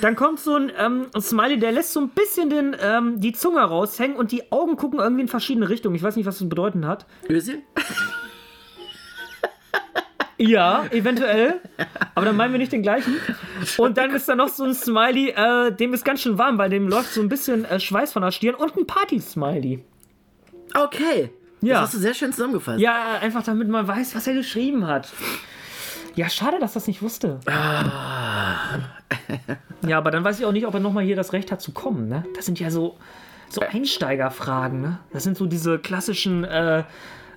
Dann 0.00 0.16
kommt 0.16 0.40
so 0.40 0.54
ein 0.54 0.72
ähm, 0.78 1.06
Smiley, 1.18 1.58
der 1.58 1.72
lässt 1.72 1.92
so 1.92 2.00
ein 2.00 2.10
bisschen 2.10 2.50
den, 2.50 2.76
ähm, 2.80 3.20
die 3.20 3.32
Zunge 3.32 3.60
raushängen 3.60 4.16
und 4.16 4.32
die 4.32 4.50
Augen 4.52 4.76
gucken 4.76 4.98
irgendwie 4.98 5.22
in 5.22 5.28
verschiedene 5.28 5.68
Richtungen. 5.68 5.94
Ich 5.94 6.02
weiß 6.02 6.16
nicht, 6.16 6.26
was 6.26 6.38
das 6.38 6.48
bedeuten 6.48 6.86
hat. 6.86 7.06
Öschen? 7.28 7.62
Ja, 10.38 10.84
eventuell. 10.90 11.60
Aber 12.14 12.26
dann 12.26 12.36
meinen 12.36 12.52
wir 12.52 12.58
nicht 12.58 12.72
den 12.72 12.82
gleichen. 12.82 13.16
Und 13.76 13.98
dann 13.98 14.10
ist 14.12 14.28
da 14.28 14.36
noch 14.36 14.48
so 14.48 14.64
ein 14.64 14.74
Smiley, 14.74 15.30
äh, 15.30 15.72
dem 15.72 15.92
ist 15.92 16.04
ganz 16.04 16.22
schön 16.22 16.38
warm, 16.38 16.58
weil 16.58 16.70
dem 16.70 16.88
läuft 16.88 17.12
so 17.12 17.20
ein 17.20 17.28
bisschen 17.28 17.64
äh, 17.64 17.80
Schweiß 17.80 18.12
von 18.12 18.22
der 18.22 18.30
Stirn 18.30 18.54
und 18.54 18.76
ein 18.76 18.86
Party-Smiley. 18.86 19.84
Okay. 20.74 21.30
Ja. 21.60 21.74
Das 21.74 21.82
hast 21.88 21.94
du 21.94 21.98
sehr 21.98 22.14
schön 22.14 22.32
zusammengefasst. 22.32 22.78
Ja, 22.78 23.18
einfach 23.20 23.42
damit 23.42 23.68
man 23.68 23.88
weiß, 23.88 24.14
was 24.14 24.28
er 24.28 24.34
geschrieben 24.34 24.86
hat. 24.86 25.12
Ja, 26.14 26.28
schade, 26.28 26.58
dass 26.60 26.72
das 26.72 26.86
nicht 26.86 27.02
wusste. 27.02 27.40
ja, 29.86 29.98
aber 29.98 30.10
dann 30.12 30.22
weiß 30.22 30.38
ich 30.38 30.46
auch 30.46 30.52
nicht, 30.52 30.66
ob 30.66 30.74
er 30.74 30.80
nochmal 30.80 31.04
hier 31.04 31.16
das 31.16 31.32
Recht 31.32 31.50
hat 31.50 31.60
zu 31.60 31.72
kommen. 31.72 32.08
Ne? 32.08 32.24
Das 32.36 32.46
sind 32.46 32.60
ja 32.60 32.70
so, 32.70 32.96
so 33.48 33.60
Einsteigerfragen. 33.60 34.80
Ne? 34.80 34.98
Das 35.12 35.24
sind 35.24 35.36
so 35.36 35.46
diese 35.46 35.78
klassischen. 35.78 36.44
Äh, 36.44 36.84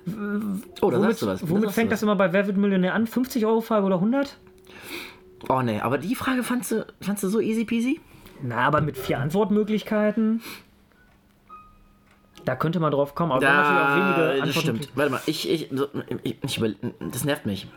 Oh, 0.06 0.90
da 0.90 0.98
womit 0.98 1.02
sagst 1.02 1.22
du 1.22 1.26
was. 1.26 1.40
Da 1.40 1.48
womit 1.48 1.70
fängt 1.70 1.90
was. 1.90 2.00
das 2.00 2.02
immer 2.02 2.16
bei 2.16 2.32
Wer 2.32 2.46
wird 2.46 2.56
Millionär 2.56 2.94
an? 2.94 3.06
50 3.06 3.46
Euro 3.46 3.60
Frage 3.60 3.86
oder 3.86 3.96
100? 3.96 4.36
Oh 5.48 5.62
nee, 5.62 5.80
aber 5.80 5.98
die 5.98 6.14
Frage 6.14 6.42
fandst 6.42 6.72
du, 6.72 6.86
fandst 7.00 7.22
du 7.24 7.28
so 7.28 7.40
easy 7.40 7.64
peasy? 7.64 8.00
Na, 8.42 8.58
aber 8.58 8.80
mit 8.80 8.96
vier 8.96 9.18
Antwortmöglichkeiten. 9.18 10.40
Da 12.44 12.56
könnte 12.56 12.80
man 12.80 12.90
drauf 12.90 13.14
kommen. 13.14 13.30
Aber 13.32 13.46
haben 13.46 13.74
natürlich 13.74 14.18
auch 14.18 14.30
wenige 14.34 14.46
das 14.46 14.60
stimmt. 14.60 14.88
Warte 14.96 15.12
mal, 15.12 15.20
ich, 15.26 15.48
ich, 15.48 15.70
ich, 15.70 16.36
ich 16.42 16.58
über, 16.58 16.70
das 17.12 17.24
nervt 17.24 17.46
mich. 17.46 17.68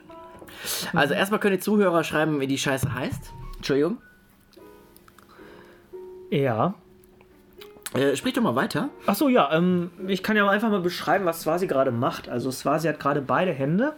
Also 0.94 1.14
erstmal 1.14 1.40
können 1.40 1.58
die 1.58 1.62
Zuhörer 1.62 2.04
schreiben, 2.04 2.40
wie 2.40 2.48
die 2.48 2.58
Scheiße 2.58 2.94
heißt. 2.94 3.32
Entschuldigung. 3.58 3.98
Ja. 6.32 6.74
Äh, 7.96 8.16
sprich 8.16 8.34
doch 8.34 8.42
mal 8.42 8.56
weiter. 8.56 8.90
Achso, 9.06 9.30
ja, 9.30 9.52
ähm, 9.54 9.92
ich 10.08 10.22
kann 10.22 10.36
ja 10.36 10.48
einfach 10.48 10.70
mal 10.70 10.82
beschreiben, 10.82 11.26
was 11.26 11.42
Swasi 11.42 11.68
gerade 11.68 11.92
macht. 11.92 12.30
Also 12.30 12.52
Swasi 12.52 12.88
hat 12.88 13.00
gerade 13.00 13.22
beide 13.22 13.52
Hände 13.52 13.94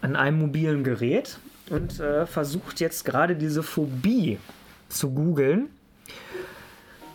an 0.00 0.16
einem 0.16 0.38
mobilen 0.38 0.84
Gerät 0.84 1.38
und 1.70 2.00
äh, 2.00 2.26
versucht 2.26 2.80
jetzt 2.80 3.04
gerade 3.04 3.36
diese 3.36 3.62
Phobie 3.62 4.38
zu 4.88 5.10
googeln. 5.10 5.70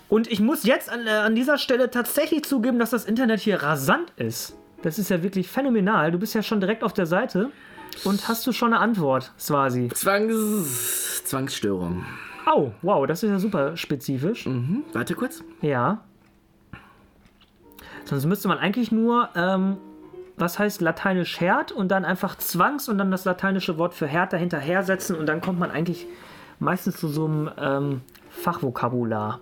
Und 0.09 0.31
ich 0.31 0.39
muss 0.39 0.63
jetzt 0.63 0.89
an, 0.89 1.05
äh, 1.05 1.11
an 1.11 1.35
dieser 1.35 1.57
Stelle 1.57 1.91
tatsächlich 1.91 2.43
zugeben, 2.43 2.79
dass 2.79 2.91
das 2.91 3.05
Internet 3.05 3.39
hier 3.39 3.61
rasant 3.61 4.11
ist. 4.15 4.55
Das 4.81 4.99
ist 4.99 5.09
ja 5.09 5.23
wirklich 5.23 5.49
phänomenal. 5.49 6.11
Du 6.11 6.19
bist 6.19 6.33
ja 6.33 6.43
schon 6.43 6.59
direkt 6.59 6.83
auf 6.83 6.93
der 6.93 7.05
Seite. 7.05 7.49
Und 8.03 8.27
hast 8.27 8.45
du 8.45 8.51
schon 8.51 8.73
eine 8.73 8.81
Antwort, 8.81 9.31
Swasi? 9.39 9.89
Zwangs, 9.93 11.23
Zwangsstörung. 11.25 12.05
Au, 12.47 12.71
wow, 12.81 13.05
das 13.05 13.23
ist 13.23 13.29
ja 13.29 13.39
super 13.39 13.75
spezifisch. 13.75 14.45
Mhm. 14.45 14.83
Warte 14.93 15.15
kurz. 15.15 15.43
Ja. 15.61 15.99
Sonst 18.05 18.25
müsste 18.25 18.47
man 18.47 18.57
eigentlich 18.57 18.89
nur, 18.89 19.27
ähm, 19.35 19.75
was 20.37 20.57
heißt 20.57 20.79
lateinisch 20.79 21.41
Herd 21.41 21.73
und 21.73 21.89
dann 21.89 22.05
einfach 22.05 22.37
Zwangs 22.37 22.87
und 22.87 22.99
dann 22.99 23.11
das 23.11 23.25
lateinische 23.25 23.77
Wort 23.77 23.93
für 23.93 24.07
Herd 24.07 24.31
dahinter 24.31 24.59
hersetzen 24.59 25.17
und 25.17 25.25
dann 25.25 25.41
kommt 25.41 25.59
man 25.59 25.71
eigentlich 25.71 26.07
meistens 26.59 26.95
zu 26.95 27.09
so 27.09 27.25
einem 27.25 27.51
ähm, 27.57 28.01
Fachvokabular. 28.29 29.41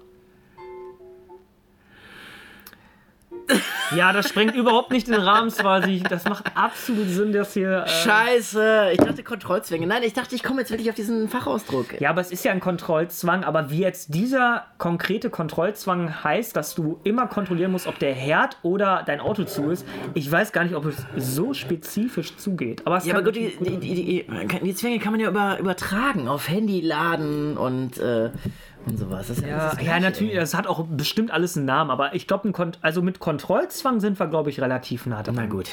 Ja, 3.95 4.13
das 4.13 4.29
sprengt 4.29 4.55
überhaupt 4.55 4.91
nicht 4.91 5.07
den 5.07 5.15
Rahmen, 5.15 5.51
quasi. 5.51 6.01
Das 6.09 6.25
macht 6.25 6.45
absolut 6.55 7.07
Sinn, 7.07 7.31
dass 7.31 7.53
hier. 7.53 7.83
Äh, 7.85 7.87
Scheiße, 7.87 8.89
ich 8.93 8.99
dachte 8.99 9.23
Kontrollzwänge. 9.23 9.87
Nein, 9.87 10.03
ich 10.03 10.13
dachte, 10.13 10.35
ich 10.35 10.43
komme 10.43 10.61
jetzt 10.61 10.71
wirklich 10.71 10.89
auf 10.89 10.95
diesen 10.95 11.29
Fachausdruck. 11.29 11.99
Ja, 12.01 12.09
aber 12.09 12.21
es 12.21 12.31
ist 12.31 12.43
ja 12.43 12.51
ein 12.51 12.59
Kontrollzwang. 12.59 13.43
Aber 13.43 13.69
wie 13.69 13.79
jetzt 13.79 14.13
dieser 14.13 14.65
konkrete 14.77 15.29
Kontrollzwang 15.29 16.23
heißt, 16.23 16.55
dass 16.55 16.75
du 16.75 16.99
immer 17.03 17.27
kontrollieren 17.27 17.71
musst, 17.71 17.87
ob 17.87 17.99
der 17.99 18.13
Herd 18.13 18.57
oder 18.63 19.03
dein 19.05 19.19
Auto 19.19 19.43
zu 19.43 19.69
ist, 19.69 19.85
ich 20.13 20.31
weiß 20.31 20.51
gar 20.51 20.63
nicht, 20.63 20.75
ob 20.75 20.85
es 20.85 21.05
so 21.15 21.53
spezifisch 21.53 22.35
zugeht. 22.37 22.81
Aber 22.85 22.97
es 22.97 23.05
Ja, 23.05 23.15
aber 23.15 23.23
gut, 23.23 23.35
die, 23.35 23.55
die, 23.59 23.77
die, 23.77 23.95
die, 23.95 24.59
die 24.61 24.75
Zwänge 24.75 24.99
kann 24.99 25.11
man 25.11 25.21
ja 25.21 25.29
über, 25.29 25.59
übertragen 25.59 26.27
auf 26.27 26.49
Handy 26.49 26.81
laden 26.81 27.57
und, 27.57 27.97
äh, 27.99 28.31
und 28.85 28.97
sowas. 28.97 29.27
Das 29.27 29.37
ist 29.39 29.45
ja, 29.45 29.71
das 29.75 29.81
ja, 29.83 29.99
natürlich, 29.99 30.35
das 30.35 30.53
hat 30.53 30.67
auch 30.67 30.85
bestimmt 30.87 31.31
alles 31.31 31.55
einen 31.57 31.65
Namen, 31.65 31.91
aber 31.91 32.13
ich 32.15 32.27
glaube, 32.27 32.51
also 32.81 33.01
mit 33.01 33.19
Kontrollzwang 33.19 33.99
sind 33.99 34.19
wir, 34.19 34.27
glaube 34.27 34.49
ich, 34.49 34.59
relativ 34.61 35.05
nah 35.05 35.23
dran. 35.23 35.35
Na 35.35 35.45
gut. 35.45 35.69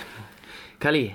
Kali, 0.81 1.15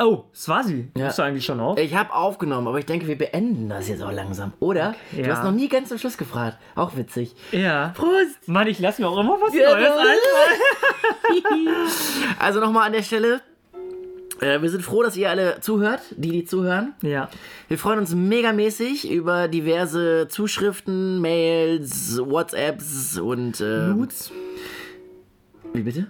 Oh, 0.00 0.24
Swasi, 0.34 0.88
Ja. 0.96 1.06
bist 1.06 1.18
du 1.18 1.22
eigentlich 1.22 1.44
schon 1.44 1.60
auf? 1.60 1.78
ich 1.78 1.94
habe 1.94 2.12
aufgenommen, 2.12 2.66
aber 2.66 2.80
ich 2.80 2.86
denke, 2.86 3.06
wir 3.06 3.16
beenden 3.16 3.68
das 3.68 3.88
jetzt 3.88 4.02
auch 4.02 4.10
langsam. 4.10 4.52
Oder? 4.58 4.96
Du 5.12 5.20
Ja. 5.20 5.28
hast 5.36 5.44
noch 5.44 5.52
nie 5.52 5.68
ganz 5.68 5.90
zum 5.90 5.98
Schluss 5.98 6.18
gefragt. 6.18 6.58
Auch 6.74 6.96
witzig. 6.96 7.36
Ja. 7.52 7.92
Prost! 7.96 8.48
Mann, 8.48 8.66
ich 8.66 8.80
lasse 8.80 9.00
mir 9.00 9.06
auch 9.08 9.18
immer 9.18 9.38
was 9.40 9.54
Ja, 9.54 9.70
Neues 9.70 9.92
ein. 9.92 10.16
Also 12.40 12.60
nochmal 12.60 12.86
an 12.88 12.92
der 12.94 13.02
Stelle. 13.02 13.40
Äh, 14.40 14.60
wir 14.60 14.70
sind 14.70 14.82
froh, 14.82 15.02
dass 15.02 15.16
ihr 15.16 15.30
alle 15.30 15.60
zuhört, 15.60 16.00
die, 16.16 16.30
die 16.30 16.44
zuhören. 16.44 16.94
Ja. 17.02 17.28
Wir 17.68 17.78
freuen 17.78 17.98
uns 17.98 18.14
megamäßig 18.14 19.10
über 19.10 19.48
diverse 19.48 20.28
Zuschriften, 20.28 21.20
Mails, 21.20 22.18
WhatsApps 22.22 23.18
und. 23.18 23.60
Äh, 23.60 23.88
Nudes. 23.88 24.30
Wie 25.72 25.82
bitte? 25.82 26.06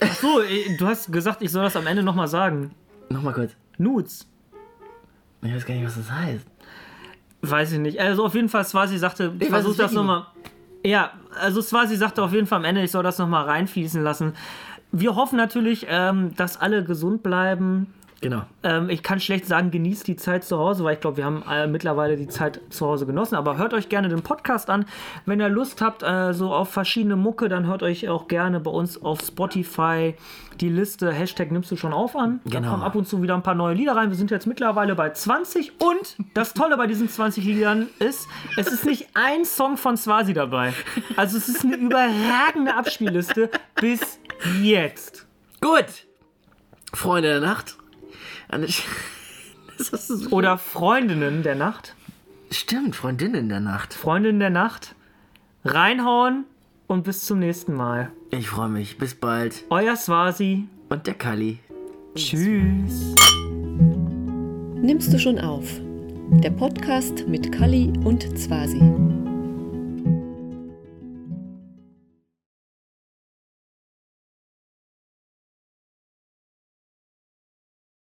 Achso, 0.00 0.40
du 0.78 0.86
hast 0.86 1.12
gesagt, 1.12 1.42
ich 1.42 1.50
soll 1.50 1.64
das 1.64 1.76
am 1.76 1.86
Ende 1.86 2.02
nochmal 2.02 2.28
sagen. 2.28 2.70
Nochmal 3.10 3.34
kurz. 3.34 3.52
Nudes. 3.78 4.26
Ich 5.42 5.54
weiß 5.54 5.66
gar 5.66 5.74
nicht, 5.74 5.84
was 5.84 5.96
das 5.96 6.10
heißt. 6.10 6.46
Weiß 7.42 7.72
ich 7.72 7.78
nicht. 7.78 8.00
Also 8.00 8.24
auf 8.24 8.34
jeden 8.34 8.48
Fall, 8.48 8.64
Swasi 8.64 8.96
sagte, 8.96 9.34
Ich 9.38 9.48
versuch 9.48 9.76
das 9.76 9.92
nochmal. 9.92 10.26
Ja, 10.84 11.12
also 11.38 11.60
Swasi 11.60 11.96
sagte 11.96 12.22
auf 12.22 12.32
jeden 12.32 12.46
Fall 12.46 12.58
am 12.58 12.64
Ende, 12.64 12.82
ich 12.82 12.90
soll 12.90 13.02
das 13.02 13.18
nochmal 13.18 13.44
reinfließen 13.44 14.02
lassen. 14.02 14.34
Wir 14.96 15.16
hoffen 15.16 15.36
natürlich, 15.36 15.86
ähm, 15.88 16.36
dass 16.36 16.56
alle 16.56 16.84
gesund 16.84 17.24
bleiben. 17.24 17.92
Genau. 18.24 18.40
Ähm, 18.62 18.88
ich 18.88 19.02
kann 19.02 19.20
schlecht 19.20 19.44
sagen, 19.44 19.70
genießt 19.70 20.06
die 20.06 20.16
Zeit 20.16 20.44
zu 20.44 20.56
Hause, 20.58 20.82
weil 20.82 20.94
ich 20.94 21.00
glaube, 21.00 21.18
wir 21.18 21.26
haben 21.26 21.42
äh, 21.46 21.66
mittlerweile 21.66 22.16
die 22.16 22.26
Zeit 22.26 22.58
zu 22.70 22.86
Hause 22.86 23.04
genossen. 23.04 23.34
Aber 23.34 23.58
hört 23.58 23.74
euch 23.74 23.90
gerne 23.90 24.08
den 24.08 24.22
Podcast 24.22 24.70
an. 24.70 24.86
Wenn 25.26 25.40
ihr 25.40 25.50
Lust 25.50 25.82
habt, 25.82 26.02
äh, 26.02 26.32
so 26.32 26.50
auf 26.54 26.70
verschiedene 26.70 27.16
Mucke, 27.16 27.50
dann 27.50 27.66
hört 27.66 27.82
euch 27.82 28.08
auch 28.08 28.26
gerne 28.26 28.60
bei 28.60 28.70
uns 28.70 29.02
auf 29.02 29.20
Spotify 29.20 30.14
die 30.60 30.68
Liste 30.68 31.12
Hashtag 31.12 31.50
nimmst 31.50 31.70
du 31.70 31.76
schon 31.76 31.92
auf 31.92 32.16
an. 32.16 32.40
Da 32.44 32.58
Genau. 32.60 32.70
kommen 32.70 32.82
ab 32.82 32.94
und 32.94 33.06
zu 33.06 33.20
wieder 33.20 33.34
ein 33.34 33.42
paar 33.42 33.54
neue 33.54 33.74
Lieder 33.74 33.96
rein. 33.96 34.08
Wir 34.08 34.16
sind 34.16 34.30
jetzt 34.30 34.46
mittlerweile 34.46 34.94
bei 34.94 35.10
20 35.10 35.72
und 35.80 36.16
das 36.32 36.54
Tolle 36.54 36.76
bei 36.76 36.86
diesen 36.86 37.08
20 37.08 37.44
Liedern 37.44 37.88
ist, 37.98 38.26
es 38.56 38.68
ist 38.68 38.86
nicht 38.86 39.08
ein 39.14 39.44
Song 39.44 39.76
von 39.76 39.96
Swasi 39.96 40.32
dabei. 40.32 40.72
Also 41.16 41.36
es 41.36 41.48
ist 41.48 41.64
eine 41.64 41.76
überragende 41.76 42.74
Abspielliste 42.74 43.50
bis 43.74 44.18
jetzt. 44.62 45.26
Gut. 45.60 46.06
Freunde 46.92 47.28
der 47.28 47.40
Nacht. 47.40 47.76
so 49.78 50.30
Oder 50.30 50.58
Freundinnen 50.58 51.42
der 51.42 51.54
Nacht. 51.54 51.94
Stimmt, 52.50 52.94
Freundinnen 52.96 53.48
der 53.48 53.60
Nacht. 53.60 53.94
Freundin 53.94 54.38
der 54.38 54.50
Nacht. 54.50 54.94
Reinhauen 55.64 56.44
und 56.86 57.04
bis 57.04 57.26
zum 57.26 57.38
nächsten 57.38 57.74
Mal. 57.74 58.10
Ich 58.30 58.48
freue 58.48 58.68
mich. 58.68 58.98
Bis 58.98 59.14
bald. 59.14 59.64
Euer 59.70 59.96
Swasi. 59.96 60.68
Und 60.88 61.06
der 61.06 61.14
Kali. 61.14 61.58
Tschüss. 62.14 63.14
Nimmst 64.76 65.12
du 65.12 65.18
schon 65.18 65.38
auf? 65.38 65.66
Der 66.30 66.50
Podcast 66.50 67.26
mit 67.26 67.50
Kali 67.50 67.92
und 68.04 68.38
Zwasi. 68.38 68.80